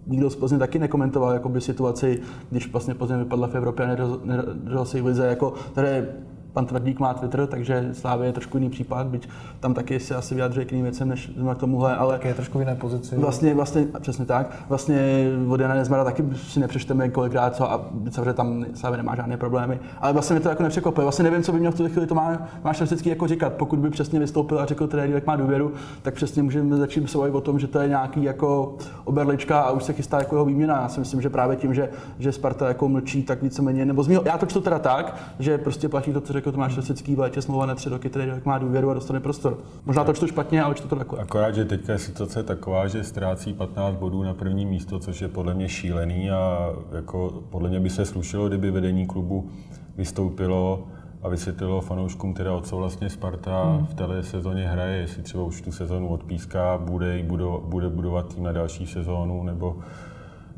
nikdo 0.08 0.30
z 0.30 0.36
Plzně 0.36 0.58
taky 0.58 0.80
nekomentoval 0.80 1.34
jakoby, 1.34 1.62
situaci, 1.62 2.22
když 2.50 2.72
vlastně 2.72 2.94
Plzeň 2.94 3.20
vypadla 3.20 3.48
v 3.48 3.56
Evropě 3.56 3.86
a 3.86 3.90
nedržel 4.24 4.86
se 4.86 5.02
v 5.02 5.06
lize, 5.06 5.26
jako, 5.26 5.54
které 5.72 6.08
pan 6.54 6.66
Tvrdík 6.66 7.00
má 7.00 7.14
Twitter, 7.14 7.48
takže 7.48 7.90
Slávě 7.92 8.28
je 8.28 8.34
trošku 8.34 8.58
jiný 8.58 8.70
případ, 8.70 9.08
byť 9.08 9.30
tam 9.60 9.74
taky 9.74 10.00
se 10.00 10.16
asi 10.16 10.36
vyjadřuje 10.36 10.66
k 10.66 10.72
jiným 10.72 10.84
věcem 10.84 11.10
než 11.10 11.32
k 11.56 11.58
tomuhle, 11.58 11.96
ale... 11.96 12.14
Tak 12.14 12.26
je 12.26 12.34
trošku 12.34 12.58
v 12.58 12.62
jiné 12.62 12.76
pozici. 12.76 13.16
Vlastně, 13.18 13.54
vlastně, 13.54 13.88
přesně 14.00 14.26
tak. 14.26 14.56
Vlastně 14.70 15.28
od 15.50 15.60
Jana 15.60 15.76
Nezmara 15.76 16.04
taky 16.04 16.24
si 16.36 16.60
nepřečteme 16.60 17.10
kolikrát 17.10 17.56
co 17.56 17.72
a 17.72 17.90
samozřejmě 18.10 18.34
tam 18.34 18.66
Slávě 18.74 18.98
nemá 18.98 19.16
žádné 19.16 19.38
problémy. 19.38 19.80
Ale 20.02 20.14
vlastně 20.14 20.34
mě 20.34 20.44
to 20.44 20.50
jako 20.50 20.64
nepřekvapuje. 20.64 21.06
Vlastně 21.06 21.24
nevím, 21.24 21.44
co 21.44 21.52
by 21.52 21.60
měl 21.60 21.72
v 21.72 21.76
tuhle 21.76 21.90
chvíli 21.90 22.08
to 22.08 22.16
má, 22.16 22.48
máš 22.64 22.82
vždycky 22.82 23.10
jako 23.10 23.28
říkat. 23.28 23.54
Pokud 23.54 23.80
by 23.80 23.90
přesně 23.90 24.20
vystoupil 24.20 24.60
a 24.60 24.66
řekl 24.66 24.88
trenér, 24.88 25.10
jak 25.10 25.28
má 25.28 25.36
důvěru, 25.36 25.74
tak 26.02 26.14
přesně 26.14 26.44
můžeme 26.44 26.78
začít 26.78 27.10
se 27.10 27.18
o 27.18 27.42
tom, 27.42 27.60
že 27.60 27.68
to 27.68 27.80
je 27.80 27.88
nějaký 27.88 28.24
jako 28.24 28.76
oberlička 29.04 29.62
a 29.62 29.72
už 29.72 29.84
se 29.84 29.94
chystá 29.94 30.18
jako 30.18 30.36
jeho 30.36 30.46
výměna. 30.46 30.82
Já 30.82 30.90
si 30.90 31.00
myslím, 31.00 31.22
že 31.22 31.30
právě 31.30 31.58
tím, 31.58 31.74
že, 31.74 31.90
že 32.20 32.32
Sparta 32.32 32.68
jako 32.68 32.90
mlčí, 32.90 33.24
tak 33.24 33.42
víceméně, 33.42 33.86
nebo 33.86 34.04
zmíl, 34.04 34.24
já 34.26 34.38
to 34.38 34.46
čtu 34.46 34.62
teda 34.62 34.80
tak, 34.80 35.16
že 35.40 35.58
prostě 35.58 35.90
platí 35.90 36.14
to, 36.14 36.22
co 36.22 36.34
řekl 36.42 36.52
Tomáš 36.52 36.76
Rosický 36.76 37.16
v 37.16 37.20
létě 37.20 37.42
smlouva 37.42 37.66
na 37.66 37.76
tři 37.76 37.90
roky, 37.90 38.10
tedy 38.10 38.28
jak 38.28 38.46
má 38.46 38.58
důvěru 38.58 38.90
a 38.90 38.94
dostane 38.94 39.20
prostor. 39.20 39.58
Možná 39.86 40.04
to 40.04 40.14
čtu 40.14 40.28
špatně, 40.28 40.64
ale 40.64 40.76
čtu 40.76 40.88
to 40.88 40.96
takhle. 40.96 41.20
Akorát, 41.20 41.56
že 41.56 41.66
teďka 41.66 41.94
je 41.94 42.00
situace 42.00 42.44
taková, 42.44 42.88
že 42.88 43.04
ztrácí 43.04 43.54
15 43.54 43.96
bodů 43.96 44.24
na 44.24 44.34
první 44.34 44.66
místo, 44.66 45.00
což 45.00 45.22
je 45.22 45.28
podle 45.28 45.54
mě 45.54 45.70
šílený 45.70 46.32
a 46.32 46.70
jako 46.92 47.44
podle 47.50 47.70
mě 47.70 47.80
by 47.80 47.90
se 47.90 48.06
slušelo, 48.06 48.48
kdyby 48.48 48.72
vedení 48.72 49.08
klubu 49.08 49.50
vystoupilo 49.98 50.84
a 51.24 51.30
vysvětlilo 51.30 51.82
fanouškům 51.82 52.34
teda, 52.34 52.54
o 52.54 52.62
co 52.62 52.78
vlastně 52.78 53.10
Sparta 53.10 53.64
hmm. 53.64 53.86
v 53.86 53.94
této 53.94 54.24
sezóně 54.24 54.68
hraje, 54.68 54.98
jestli 54.98 55.24
třeba 55.24 55.44
už 55.44 55.62
tu 55.62 55.72
sezónu 55.72 56.08
odpíská, 56.08 56.78
bude, 56.78 57.24
bude 57.64 57.90
budovat 57.90 58.34
tým 58.34 58.44
na 58.44 58.52
další 58.52 58.88
sezónu, 58.88 59.44
nebo 59.44 59.78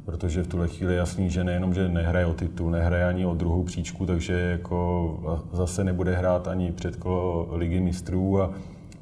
protože 0.06 0.44
v 0.44 0.48
tuhle 0.48 0.68
chvíli 0.68 0.94
je 0.94 0.98
jasný, 0.98 1.30
že 1.30 1.44
nejenom, 1.44 1.74
že 1.74 1.90
nehraje 1.90 2.26
o 2.26 2.34
titul, 2.34 2.72
nehraje 2.72 3.06
ani 3.06 3.26
o 3.26 3.34
druhou 3.34 3.64
příčku, 3.64 4.06
takže 4.06 4.34
jako 4.34 5.20
zase 5.54 5.84
nebude 5.84 6.16
hrát 6.16 6.48
ani 6.48 6.72
předkolo 6.72 7.48
ligy 7.52 7.80
mistrů 7.80 8.42
a 8.42 8.54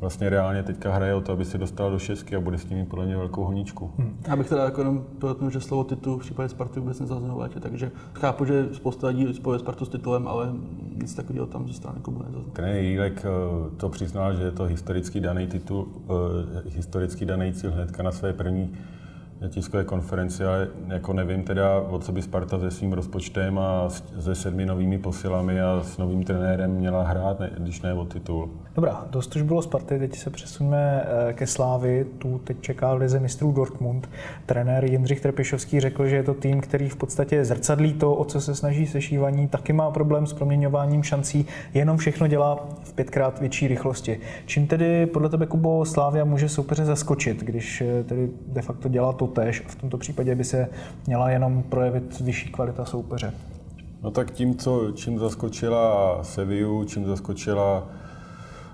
vlastně 0.01 0.29
reálně 0.29 0.63
teďka 0.63 0.93
hraje 0.93 1.13
o 1.15 1.21
to, 1.21 1.31
aby 1.31 1.45
se 1.45 1.57
dostal 1.57 1.91
do 1.91 1.99
šestky 1.99 2.35
a 2.35 2.39
bude 2.39 2.57
s 2.57 2.69
nimi 2.69 2.85
podle 2.85 3.05
mě 3.05 3.17
velkou 3.17 3.43
honíčku. 3.43 3.91
Hmm. 3.97 4.17
Já 4.27 4.35
bych 4.35 4.49
teda 4.49 4.63
jako 4.63 4.81
jenom 4.81 5.05
podotknul, 5.19 5.49
že 5.51 5.61
slovo 5.61 5.83
titul 5.83 6.17
v 6.17 6.21
případě 6.21 6.49
Sparty 6.49 6.79
vůbec 6.79 6.99
nezaznělo 6.99 7.37
létě, 7.37 7.59
takže 7.59 7.91
chápu, 8.13 8.45
že 8.45 8.67
spousta 8.71 9.07
lidí 9.07 9.33
spojuje 9.33 9.59
Spartu 9.59 9.85
s 9.85 9.89
titulem, 9.89 10.27
ale 10.27 10.53
nic 11.01 11.13
takového 11.13 11.45
tam 11.45 11.67
ze 11.67 11.73
strany 11.73 11.99
klubu 12.01 12.19
nezaznělo. 12.19 12.53
Trenér 12.53 12.83
Jílek 12.83 13.25
eh, 13.25 13.75
to 13.77 13.89
přiznal, 13.89 14.35
že 14.35 14.43
je 14.43 14.51
to 14.51 14.63
historicky 14.63 15.19
daný 15.19 15.47
titul, 15.47 15.79
uh, 15.81 16.17
historicky 16.65 17.25
daný 17.25 17.53
cíl 17.53 17.71
hnedka 17.71 18.03
na 18.03 18.11
své 18.11 18.33
první 18.33 18.73
tiskové 19.49 19.83
konferenci, 19.83 20.45
ale 20.45 20.67
jako 20.87 21.13
nevím 21.13 21.43
teda, 21.43 21.81
o 21.81 21.99
co 21.99 22.11
by 22.11 22.21
Sparta 22.21 22.59
se 22.59 22.71
svým 22.71 22.93
rozpočtem 22.93 23.59
a 23.59 23.89
se 24.19 24.35
sedmi 24.35 24.65
novými 24.65 24.97
posilami 24.97 25.61
a 25.61 25.81
s 25.83 25.97
novým 25.97 26.23
trenérem 26.23 26.71
měla 26.71 27.03
hrát, 27.03 27.39
ne, 27.39 27.49
když 27.57 27.81
ne 27.81 27.93
o 27.93 28.05
titul. 28.05 28.49
Dobrá, 28.75 29.05
dost 29.09 29.35
už 29.35 29.41
bylo 29.41 29.61
Sparty, 29.61 29.99
teď 29.99 30.15
se 30.15 30.29
přesuneme 30.29 31.05
eh, 31.29 31.33
ke 31.33 31.47
Slávy. 31.47 32.05
Tu 32.17 32.41
teď 32.43 32.61
čeká 32.61 32.93
lize 32.93 33.19
mistrů 33.19 33.51
Dortmund. 33.51 34.09
Trenér 34.45 34.85
Jindřich 34.85 35.21
Trpišovský 35.21 35.79
řekl, 35.79 36.07
že 36.07 36.15
je 36.15 36.23
to 36.23 36.33
tým, 36.33 36.61
který 36.61 36.89
v 36.89 36.95
podstatě 36.95 37.45
zrcadlí 37.45 37.93
to, 37.93 38.15
o 38.15 38.25
co 38.25 38.41
se 38.41 38.55
snaží 38.55 38.87
sešívaní, 38.87 39.47
taky 39.47 39.73
má 39.73 39.91
problém 39.91 40.27
s 40.27 40.33
proměňováním 40.33 41.03
šancí, 41.03 41.45
jenom 41.73 41.97
všechno 41.97 42.27
dělá 42.27 42.67
v 42.83 42.93
pětkrát 42.93 43.39
větší 43.39 43.67
rychlosti. 43.67 44.19
Čím 44.45 44.67
tedy 44.67 45.05
podle 45.05 45.29
tebe, 45.29 45.45
Kubo, 45.45 45.85
Slávia 45.85 46.25
může 46.25 46.49
soupeře 46.49 46.85
zaskočit, 46.85 47.43
když 47.43 47.81
eh, 47.81 48.03
tedy 48.03 48.29
de 48.47 48.61
facto 48.61 48.89
dělá 48.89 49.13
to 49.13 49.30
tež 49.31 49.63
v 49.67 49.75
tomto 49.75 49.97
případě 49.97 50.35
by 50.35 50.43
se 50.43 50.69
měla 51.07 51.29
jenom 51.29 51.63
projevit 51.63 52.19
vyšší 52.19 52.49
kvalita 52.49 52.85
soupeře? 52.85 53.33
No 54.03 54.11
tak 54.11 54.31
tím, 54.31 54.55
co, 54.55 54.91
čím 54.91 55.19
zaskočila 55.19 56.19
Sevillu, 56.23 56.85
čím 56.85 57.05
zaskočila 57.05 57.87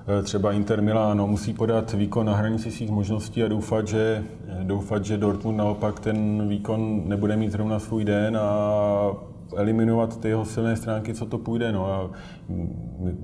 Eh, 0.10 0.24
třeba 0.24 0.52
Inter 0.52 0.82
Milano 0.82 1.28
musí 1.28 1.54
podat 1.54 1.94
výkon 1.94 2.26
na 2.26 2.36
hranici 2.36 2.72
svých 2.72 2.90
možností 2.90 3.44
a 3.44 3.48
doufat, 3.48 3.88
že, 3.88 4.24
doufat, 4.64 5.06
že 5.06 5.18
Dortmund 5.18 5.58
naopak 5.58 6.00
ten 6.00 6.48
výkon 6.48 7.02
nebude 7.06 7.36
mít 7.36 7.52
zrovna 7.52 7.80
svůj 7.80 8.06
den 8.06 8.38
a 8.38 9.12
eliminovat 9.56 10.22
ty 10.22 10.28
jeho 10.28 10.46
silné 10.46 10.76
stránky, 10.76 11.14
co 11.14 11.26
to 11.26 11.38
půjde. 11.38 11.72
No 11.72 11.86
a 11.86 12.12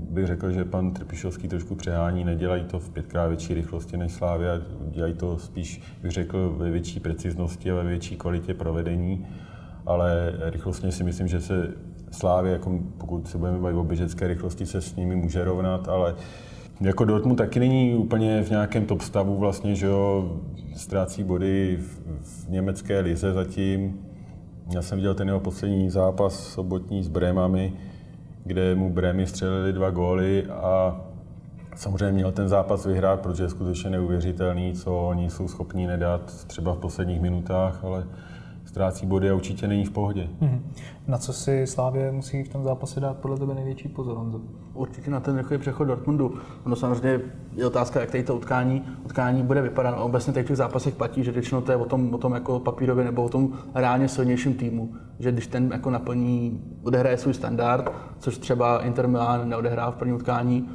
bych 0.09 0.27
řekl, 0.27 0.51
že 0.51 0.65
pan 0.65 0.91
Trpišovský 0.91 1.47
trošku 1.47 1.75
přehání, 1.75 2.23
nedělají 2.23 2.63
to 2.63 2.79
v 2.79 2.89
pětkrát 2.89 3.27
větší 3.27 3.53
rychlosti 3.53 3.97
než 3.97 4.11
Slávia, 4.11 4.53
dělají 4.89 5.13
to 5.13 5.37
spíš, 5.37 5.81
bych 6.01 6.11
řekl, 6.11 6.55
ve 6.57 6.71
větší 6.71 6.99
preciznosti 6.99 7.71
a 7.71 7.75
ve 7.75 7.83
větší 7.83 8.15
kvalitě 8.15 8.53
provedení, 8.53 9.27
ale 9.85 10.33
rychlostně 10.39 10.91
si 10.91 11.03
myslím, 11.03 11.27
že 11.27 11.41
se 11.41 11.73
Slávě, 12.11 12.51
jako 12.51 12.79
pokud 12.97 13.27
se 13.27 13.37
budeme 13.37 13.59
bavit 13.59 13.75
o 13.75 13.83
běžecké 13.83 14.27
rychlosti, 14.27 14.65
se 14.65 14.81
s 14.81 14.95
nimi 14.95 15.15
může 15.15 15.43
rovnat, 15.43 15.87
ale 15.87 16.15
jako 16.81 17.05
Dortmund 17.05 17.37
taky 17.37 17.59
není 17.59 17.95
úplně 17.95 18.43
v 18.43 18.49
nějakém 18.49 18.85
top 18.85 19.01
stavu 19.01 19.37
vlastně, 19.37 19.75
že 19.75 19.85
jo, 19.85 20.37
ztrácí 20.75 21.23
body 21.23 21.77
v, 21.81 21.99
v 22.21 22.49
německé 22.49 22.99
lize 22.99 23.33
zatím. 23.33 23.99
Já 24.71 24.81
jsem 24.81 24.97
viděl 24.97 25.15
ten 25.15 25.27
jeho 25.27 25.39
poslední 25.39 25.89
zápas 25.89 26.47
sobotní 26.47 27.03
s 27.03 27.07
Brémami, 27.07 27.73
kde 28.45 28.75
mu 28.75 28.93
Brémy 28.93 29.27
střelili 29.27 29.73
dva 29.73 29.89
góly 29.89 30.45
a 30.45 31.01
samozřejmě 31.75 32.11
měl 32.11 32.31
ten 32.31 32.49
zápas 32.49 32.85
vyhrát, 32.85 33.19
protože 33.19 33.43
je 33.43 33.49
skutečně 33.49 33.89
neuvěřitelný, 33.89 34.73
co 34.73 35.07
oni 35.07 35.29
jsou 35.29 35.47
schopni 35.47 35.87
nedat 35.87 36.45
třeba 36.47 36.73
v 36.73 36.77
posledních 36.77 37.21
minutách, 37.21 37.83
ale 37.83 38.03
ztrácí 38.73 39.05
body 39.05 39.29
a 39.29 39.35
určitě 39.35 39.67
není 39.67 39.85
v 39.85 39.91
pohodě. 39.91 40.29
Mm-hmm. 40.41 40.59
Na 41.07 41.17
co 41.17 41.33
si 41.33 41.67
Slávě 41.67 42.11
musí 42.11 42.43
v 42.43 42.49
tom 42.49 42.63
zápase 42.63 42.99
dát 42.99 43.17
podle 43.17 43.37
tebe 43.37 43.53
největší 43.53 43.87
pozor, 43.87 44.17
Honzo? 44.17 44.41
Určitě 44.73 45.11
na 45.11 45.19
ten 45.19 45.37
rychlý 45.37 45.57
přechod 45.57 45.85
Dortmundu. 45.85 46.35
Ono 46.65 46.75
samozřejmě 46.75 47.19
je 47.55 47.67
otázka, 47.67 47.99
jak 47.99 48.11
tady 48.11 48.23
to 48.23 48.35
utkání, 48.35 48.83
utkání 49.05 49.43
bude 49.43 49.61
vypadat. 49.61 49.95
Obecně 50.01 50.33
tady 50.33 50.43
v 50.43 50.47
těch 50.47 50.57
zápasech 50.57 50.95
platí, 50.95 51.23
že 51.23 51.31
většinou 51.31 51.61
to 51.61 51.71
je 51.71 51.77
o 51.77 51.85
tom, 51.85 52.13
o 52.13 52.17
tom 52.17 52.33
jako 52.33 52.59
papírově 52.59 53.05
nebo 53.05 53.23
o 53.23 53.29
tom 53.29 53.53
reálně 53.75 54.07
silnějším 54.07 54.53
týmu. 54.53 54.93
Že 55.19 55.31
když 55.31 55.47
ten 55.47 55.69
jako 55.73 55.89
naplní, 55.89 56.61
odehraje 56.83 57.17
svůj 57.17 57.33
standard, 57.33 57.91
což 58.19 58.37
třeba 58.37 58.79
Inter 58.83 59.07
Milan 59.07 59.49
neodehrál 59.49 59.91
v 59.91 59.95
prvním 59.95 60.15
utkání, 60.15 60.69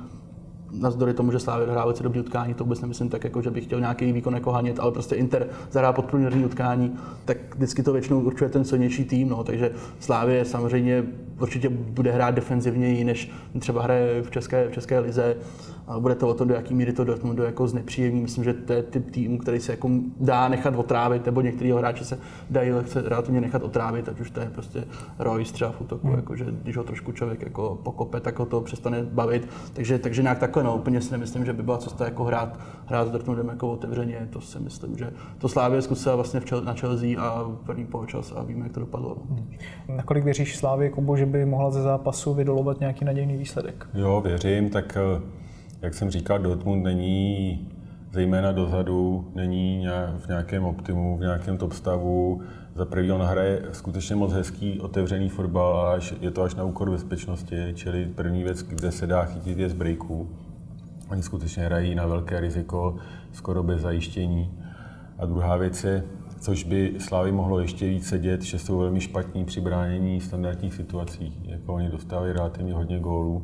navzdory 0.73 1.15
tomu, 1.15 1.33
že 1.33 1.39
Slávě 1.39 1.67
dohrál 1.67 1.85
velice 1.85 2.03
dobrý 2.03 2.21
utkání, 2.21 2.55
to 2.55 2.65
vůbec 2.65 2.81
nemyslím 2.81 3.09
tak, 3.09 3.25
jako, 3.25 3.43
že 3.43 3.51
bych 3.51 3.65
chtěl 3.65 3.81
nějaký 3.81 4.13
výkon 4.13 4.35
jako 4.35 4.51
hanět, 4.51 4.81
ale 4.81 4.93
prostě 4.93 5.15
Inter 5.15 5.47
zahrál 5.71 5.93
podprůměrný 5.93 6.45
utkání, 6.45 6.97
tak 7.25 7.55
vždycky 7.55 7.83
to 7.83 7.93
většinou 7.93 8.21
určuje 8.21 8.51
ten 8.51 8.65
silnější 8.65 9.05
tým, 9.05 9.29
no, 9.29 9.45
takže 9.45 9.71
Slávě 10.01 10.45
samozřejmě 10.45 11.05
určitě 11.41 11.69
bude 11.69 12.13
hrát 12.13 12.35
defenzivněji, 12.35 13.05
než 13.05 13.31
třeba 13.59 13.83
hraje 13.83 14.23
v 14.23 14.31
České, 14.31 14.69
v 14.69 14.73
České 14.73 14.99
lize. 14.99 15.37
a 15.87 15.99
bude 15.99 16.15
to 16.15 16.29
o 16.29 16.35
tom, 16.35 16.49
do 16.49 16.55
jaký 16.55 16.75
míry 16.75 16.93
to 16.93 17.05
Dortmundu 17.05 17.43
jako 17.43 17.69
znepříjemní. 17.69 18.21
Myslím, 18.21 18.45
že 18.45 18.55
to 18.55 18.73
je 18.73 18.83
typ 18.83 19.11
tým, 19.11 19.39
který 19.39 19.61
se 19.61 19.73
jako 19.73 19.91
dá 20.21 20.49
nechat 20.49 20.75
otrávit, 20.77 21.27
nebo 21.27 21.41
některý 21.41 21.73
hráči 21.73 22.05
se 22.05 22.19
dají 22.51 22.73
lehce 22.73 23.03
relativně 23.03 23.41
nechat 23.41 23.63
otrávit, 23.63 24.09
ať 24.09 24.21
už 24.21 24.31
to 24.31 24.41
je 24.41 24.51
prostě 24.51 24.85
Royce 25.19 25.53
třeba 25.53 25.71
v 25.71 25.81
útoku, 25.81 26.07
hmm. 26.07 26.17
jako, 26.17 26.37
že 26.37 26.47
když 26.63 26.77
ho 26.77 26.85
trošku 26.85 27.13
člověk 27.13 27.43
jako 27.43 27.79
pokope, 27.83 28.21
tak 28.21 28.39
ho 28.39 28.47
to 28.47 28.61
přestane 28.61 29.03
bavit. 29.03 29.49
Takže, 29.73 29.99
takže 29.99 30.23
nějak 30.23 30.39
takhle, 30.59 30.73
no, 30.73 30.81
úplně 30.81 31.01
si 31.01 31.13
nemyslím, 31.13 31.45
že 31.45 31.53
by 31.53 31.63
byla 31.63 31.79
cesta 31.79 32.05
jako 32.05 32.25
hrát, 32.25 32.59
hrát 32.87 33.09
s 33.09 33.11
Dortmundem 33.11 33.49
jako 33.49 33.73
otevřeně. 33.73 34.29
To 34.31 34.41
si 34.41 34.61
myslím, 34.61 34.97
že 34.97 35.11
to 35.39 35.49
Slávě 35.49 35.83
zkusila 35.83 36.17
vlastně 36.17 36.41
v 36.41 36.45
čel, 36.45 36.61
na 36.61 36.75
Chelsea 36.75 37.21
a 37.21 37.45
první 37.67 37.87
poločas 37.87 38.33
a 38.37 38.43
víme, 38.43 38.65
jak 38.65 38.73
to 38.73 38.81
dopadlo. 38.81 39.17
No. 39.31 39.37
Hmm. 39.37 39.97
Nakolik 39.97 40.25
věříš 40.25 40.57
Slávě, 40.57 40.91
Kubo, 40.91 41.17
že 41.17 41.27
by 41.27 41.45
mohla 41.45 41.71
ze 41.71 41.83
zápasu 41.83 42.35
vydolovat 42.35 42.81
nějaký 42.81 43.05
nadějný 43.05 43.37
výsledek? 43.37 43.87
Jo, 43.95 44.21
věřím, 44.21 44.71
tak 44.71 44.97
eh, 44.97 45.23
jak 45.83 45.95
jsem 45.95 46.11
říkal, 46.11 46.39
Dortmund 46.39 46.85
není 46.85 47.69
zejména 48.13 48.53
dozadu, 48.53 49.31
není 49.35 49.87
v 50.19 50.29
nějakém 50.29 50.65
optimu, 50.65 51.17
v 51.17 51.21
nějakém 51.21 51.59
top 51.59 51.73
stavu. 51.73 52.41
Za 52.75 52.85
prvý 52.85 53.13
on 53.13 53.21
hraje 53.21 53.63
skutečně 53.73 54.17
moc 54.17 54.33
hezký, 54.33 54.81
otevřený 54.81 55.29
fotbal 55.29 55.81
a 55.81 55.99
je 56.21 56.31
to 56.31 56.43
až 56.43 56.55
na 56.55 56.65
úkor 56.65 56.91
bezpečnosti, 56.91 57.57
čili 57.75 58.07
první 58.15 58.43
věc, 58.43 58.63
kde 58.63 58.93
se 58.93 59.07
dá 59.07 59.25
chytit 59.25 59.59
je 59.59 59.69
z 59.69 59.73
breaků. 59.73 60.29
Oni 61.11 61.23
skutečně 61.23 61.65
hrají 61.65 61.95
na 61.95 62.07
velké 62.07 62.41
riziko, 62.41 62.97
skoro 63.33 63.63
bez 63.63 63.81
zajištění. 63.81 64.59
A 65.19 65.27
druhá 65.27 65.57
věc 65.57 65.85
je, 65.85 66.05
což 66.41 66.65
by 66.65 66.95
Slávy 66.99 67.33
mohlo 67.33 67.61
ještě 67.61 67.89
víc 67.89 68.09
sedět, 68.09 68.43
že 68.43 68.59
jsou 68.59 68.79
velmi 68.79 69.01
špatní 69.01 69.45
při 69.45 69.61
bránění 69.61 70.21
standardních 70.21 70.75
situacích. 70.75 71.33
Jako 71.45 71.75
oni 71.75 71.89
dostávají 71.89 72.33
relativně 72.33 72.75
hodně 72.75 73.01
gólů 73.01 73.43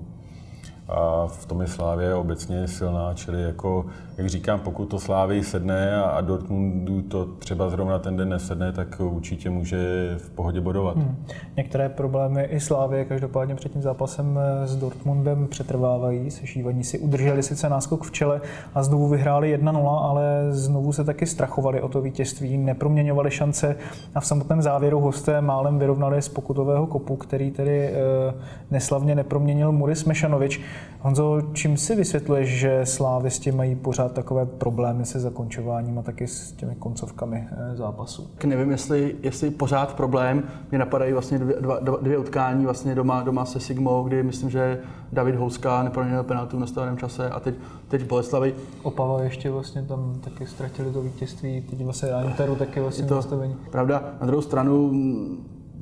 a 0.89 1.27
v 1.27 1.47
tom 1.47 1.61
je 1.61 1.67
Slávě 1.67 2.15
obecně 2.15 2.69
silná, 2.69 3.15
čili 3.15 3.43
jako, 3.43 3.87
jak 4.17 4.27
říkám, 4.27 4.61
pokud 4.61 4.85
to 4.85 4.99
Slávy 4.99 5.43
sedne 5.43 6.03
a 6.03 6.21
Dortmundu 6.21 7.03
to 7.03 7.27
třeba 7.27 7.71
zrovna 7.71 7.99
ten 7.99 8.17
den 8.17 8.29
nesedne, 8.29 8.73
tak 8.73 9.01
určitě 9.01 9.51
může 9.51 10.15
v 10.19 10.31
pohodě 10.31 10.61
bodovat. 10.61 10.97
Hmm. 10.97 11.17
Některé 11.57 11.89
problémy 11.89 12.45
i 12.45 12.61
Slávě 12.61 13.05
každopádně 13.05 13.55
před 13.55 13.73
tím 13.73 13.83
zápasem 13.83 14.39
s 14.65 14.77
Dortmundem 14.77 15.47
přetrvávají. 15.47 16.31
Sešívaní 16.31 16.85
si 16.85 16.99
udrželi 16.99 17.43
sice 17.43 17.69
náskok 17.69 18.05
v 18.05 18.11
čele 18.11 18.41
a 18.75 18.83
znovu 18.83 19.09
vyhráli 19.09 19.59
1-0, 19.59 19.99
ale 20.03 20.47
znovu 20.51 20.93
se 20.93 21.05
taky 21.05 21.27
strachovali 21.27 21.83
o 21.83 21.89
to 21.89 22.01
vítězství, 22.01 22.59
neproměňovali 22.59 23.31
šance 23.31 23.77
a 24.15 24.21
v 24.21 24.27
samotném 24.27 24.63
závěru 24.63 25.01
hosté 25.01 25.41
málem 25.41 25.79
vyrovnali 25.79 26.23
z 26.23 26.29
pokutového 26.29 26.87
kopu, 26.87 27.17
který 27.17 27.51
tedy 27.51 27.87
e, 27.87 27.93
neslavně 28.71 29.15
neproměnil 29.15 29.73
Muris 29.73 30.05
Mešanovič. 30.05 30.61
Honzo, 31.01 31.43
čím 31.53 31.77
si 31.77 31.97
vysvětluješ, 31.97 32.49
že 32.49 32.87
slávisti 32.87 33.53
mají 33.53 33.75
pořád 33.75 34.04
takové 34.09 34.47
problémy 34.47 35.05
se 35.05 35.21
zakončováním 35.21 35.99
a 35.99 36.03
taky 36.03 36.27
s 36.27 36.53
těmi 36.53 36.75
koncovkami 36.75 37.49
eh, 37.51 37.77
zápasu? 37.77 38.31
Nevím, 38.45 38.71
jestli, 38.71 39.17
jestli 39.23 39.51
pořád 39.51 39.95
problém. 39.95 40.43
Mě 40.71 40.79
napadají 40.79 41.13
vlastně 41.13 41.39
dvě, 41.39 41.57
dva, 41.61 41.79
dvě 42.01 42.19
utkání 42.19 42.65
vlastně 42.65 42.95
doma, 42.95 43.23
doma 43.23 43.45
se 43.45 43.61
Sigmou, 43.61 44.05
kdy 44.05 44.23
myslím, 44.23 44.51
že 44.51 44.81
David 45.13 45.35
Houska 45.35 45.83
neproměnil 45.83 46.23
penaltu 46.23 46.57
v 46.57 46.61
nastaveném 46.61 46.97
čase 46.97 47.31
a 47.31 47.41
teď, 47.41 47.55
teď 47.89 48.03
v 48.03 48.07
Boleslavi. 48.07 48.55
Opava 48.83 49.23
ještě 49.23 49.51
vlastně 49.51 49.83
tam 49.83 50.21
taky 50.25 50.47
ztratili 50.47 50.93
to 50.93 51.03
vítězství, 51.03 51.61
teď 51.71 51.85
vlastně 51.85 52.09
Interu 52.25 52.57
taky 52.57 52.81
vlastně 52.81 53.07
to 53.07 53.15
nastavení. 53.15 53.57
Pravda, 53.71 54.03
na 54.21 54.27
druhou 54.27 54.43
stranu, 54.43 54.91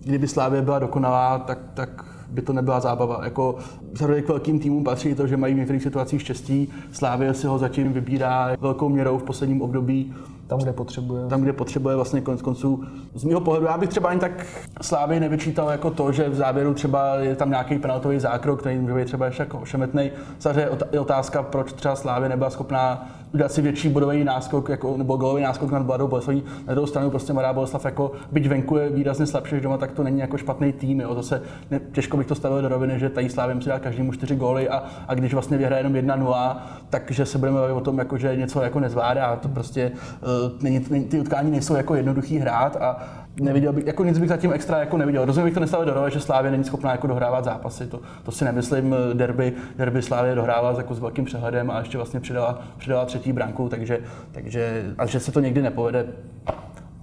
kdyby 0.04 0.28
Slávě 0.28 0.62
byla 0.62 0.78
dokonalá, 0.78 1.38
tak, 1.38 1.58
tak 1.74 2.11
by 2.32 2.42
to 2.42 2.52
nebyla 2.52 2.80
zábava. 2.80 3.20
Jako 3.24 3.56
vzhledem 3.92 4.22
k 4.22 4.28
velkým 4.28 4.58
týmům 4.58 4.84
patří 4.84 5.14
to, 5.14 5.26
že 5.26 5.36
mají 5.36 5.54
v 5.54 5.56
některých 5.56 5.82
situacích 5.82 6.20
štěstí. 6.20 6.68
Slávě 6.92 7.34
si 7.34 7.46
ho 7.46 7.58
zatím 7.58 7.92
vybírá 7.92 8.50
velkou 8.60 8.88
měrou 8.88 9.18
v 9.18 9.22
posledním 9.22 9.62
období. 9.62 10.14
Tam, 10.46 10.58
kde 10.58 10.72
potřebuje. 10.72 11.26
Tam, 11.26 11.42
kde 11.42 11.52
potřebuje 11.52 11.96
vlastně 11.96 12.20
konec 12.20 12.42
konců. 12.42 12.84
Z 13.14 13.24
mého 13.24 13.40
pohledu, 13.40 13.66
já 13.66 13.78
bych 13.78 13.88
třeba 13.88 14.08
ani 14.08 14.20
tak 14.20 14.46
Slávy 14.80 15.20
nevyčítal 15.20 15.70
jako 15.70 15.90
to, 15.90 16.12
že 16.12 16.28
v 16.28 16.34
závěru 16.34 16.74
třeba 16.74 17.14
je 17.14 17.36
tam 17.36 17.50
nějaký 17.50 17.78
penaltový 17.78 18.20
zákrok, 18.20 18.60
který 18.60 18.78
může 18.78 18.94
být 18.94 19.04
třeba 19.04 19.26
ještě 19.26 19.42
jako 19.42 19.58
ošemetný. 19.58 20.10
Samozřejmě 20.38 20.70
je 20.92 21.00
otázka, 21.00 21.42
proč 21.42 21.72
třeba 21.72 21.96
Slávy 21.96 22.28
nebyla 22.28 22.50
schopná 22.50 23.10
udělat 23.34 23.52
si 23.52 23.62
větší 23.62 23.88
bodový 23.88 24.24
náskok, 24.24 24.68
jako, 24.68 24.96
nebo 24.96 25.16
golový 25.16 25.42
náskok 25.42 25.70
nad 25.70 25.86
Mladou 25.86 26.08
Boleslaví. 26.08 26.42
Na 26.66 26.74
druhou 26.74 26.86
stranu 26.86 27.10
prostě 27.10 27.32
Mladá 27.32 27.52
Boleslav, 27.52 27.84
jako, 27.84 28.12
byť 28.32 28.48
venku 28.48 28.76
je 28.76 28.88
výrazně 28.88 29.26
slabší 29.26 29.54
než 29.54 29.62
doma, 29.62 29.78
tak 29.78 29.92
to 29.92 30.02
není 30.02 30.20
jako 30.20 30.38
špatný 30.38 30.72
tým. 30.72 31.00
Jo. 31.00 31.14
Zase 31.14 31.42
ne, 31.70 31.80
těžko 31.92 32.16
bych 32.16 32.26
to 32.26 32.34
stavil 32.34 32.62
do 32.62 32.68
roviny, 32.68 32.98
že 32.98 33.08
tady 33.08 33.28
Slávě 33.30 33.54
musí 33.54 33.68
dát 33.68 33.82
každému 33.82 34.12
čtyři 34.12 34.36
góly 34.36 34.68
a, 34.68 34.84
a, 35.08 35.14
když 35.14 35.34
vlastně 35.34 35.56
vyhraje 35.56 35.80
jenom 35.80 35.92
1-0, 35.92 36.56
takže 36.90 37.26
se 37.26 37.38
budeme 37.38 37.58
bavit 37.58 37.72
o 37.72 37.80
tom, 37.80 37.98
jako, 37.98 38.18
že 38.18 38.36
něco 38.36 38.62
jako 38.62 38.80
nezvládá. 38.80 39.36
To 39.36 39.48
prostě 39.48 39.92
uh, 39.92 40.62
není, 40.62 40.80
ty 41.04 41.20
utkání 41.20 41.50
nejsou 41.50 41.74
jako 41.74 41.94
jednoduchý 41.94 42.38
hrát 42.38 42.76
a, 42.76 42.96
neviděl 43.40 43.72
bych, 43.72 43.86
jako 43.86 44.04
nic 44.04 44.18
bych 44.18 44.28
zatím 44.28 44.52
extra 44.52 44.78
jako 44.78 44.96
neviděl. 44.96 45.24
Rozumím 45.24 45.44
bych 45.44 45.54
to 45.54 45.60
nestavil 45.60 45.94
do 45.94 46.10
že 46.10 46.20
Slávě 46.20 46.50
není 46.50 46.64
schopná 46.64 46.92
jako 46.92 47.06
dohrávat 47.06 47.44
zápasy. 47.44 47.86
To, 47.86 48.00
to 48.22 48.32
si 48.32 48.44
nemyslím. 48.44 48.96
Derby, 49.12 49.52
derby 49.76 50.02
Slávě 50.02 50.34
dohrávala 50.34 50.78
jako 50.78 50.94
s 50.94 50.98
velkým 50.98 51.24
přehledem 51.24 51.70
a 51.70 51.78
ještě 51.78 51.98
vlastně 51.98 52.20
přidala, 52.20 52.62
přidala 52.78 53.04
třetí 53.04 53.32
branku, 53.32 53.68
takže, 53.68 53.98
takže 54.32 54.84
a 54.98 55.06
že 55.06 55.20
se 55.20 55.32
to 55.32 55.40
někdy 55.40 55.62
nepovede, 55.62 56.06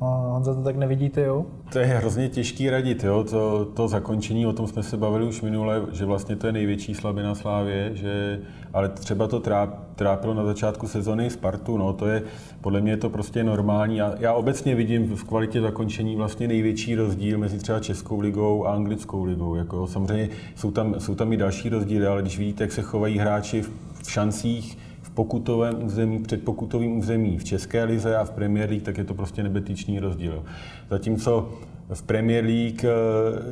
Honza 0.01 0.53
to 0.53 0.61
tak 0.61 0.75
nevidíte, 0.75 1.21
jo? 1.21 1.45
To 1.71 1.79
je 1.79 1.85
hrozně 1.85 2.29
těžký 2.29 2.69
radit, 2.69 3.03
jo? 3.03 3.23
To, 3.23 3.65
to 3.65 3.87
zakončení, 3.87 4.47
o 4.47 4.53
tom 4.53 4.67
jsme 4.67 4.83
se 4.83 4.97
bavili 4.97 5.25
už 5.25 5.41
minule, 5.41 5.81
že 5.91 6.05
vlastně 6.05 6.35
to 6.35 6.47
je 6.47 6.53
největší 6.53 6.93
slabina 6.93 7.35
Slávě, 7.35 7.91
že, 7.93 8.39
ale 8.73 8.89
třeba 8.89 9.27
to 9.27 9.39
tráp, 9.39 9.69
trápilo 9.95 10.33
na 10.33 10.45
začátku 10.45 10.87
sezony 10.87 11.29
Spartu, 11.29 11.77
no, 11.77 11.93
to 11.93 12.07
je, 12.07 12.23
podle 12.61 12.81
mě 12.81 12.91
je 12.91 12.97
to 12.97 13.09
prostě 13.09 13.43
normální. 13.43 13.97
Já, 13.97 14.13
já 14.19 14.33
obecně 14.33 14.75
vidím 14.75 15.15
v 15.15 15.23
kvalitě 15.23 15.61
zakončení 15.61 16.15
vlastně 16.15 16.47
největší 16.47 16.95
rozdíl 16.95 17.37
mezi 17.37 17.57
třeba 17.57 17.79
Českou 17.79 18.19
ligou 18.19 18.65
a 18.65 18.73
Anglickou 18.73 19.23
ligou. 19.23 19.55
Jako, 19.55 19.87
samozřejmě 19.87 20.29
jsou 20.55 20.71
tam, 20.71 20.95
jsou 20.97 21.15
tam 21.15 21.33
i 21.33 21.37
další 21.37 21.69
rozdíly, 21.69 22.07
ale 22.07 22.21
když 22.21 22.37
vidíte, 22.37 22.63
jak 22.63 22.71
se 22.71 22.81
chovají 22.81 23.17
hráči 23.17 23.61
v, 23.61 23.71
v 24.03 24.11
šancích, 24.11 24.77
pokutovém 25.13 25.83
území, 25.83 26.19
před 26.19 26.43
pokutovým 26.43 26.97
území 26.97 27.37
v 27.37 27.43
České 27.43 27.83
lize 27.83 28.17
a 28.17 28.23
v 28.23 28.31
Premier 28.31 28.69
League, 28.69 28.83
tak 28.83 28.97
je 28.97 29.03
to 29.03 29.13
prostě 29.13 29.43
nebetyčný 29.43 29.99
rozdíl. 29.99 30.43
Zatímco 30.89 31.49
v 31.93 32.03
Premier 32.03 32.45
League 32.45 32.85
eh, 32.85 32.89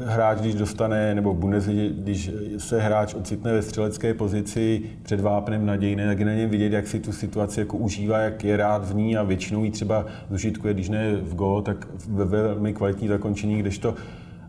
hráč, 0.06 0.40
když 0.40 0.56
dostane, 0.56 1.16
nebo 1.16 1.34
Bundesliga, 1.34 1.96
když 1.98 2.32
se 2.58 2.82
hráč 2.82 3.14
ocitne 3.14 3.54
ve 3.54 3.62
střelecké 3.62 4.14
pozici 4.14 4.82
před 5.04 5.20
vápnem 5.20 5.66
nadějné, 5.66 6.06
tak 6.06 6.20
je 6.20 6.26
na 6.26 6.34
něm 6.34 6.50
vidět, 6.50 6.74
jak 6.74 6.88
si 6.88 7.00
tu 7.00 7.12
situaci 7.12 7.60
jako 7.60 7.78
užívá, 7.78 8.20
jak 8.20 8.44
je 8.44 8.58
rád 8.58 8.90
v 8.90 8.96
ní 8.96 9.18
a 9.18 9.24
většinou 9.24 9.64
ji 9.64 9.72
třeba 9.72 10.06
zužitkuje, 10.30 10.74
když 10.74 10.90
ne 10.90 11.16
v 11.16 11.36
gol, 11.36 11.62
tak 11.62 11.88
ve 12.08 12.26
velmi 12.26 12.74
kvalitní 12.74 13.08
zakončení, 13.08 13.60
kdežto 13.60 13.96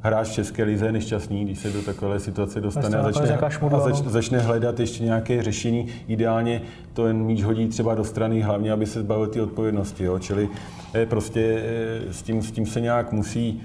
hráč 0.01 0.28
v 0.28 0.32
České 0.32 0.64
lize 0.64 0.86
je 0.86 0.92
nešťastný, 0.92 1.44
když 1.44 1.59
se 1.59 1.70
do 1.70 1.82
takové 1.82 2.20
situace 2.20 2.61
dostane 2.61 2.99
a 2.99 3.12
začne, 3.12 3.38
a 3.72 3.78
zač, 3.78 3.96
začne 3.96 4.38
hledat 4.38 4.80
ještě 4.80 5.05
nějaké 5.05 5.42
řešení. 5.42 5.86
Ideálně 6.09 6.62
to 6.92 7.07
jen 7.07 7.16
míč 7.16 7.42
hodí 7.42 7.68
třeba 7.68 7.94
do 7.94 8.05
strany, 8.05 8.40
hlavně 8.40 8.72
aby 8.72 8.86
se 8.86 9.01
zbavil 9.01 9.26
ty 9.26 9.40
odpovědnosti. 9.40 10.05
Jo? 10.05 10.18
Čili 10.18 10.49
je 10.94 11.07
prostě 11.07 11.62
eh, 11.64 12.12
s 12.12 12.22
tím, 12.22 12.42
s 12.42 12.51
tím 12.51 12.66
se 12.66 12.80
nějak 12.80 13.12
musí 13.12 13.62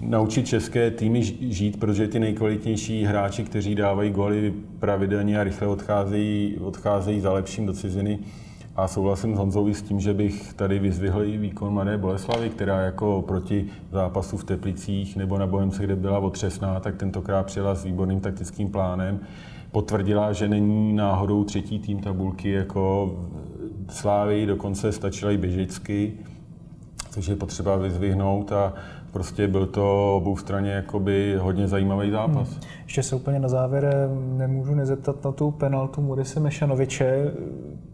naučit 0.00 0.46
české 0.46 0.90
týmy 0.90 1.22
žít, 1.40 1.80
protože 1.80 2.08
ty 2.08 2.18
nejkvalitnější 2.18 3.04
hráči, 3.04 3.44
kteří 3.44 3.74
dávají 3.74 4.10
góly 4.10 4.54
pravidelně 4.78 5.40
a 5.40 5.44
rychle 5.44 5.66
odcházejí, 5.66 6.56
odcházejí 6.60 7.20
za 7.20 7.32
lepším 7.32 7.66
do 7.66 7.72
ciziny, 7.72 8.18
a 8.78 8.88
souhlasím 8.88 9.34
s 9.34 9.38
Honzou 9.38 9.68
s 9.68 9.82
tím, 9.82 10.00
že 10.00 10.14
bych 10.14 10.54
tady 10.54 10.78
vyzvihl 10.78 11.24
i 11.24 11.38
výkon 11.38 11.72
Mladé 11.72 11.98
Boleslavy, 11.98 12.50
která 12.50 12.80
jako 12.80 13.24
proti 13.26 13.66
zápasu 13.92 14.36
v 14.36 14.44
Teplicích 14.44 15.16
nebo 15.16 15.38
na 15.38 15.46
Bohemce, 15.46 15.84
kde 15.84 15.96
byla 15.96 16.18
otřesná, 16.18 16.80
tak 16.80 16.96
tentokrát 16.96 17.46
přijela 17.46 17.74
s 17.74 17.84
výborným 17.84 18.20
taktickým 18.20 18.70
plánem. 18.70 19.20
Potvrdila, 19.72 20.32
že 20.32 20.48
není 20.48 20.92
náhodou 20.92 21.44
třetí 21.44 21.78
tým 21.78 22.00
tabulky 22.00 22.50
jako 22.50 23.14
Slávy, 23.88 24.46
dokonce 24.46 24.92
stačila 24.92 25.32
i 25.32 25.36
běžecky, 25.36 26.12
což 27.10 27.26
je 27.26 27.36
potřeba 27.36 27.76
vyzvihnout 27.76 28.52
a 28.52 28.72
prostě 29.12 29.48
byl 29.48 29.66
to 29.66 30.16
obou 30.16 30.36
straně 30.36 30.70
jakoby 30.70 31.36
hodně 31.40 31.68
zajímavý 31.68 32.10
zápas. 32.10 32.50
Hmm. 32.50 32.60
Ještě 32.84 33.02
se 33.02 33.16
úplně 33.16 33.38
na 33.38 33.48
závěr 33.48 34.10
nemůžu 34.36 34.74
nezeptat 34.74 35.24
na 35.24 35.32
tu 35.32 35.50
penaltu 35.50 36.02
Morise 36.02 36.40
Mešanoviče. 36.40 37.32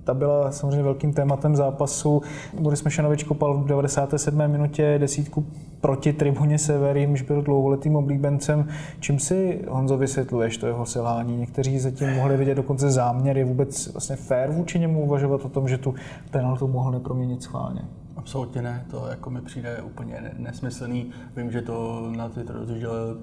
Ta 0.05 0.15
byla 0.15 0.53
samozřejmě 0.53 0.83
velkým 0.83 1.13
tématem 1.13 1.57
zápasu. 1.57 2.23
Boris 2.61 2.85
Mešanovič 2.85 3.23
kopal 3.23 3.55
v 3.59 3.67
97. 3.67 4.49
minutě 4.49 4.99
desítku 4.99 5.47
proti 5.81 6.13
tribuně 6.13 6.59
Sever, 6.59 6.97
jimž 6.97 7.23
byl 7.23 7.43
dlouholetým 7.43 7.97
oblíbencem. 7.97 8.69
Čím 9.01 9.19
si, 9.19 9.65
Honzo, 9.69 9.97
vysvětluješ 9.97 10.57
to 10.57 10.67
jeho 10.67 10.87
selhání? 10.87 11.37
Někteří 11.37 11.79
zatím 11.79 12.15
mohli 12.15 12.37
vidět 12.37 12.55
dokonce 12.55 12.91
záměr. 12.91 13.39
Je 13.39 13.45
vůbec 13.45 13.93
vlastně 13.93 14.17
fér 14.17 14.51
vůči 14.51 14.79
němu 14.79 15.05
uvažovat 15.05 15.45
o 15.45 15.49
tom, 15.49 15.69
že 15.69 15.79
tu 15.79 15.95
penaltu 16.31 16.69
mohl 16.69 16.91
neproměnit 16.91 17.43
schválně? 17.43 17.81
Absolutně 18.17 18.63
ne, 18.63 18.85
to 18.91 19.07
jako 19.11 19.31
mi 19.31 19.41
přijde 19.41 19.83
úplně 19.83 20.33
nesmyslný. 20.39 21.11
Vím, 21.37 21.51
že 21.51 21.63
to 21.63 22.07
na 22.17 22.29
Twitter 22.29 22.57
rozjížděl 22.57 23.17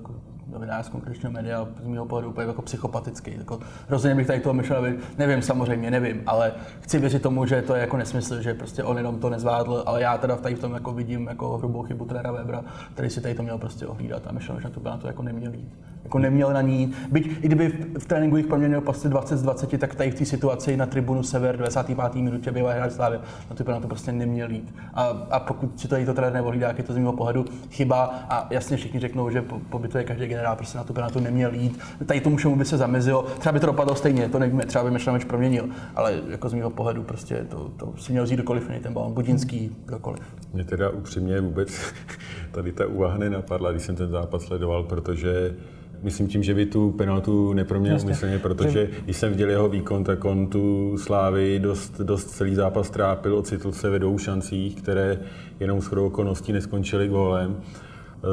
novinář 0.52 0.92
z 1.22 1.30
média 1.30 1.68
z 1.84 1.88
mého 1.88 2.06
pohledu 2.06 2.30
úplně 2.30 2.48
jako 2.48 2.62
psychopatický. 2.62 3.32
Jako, 3.38 3.60
rozhodně 3.90 4.16
bych 4.16 4.28
tady 4.28 4.40
toho 4.40 4.54
myšlel, 4.54 4.86
nevím 5.18 5.42
samozřejmě, 5.42 5.92
nevím, 5.92 6.22
ale 6.26 6.54
chci 6.80 7.00
věřit 7.00 7.22
tomu, 7.22 7.46
že 7.46 7.62
to 7.62 7.76
je 7.76 7.82
jako 7.82 7.98
nesmysl, 7.98 8.42
že 8.42 8.54
prostě 8.54 8.84
on 8.84 8.98
jenom 8.98 9.20
to 9.20 9.30
nezvládl, 9.30 9.84
ale 9.86 10.02
já 10.02 10.18
teda 10.18 10.36
tady 10.36 10.56
v 10.56 10.60
tom 10.60 10.74
jako 10.74 10.94
vidím 10.94 11.28
jako 11.28 11.58
hrubou 11.58 11.84
chybu 11.84 12.06
trenéra 12.06 12.32
Webra, 12.32 12.64
který 12.94 13.10
si 13.10 13.22
tady 13.22 13.36
to 13.36 13.44
měl 13.44 13.58
prostě 13.58 13.88
ohlídat 13.88 14.28
a 14.28 14.32
myšlel, 14.32 14.60
že 14.60 14.64
na 14.64 14.70
to, 14.70 14.82
na 14.84 14.98
to 14.98 15.08
jako 15.08 15.24
neměl 15.24 15.54
jít 15.54 15.74
jako 16.04 16.20
neměl 16.20 16.54
na 16.54 16.62
ní. 16.62 16.94
Byť 17.12 17.26
i 17.42 17.48
kdyby 17.48 17.68
v, 17.68 18.00
v 18.00 18.06
tréninku 18.06 18.38
jich 18.38 18.48
proměnil 18.48 18.82
prostě 18.82 19.10
20 19.10 19.38
z 19.38 19.42
20, 19.42 19.80
tak 19.80 19.96
tady 19.96 20.12
v 20.12 20.16
té 20.16 20.26
situaci 20.26 20.78
na 20.78 20.86
tribunu 20.86 21.24
Sever 21.24 21.58
25. 21.58 22.16
minutě 22.16 22.52
bývá 22.52 22.74
hráč 22.74 22.92
Slávy, 22.92 23.20
na 23.50 23.56
to, 23.56 23.72
na 23.72 23.80
to 23.80 23.88
prostě 23.88 24.12
neměl 24.12 24.52
jít. 24.52 24.76
A, 24.94 25.04
a 25.32 25.40
pokud 25.40 25.80
si 25.80 25.88
to 25.88 25.96
jí 25.96 26.06
to 26.06 26.14
trenér 26.14 26.34
nevolí, 26.34 26.60
tak 26.60 26.78
je 26.78 26.84
to 26.84 26.94
z 26.94 26.98
mého 26.98 27.14
pohledu 27.14 27.46
chyba 27.70 28.04
a 28.30 28.48
jasně 28.50 28.78
všichni 28.78 29.00
řeknou, 29.00 29.30
že 29.30 29.42
po, 29.42 29.60
po 29.60 29.98
je 29.98 30.04
každý 30.04 30.28
generál 30.42 30.56
prostě 30.56 30.78
na 30.78 30.84
to 30.84 30.94
penaltu 30.94 31.20
neměl 31.20 31.54
jít. 31.54 31.80
Tady 32.06 32.22
tomu 32.22 32.38
všemu 32.38 32.56
by 32.56 32.66
se 32.66 32.78
zamezilo. 32.78 33.26
Třeba 33.40 33.54
by 33.54 33.60
to 33.60 33.66
dopadlo 33.66 33.96
stejně, 33.96 34.30
to 34.30 34.40
nevíme, 34.40 34.66
třeba 34.66 34.84
by 34.84 34.92
Mešlamič 34.92 35.24
proměnil, 35.24 35.66
ale 35.96 36.20
jako 36.30 36.50
z 36.50 36.54
mého 36.54 36.70
pohledu 36.70 37.04
prostě 37.04 37.46
to, 37.50 37.72
to 37.78 37.94
si 37.98 38.12
měl 38.12 38.24
vzít 38.24 38.36
dokoliv, 38.36 38.72
ten 38.84 38.94
balon, 38.94 39.14
Budinský, 39.14 39.76
kdokoliv. 39.86 40.22
Mě 40.54 40.64
teda 40.64 40.90
upřímně 40.90 41.42
vůbec 41.42 41.94
tady 42.52 42.72
ta 42.72 42.88
úvaha 42.88 43.18
nenapadla, 43.18 43.72
když 43.72 43.84
jsem 43.84 43.96
ten 43.96 44.10
zápas 44.10 44.44
sledoval, 44.44 44.84
protože 44.84 45.56
myslím 46.02 46.28
tím, 46.28 46.44
že 46.44 46.54
by 46.54 46.66
tu 46.66 46.92
penaltu 46.92 47.54
neproměnil 47.54 48.00
umyslně, 48.04 48.40
protože 48.40 48.90
když 49.04 49.18
jsem 49.18 49.32
viděl 49.32 49.50
jeho 49.50 49.70
výkon, 49.70 50.04
tak 50.04 50.26
on 50.26 50.48
tu 50.48 50.98
Slávy 50.98 51.60
dost, 51.60 52.02
dost 52.02 52.26
celý 52.26 52.56
zápas 52.56 52.90
trápil, 52.90 53.38
ocitl 53.38 53.72
se 53.72 53.90
ve 53.90 54.00
dvou 54.00 54.18
šancích, 54.18 54.76
které 54.76 55.20
jenom 55.60 55.82
s 55.82 55.92
okolností 55.92 56.54
neskončily 56.54 57.08
gólem. 57.08 57.58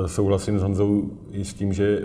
Souhlasím 0.07 0.59
s 0.59 0.63
Honzou 0.63 1.11
i 1.31 1.45
s 1.45 1.55
tím, 1.55 1.73
že 1.73 2.01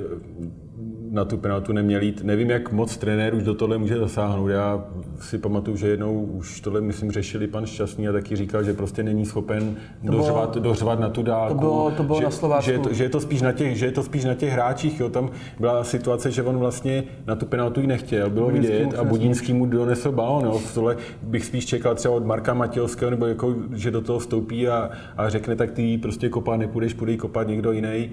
na 1.13 1.25
tu 1.25 1.37
penaltu 1.37 1.73
neměl 1.73 2.01
jít. 2.01 2.23
Nevím, 2.23 2.49
jak 2.49 2.71
moc 2.71 2.97
trenér 2.97 3.35
už 3.35 3.43
do 3.43 3.53
tohle 3.53 3.77
může 3.77 3.97
zasáhnout. 3.97 4.47
Já 4.47 4.85
si 5.19 5.37
pamatuju, 5.37 5.77
že 5.77 5.87
jednou 5.87 6.21
už 6.23 6.61
tohle, 6.61 6.81
myslím, 6.81 7.11
řešili 7.11 7.47
pan 7.47 7.65
Šťastný 7.65 8.07
a 8.07 8.11
taky 8.11 8.35
říkal, 8.35 8.63
že 8.63 8.73
prostě 8.73 9.03
není 9.03 9.25
schopen 9.25 9.75
to 10.05 10.11
dořvat, 10.11 10.49
bylo, 10.49 10.63
dořvat 10.63 10.99
na 10.99 11.09
tu 11.09 11.23
dálku. 11.23 11.53
To 11.53 11.59
bylo, 11.59 11.91
to 11.91 12.03
bylo 12.03 12.19
že, 12.19 12.23
na 12.23 12.31
Slovácku. 12.31 12.65
Že 12.65 12.71
je, 12.71 12.79
to, 12.79 12.93
že, 12.93 13.03
je 13.03 13.09
to 13.09 13.19
spíš 13.19 13.41
na 13.41 13.51
těch, 13.51 13.77
že 13.77 13.85
je 13.85 13.91
to 13.91 14.03
spíš 14.03 14.25
na 14.25 14.33
těch 14.33 14.51
hráčích. 14.51 14.99
Jo. 14.99 15.09
Tam 15.09 15.29
byla 15.59 15.83
situace, 15.83 16.31
že 16.31 16.43
on 16.43 16.57
vlastně 16.57 17.03
na 17.27 17.35
tu 17.35 17.45
penaltu 17.45 17.81
ji 17.81 17.87
nechtěl, 17.87 18.29
bylo 18.29 18.45
Budínský 18.45 18.73
vidět 18.73 18.99
a 18.99 19.03
Budínský 19.03 19.53
mu 19.53 19.65
donesl 19.65 20.11
balon. 20.11 20.45
Jo. 20.45 20.57
V 20.57 20.73
tohle 20.73 20.97
bych 21.21 21.45
spíš 21.45 21.65
čekal 21.65 21.95
třeba 21.95 22.13
od 22.13 22.25
Marka 22.25 22.53
Matějovského, 22.53 23.11
nebo 23.11 23.25
jako, 23.25 23.55
že 23.73 23.91
do 23.91 24.01
toho 24.01 24.19
vstoupí 24.19 24.67
a, 24.67 24.89
a 25.17 25.29
řekne, 25.29 25.55
tak 25.55 25.71
ty 25.71 25.97
prostě 25.97 26.29
kopat 26.29 26.59
nepůjdeš, 26.59 26.93
půjdeš 26.93 27.17
kopat 27.17 27.47
někdo 27.47 27.71
jiný. 27.71 28.11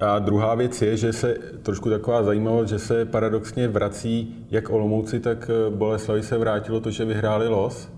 A 0.00 0.18
druhá 0.18 0.54
věc 0.54 0.82
je, 0.82 0.96
že 0.96 1.12
se 1.12 1.34
trošku 1.62 1.90
taková 1.90 2.22
zajímavost, 2.22 2.68
že 2.68 2.78
se 2.78 3.04
paradoxně 3.04 3.68
vrací 3.68 4.46
jak 4.50 4.70
Olomouci, 4.70 5.20
tak 5.20 5.50
eh, 5.50 5.70
Boleslavi 5.70 6.22
se 6.22 6.38
vrátilo 6.38 6.80
to, 6.80 6.90
že 6.90 7.04
vyhráli 7.04 7.48
los 7.48 7.88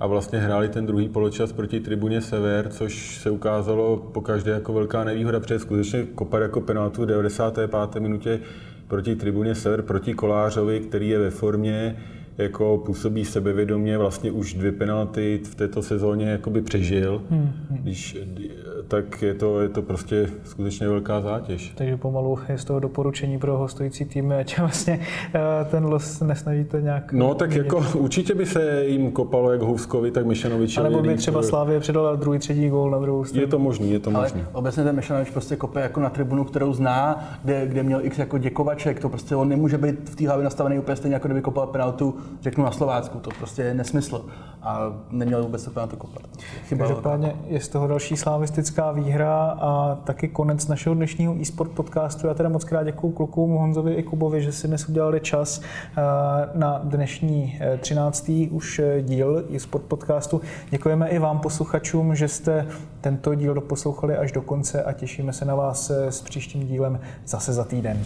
a 0.00 0.06
vlastně 0.06 0.38
hráli 0.38 0.68
ten 0.68 0.86
druhý 0.86 1.08
poločas 1.08 1.52
proti 1.52 1.80
tribuně 1.80 2.20
Sever, 2.20 2.68
což 2.68 3.18
se 3.18 3.30
ukázalo 3.30 3.96
po 3.96 4.20
každé 4.20 4.52
jako 4.52 4.72
velká 4.72 5.04
nevýhoda, 5.04 5.40
protože 5.40 5.58
skutečně 5.58 6.02
kopat 6.14 6.42
jako 6.42 6.60
penaltu 6.60 7.02
v 7.02 7.06
95. 7.06 8.00
minutě 8.00 8.40
proti 8.88 9.16
tribuně 9.16 9.54
Sever, 9.54 9.82
proti 9.82 10.14
Kolářovi, 10.14 10.80
který 10.80 11.08
je 11.08 11.18
ve 11.18 11.30
formě, 11.30 11.96
jako 12.38 12.82
působí 12.86 13.24
sebevědomě, 13.24 13.98
vlastně 13.98 14.30
už 14.30 14.54
dvě 14.54 14.72
penalty 14.72 15.40
v 15.44 15.54
této 15.54 15.82
sezóně 15.82 16.30
jakoby 16.30 16.62
přežil, 16.62 17.22
hmm, 17.30 17.52
hmm. 17.70 17.78
Když, 17.82 18.18
tak 18.88 19.22
je 19.22 19.34
to, 19.34 19.60
je 19.60 19.68
to 19.68 19.82
prostě 19.82 20.28
skutečně 20.44 20.88
velká 20.88 21.20
zátěž. 21.20 21.72
Takže 21.74 21.96
pomalu 21.96 22.38
je 22.48 22.58
z 22.58 22.64
toho 22.64 22.80
doporučení 22.80 23.38
pro 23.38 23.58
hostující 23.58 24.04
týmy, 24.04 24.34
ať 24.34 24.58
vlastně 24.58 25.00
eh, 25.34 25.40
ten 25.70 25.84
los 25.84 26.20
nesnažíte 26.20 26.82
nějak... 26.82 27.12
No 27.12 27.34
tak 27.34 27.48
měnit. 27.48 27.64
jako 27.64 27.98
určitě 27.98 28.34
by 28.34 28.46
se 28.46 28.84
jim 28.86 29.12
kopalo 29.12 29.52
jak 29.52 29.60
Houskovi, 29.60 30.10
tak 30.10 30.26
Mišanovičovi. 30.26 30.86
A 30.86 30.90
nebo 30.90 31.02
by 31.02 31.16
třeba 31.16 31.42
Slávě 31.42 31.80
předala 31.80 32.16
druhý, 32.16 32.38
třetí 32.38 32.68
gól 32.68 32.90
na 32.90 32.98
druhou 32.98 33.24
stranu. 33.24 33.42
Je 33.42 33.46
to 33.46 33.58
možný, 33.58 33.92
je 33.92 33.98
to 33.98 34.10
možný. 34.10 34.40
Ale 34.40 34.50
obecně 34.52 34.84
ten 34.84 34.96
Mišanovič 34.96 35.30
prostě 35.30 35.56
kope 35.56 35.80
jako 35.80 36.00
na 36.00 36.10
tribunu, 36.10 36.44
kterou 36.44 36.72
zná, 36.72 37.28
kde, 37.44 37.66
kde 37.66 37.82
měl 37.82 38.00
x 38.02 38.18
jako 38.18 38.38
děkovaček, 38.38 39.00
to 39.00 39.08
prostě 39.08 39.36
on 39.36 39.48
nemůže 39.48 39.78
být 39.78 40.10
v 40.10 40.16
té 40.16 40.26
hlavě 40.26 40.44
nastavený 40.44 40.78
úplně 40.78 40.96
stejně, 40.96 41.14
jako 41.14 41.28
kdyby 41.28 41.42
kopal 41.42 41.66
penaltu 41.66 42.14
řeknu 42.42 42.64
na 42.64 42.70
Slovácku, 42.70 43.18
to 43.18 43.30
prostě 43.38 43.62
je 43.62 43.74
nesmysl. 43.74 44.24
A 44.64 44.92
neměl 45.10 45.42
vůbec 45.42 45.64
to 45.64 45.80
na 45.80 45.86
to 45.86 45.96
kopat. 45.96 46.22
Chyba 46.68 46.86
Každopádně 46.86 47.36
je 47.46 47.60
z 47.60 47.68
toho 47.68 47.86
další 47.86 48.16
slavistická 48.16 48.92
výhra 48.92 49.56
a 49.60 49.98
taky 50.04 50.28
konec 50.28 50.68
našeho 50.68 50.94
dnešního 50.94 51.36
e-sport 51.40 51.70
podcastu. 51.70 52.26
Já 52.26 52.34
teda 52.34 52.48
moc 52.48 52.64
krát 52.64 52.82
děkuji 52.82 53.12
klukům 53.12 53.50
Honzovi 53.56 53.94
i 53.94 54.02
Kubovi, 54.02 54.42
že 54.42 54.52
si 54.52 54.68
dnes 54.68 54.88
udělali 54.88 55.20
čas 55.20 55.60
eh, 55.60 56.02
na 56.54 56.80
dnešní 56.84 57.60
13. 57.78 58.28
Eh, 58.28 58.50
už 58.50 58.78
eh, 58.78 59.02
díl 59.02 59.44
e-sport 59.54 59.84
podcastu. 59.84 60.40
Děkujeme 60.70 61.08
i 61.08 61.18
vám 61.18 61.38
posluchačům, 61.38 62.14
že 62.14 62.28
jste 62.28 62.66
tento 63.00 63.34
díl 63.34 63.54
doposlouchali 63.54 64.16
až 64.16 64.32
do 64.32 64.42
konce 64.42 64.82
a 64.82 64.92
těšíme 64.92 65.32
se 65.32 65.44
na 65.44 65.54
vás 65.54 65.90
s 65.90 66.22
příštím 66.22 66.66
dílem 66.66 67.00
zase 67.26 67.52
za 67.52 67.64
týden. 67.64 68.04